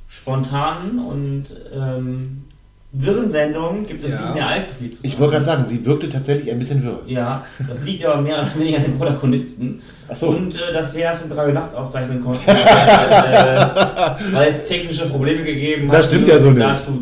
[0.08, 2.44] spontanen und ähm,
[2.92, 4.22] wirren Sendung gibt es Ja.
[4.22, 5.08] nicht mehr allzu viel zu sagen.
[5.08, 7.00] Ich wollte gerade sagen, sie wirkte tatsächlich ein bisschen wirr.
[7.06, 9.82] Ja, das liegt aber mehr oder weniger an den Protagonisten.
[10.08, 10.30] Ach so.
[10.30, 12.56] Und äh, dass wir erst um 3 Uhr nachts aufzeichnen konnten, äh,
[14.34, 16.62] weil es technische Probleme gegeben hat, Das stimmt die ja so nicht.
[16.62, 17.00] dazu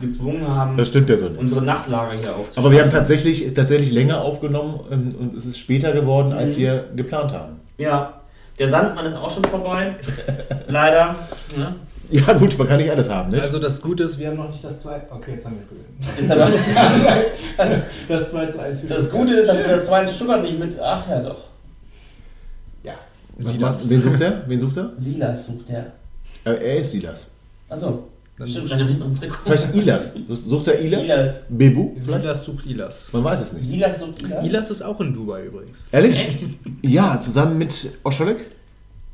[0.00, 1.40] gezwungen haben, Das stimmt ja so nicht.
[1.40, 2.64] unsere Nachtlager hier aufzuschreiben.
[2.64, 6.60] Aber wir haben tatsächlich, tatsächlich länger aufgenommen ähm, und es ist später geworden, als Mhm.
[6.60, 7.60] wir geplant haben.
[7.78, 8.14] Ja,
[8.58, 9.94] der Sandmann ist auch schon vorbei.
[10.68, 11.14] Leider.
[11.56, 11.74] Ja.
[12.10, 13.40] Ja gut, man kann nicht alles haben, ne?
[13.40, 15.02] Also das Gute ist, wir haben noch nicht das 2.
[15.10, 16.18] Okay, jetzt haben wir es gesehen.
[16.18, 17.82] Jetzt haben wir-
[18.18, 18.86] Das 2 zu 1.
[18.88, 20.78] Das Gute ist, dass wir das zweite Stuttgart nicht mit.
[20.80, 21.38] Ach ja, doch.
[22.82, 22.94] Ja.
[23.38, 23.78] Was Silas.
[23.80, 24.42] macht, wen sucht er?
[24.46, 24.92] Wen sucht er?
[24.96, 25.86] Silas sucht er.
[26.44, 27.26] Äh, er ist Silas.
[27.68, 28.08] Achso.
[28.46, 29.36] Stimmt, stand ja hinten im Trikot.
[29.44, 30.14] Vielleicht Ilas.
[30.46, 31.02] Sucht er Ilas?
[31.04, 31.42] Ilas.
[31.50, 31.94] Bebu?
[32.02, 32.22] Vielleicht?
[32.22, 33.08] Silas sucht Ilas.
[33.12, 33.66] Man weiß es nicht.
[33.66, 34.48] Silas sucht Ilas.
[34.48, 35.76] Ilas ist auch in Dubai übrigens.
[35.92, 36.18] Ehrlich?
[36.18, 36.44] Echt?
[36.80, 38.46] Ja, zusammen mit Oscholek?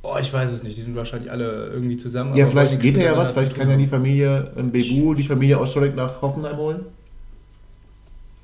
[0.09, 0.77] Oh, ich weiß es nicht.
[0.77, 2.37] Die sind wahrscheinlich alle irgendwie zusammen.
[2.37, 3.33] Ja, aber vielleicht geht er ja was.
[3.33, 3.87] Vielleicht kann ja die.
[3.87, 6.81] Familie ähm, Bebu, die Familie Oscholek nach Hoffenheim holen.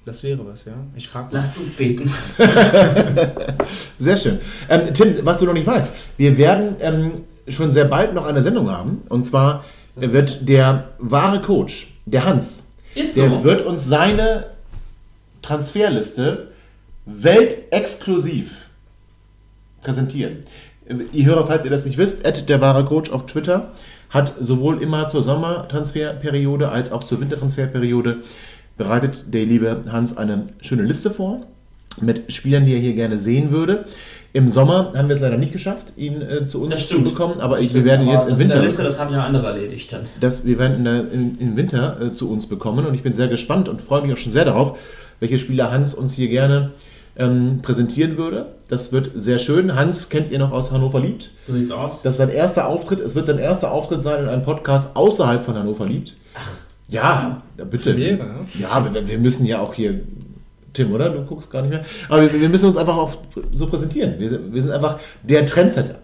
[0.04, 0.72] Das wäre was, ja.
[0.96, 2.10] Ich frage Lasst uns beten.
[3.98, 4.40] Sehr schön.
[4.68, 7.12] Ähm, Tim, was du noch nicht weißt, wir werden ähm,
[7.46, 9.02] schon sehr bald noch eine Sendung haben.
[9.08, 13.44] Und zwar wird der wahre Coach, der Hans, Ist der so.
[13.44, 14.46] wird uns seine
[15.42, 16.48] Transferliste
[17.06, 18.50] weltexklusiv
[19.82, 20.38] präsentieren.
[21.12, 23.70] Ihr Hörer, falls ihr das nicht wisst, Ed, der wahre Coach auf Twitter,
[24.10, 28.18] hat sowohl immer zur Sommertransferperiode als auch zur Wintertransferperiode
[28.76, 31.46] bereitet der liebe Hans eine schöne Liste vor
[32.00, 33.84] mit Spielern, die er hier gerne sehen würde.
[34.34, 37.60] Im Sommer haben wir es leider nicht geschafft, ihn äh, zu uns zu bekommen, aber
[37.60, 39.92] ich, wir werden aber jetzt im in Winter Der Liste, das haben ja andere erledigt
[39.92, 40.06] dann.
[40.20, 43.28] das, wir werden in in, im Winter äh, zu uns bekommen und ich bin sehr
[43.28, 44.78] gespannt und freue mich auch schon sehr darauf,
[45.20, 46.70] welche Spieler Hans uns hier gerne
[47.16, 48.46] ähm, präsentieren würde.
[48.72, 49.74] Das wird sehr schön.
[49.76, 51.30] Hans kennt ihr noch aus Hannover liebt.
[51.46, 52.00] So sieht's aus.
[52.00, 53.00] Das ist sein erster Auftritt.
[53.00, 56.16] Es wird sein erster Auftritt sein in einem Podcast außerhalb von Hannover liebt.
[56.32, 56.48] Ach,
[56.88, 57.90] ja, ja, bitte.
[57.90, 58.34] Premiere, ne?
[58.58, 60.00] Ja, wir, wir müssen ja auch hier.
[60.72, 61.10] Tim, oder?
[61.10, 61.84] Du guckst gar nicht mehr.
[62.08, 63.18] Aber wir, wir müssen uns einfach auch
[63.52, 64.18] so präsentieren.
[64.18, 65.98] Wir sind, wir sind einfach der Trendsetter.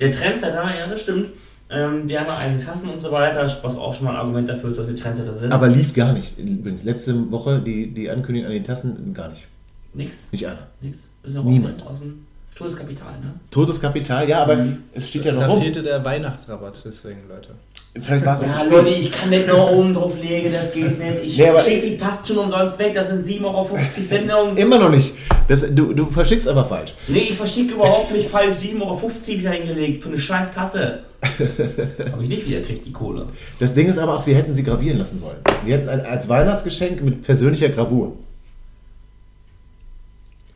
[0.00, 1.28] Der Trendsetter, ja, das stimmt.
[1.70, 4.48] Ähm, wir haben ja eigene Tassen und so weiter, was auch schon mal ein Argument
[4.48, 5.52] dafür ist, dass wir Trendsetter sind.
[5.52, 6.36] Aber lief gar nicht.
[6.40, 9.46] Übrigens, letzte Woche die, die Ankündigung an den Tassen gar nicht.
[9.94, 10.66] nix, Nicht einer.
[10.80, 11.06] nix.
[11.22, 11.86] Ist ja Niemand.
[11.86, 13.34] Aus dem Todeskapital, ne?
[13.50, 14.78] Todeskapital, ja, aber Mhm.
[14.92, 15.62] es steht ja noch Da rum.
[15.62, 17.50] fehlte der Weihnachtsrabatt, deswegen, Leute.
[17.98, 21.24] Vielleicht war es Ja, Leute, ich kann nicht nur oben drauf legen, das geht nicht.
[21.24, 23.68] Ich Nee, schicke die Tasten schon umsonst weg, das sind 7,50 Euro
[24.08, 24.56] Sendungen.
[24.58, 25.14] Immer noch nicht.
[25.48, 26.92] Das, du, du verschickst aber falsch.
[27.08, 29.10] Nee, ich verschicke überhaupt nicht falsch 7,50 Euro
[29.40, 31.00] wieder hingelegt für eine scheiß Tasse.
[31.22, 33.26] Hab ich nicht wieder gekriegt, die Kohle.
[33.58, 35.36] Das Ding ist aber auch, wir hätten sie gravieren lassen sollen.
[35.64, 38.12] Wir hätten ein- als Weihnachtsgeschenk mit persönlicher Gravur.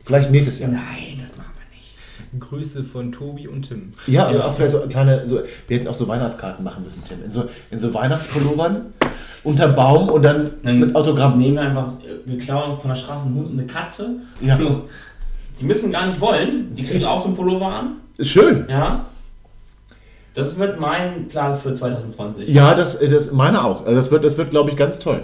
[0.05, 0.69] Vielleicht nächstes Jahr.
[0.71, 1.95] Nein, das machen wir nicht.
[2.39, 3.93] Grüße von Tobi und Tim.
[4.07, 4.39] Ja, Ja.
[4.39, 7.23] aber auch vielleicht so kleine, so, wir hätten auch so Weihnachtskarten machen müssen, Tim.
[7.23, 8.93] In so, in so Weihnachtspullovern,
[9.43, 11.37] unterm Baum und dann Dann mit Autogramm.
[11.37, 14.09] Nehmen wir einfach, äh, wir klauen von der Straße einen Hund und eine Katze.
[14.41, 14.57] Ja.
[15.59, 16.75] Die müssen gar nicht wollen.
[16.75, 17.91] Die kriegen auch so einen Pullover an.
[18.21, 18.65] Schön.
[18.69, 19.05] Ja.
[20.35, 22.49] Das wird mein Plan für 2020.
[22.49, 23.85] Ja, das, äh, das meine auch.
[23.85, 25.21] Also Das wird, das wird glaube ich, ganz toll.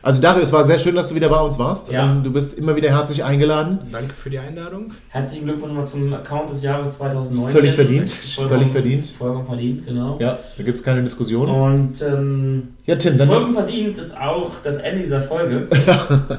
[0.00, 1.90] Also Dario, es war sehr schön, dass du wieder bei uns warst.
[1.92, 2.10] Ja.
[2.10, 3.78] Ähm, Du bist immer wieder herzlich eingeladen.
[3.90, 4.92] Danke für die Einladung.
[5.10, 7.58] Herzlichen Glückwunsch nochmal zum Account des Jahres 2019.
[7.60, 8.10] Völlig verdient.
[8.10, 9.06] Vollkommen, Völlig verdient.
[9.06, 10.16] Vollkommen verdient, genau.
[10.18, 11.48] Ja, da gibt es keine Diskussion.
[11.48, 15.68] Und ähm, Ja, Tim, dann vollkommen verdient ist auch das Ende dieser Folge.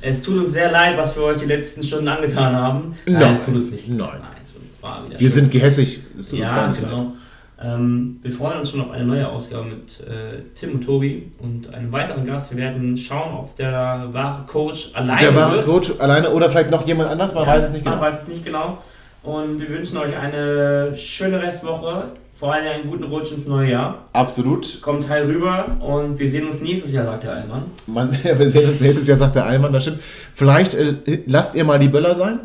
[0.00, 2.94] es tut uns sehr leid, was wir euch die letzten Stunden angetan haben.
[3.06, 3.36] Nein, Nein.
[3.38, 3.88] es tut uns nicht.
[3.88, 3.98] Nein.
[3.98, 4.37] Nein,
[4.88, 5.32] war wieder wir schön.
[5.32, 6.00] sind gehässig.
[6.18, 7.12] Es tut Ja, genau.
[7.60, 11.74] Ähm, wir freuen uns schon auf eine neue Ausgabe mit äh, Tim und Tobi und
[11.74, 12.52] einem weiteren Gast.
[12.52, 15.66] Wir werden schauen, ob es der wahre Coach alleine Der wahre wird.
[15.66, 18.06] Coach alleine oder vielleicht noch jemand anders, man Ja, weiß es nicht Man genau.
[18.06, 18.78] weiß es nicht genau.
[19.24, 24.04] Und wir wünschen euch eine schöne Restwoche, vor allem einen guten Rutsch ins neue Jahr.
[24.12, 24.80] Absolut.
[24.80, 27.64] Kommt heil rüber und wir sehen uns nächstes Jahr, sagt der Allmann.
[27.88, 29.98] Man, wir sehen uns nächstes Jahr, sagt der Allmann, das stimmt.
[30.32, 30.94] Vielleicht äh,
[31.26, 32.38] lasst ihr mal die Böller sein.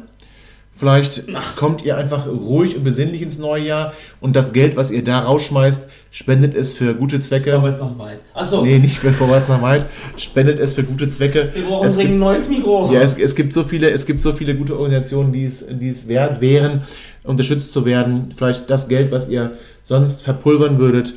[0.75, 5.03] Vielleicht kommt ihr einfach ruhig und besinnlich ins neue Jahr und das Geld, was ihr
[5.03, 7.61] da rausschmeißt, spendet es für gute Zwecke.
[7.63, 8.19] Jetzt noch weit.
[8.33, 9.85] Achso, Nee, nicht für vorwärts nach weit.
[10.17, 11.51] Spendet es für gute Zwecke.
[11.53, 12.89] wir brauchen es dringend ein neues Mikro.
[12.91, 15.89] Ja, es, es, gibt so viele, es gibt so viele gute Organisationen, die es, die
[15.89, 16.83] es wert wären,
[17.23, 18.33] unterstützt zu werden.
[18.35, 21.15] Vielleicht das Geld, was ihr sonst verpulvern würdet,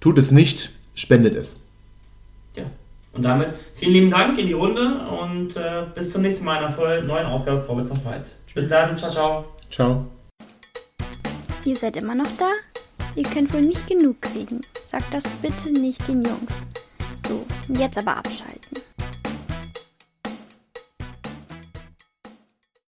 [0.00, 1.58] tut es nicht, spendet es.
[2.56, 2.64] Ja.
[3.12, 6.64] Und damit vielen lieben Dank in die Runde und äh, bis zum nächsten Mal in
[6.64, 8.26] einer voll neuen Ausgabe Vorwärts nach weit.
[8.56, 9.44] Bis dann, ciao, ciao.
[9.70, 10.06] Ciao.
[11.66, 12.48] Ihr seid immer noch da?
[13.14, 14.62] Ihr könnt wohl nicht genug kriegen.
[14.82, 16.64] Sagt das bitte nicht den Jungs.
[17.28, 18.78] So, jetzt aber abschalten.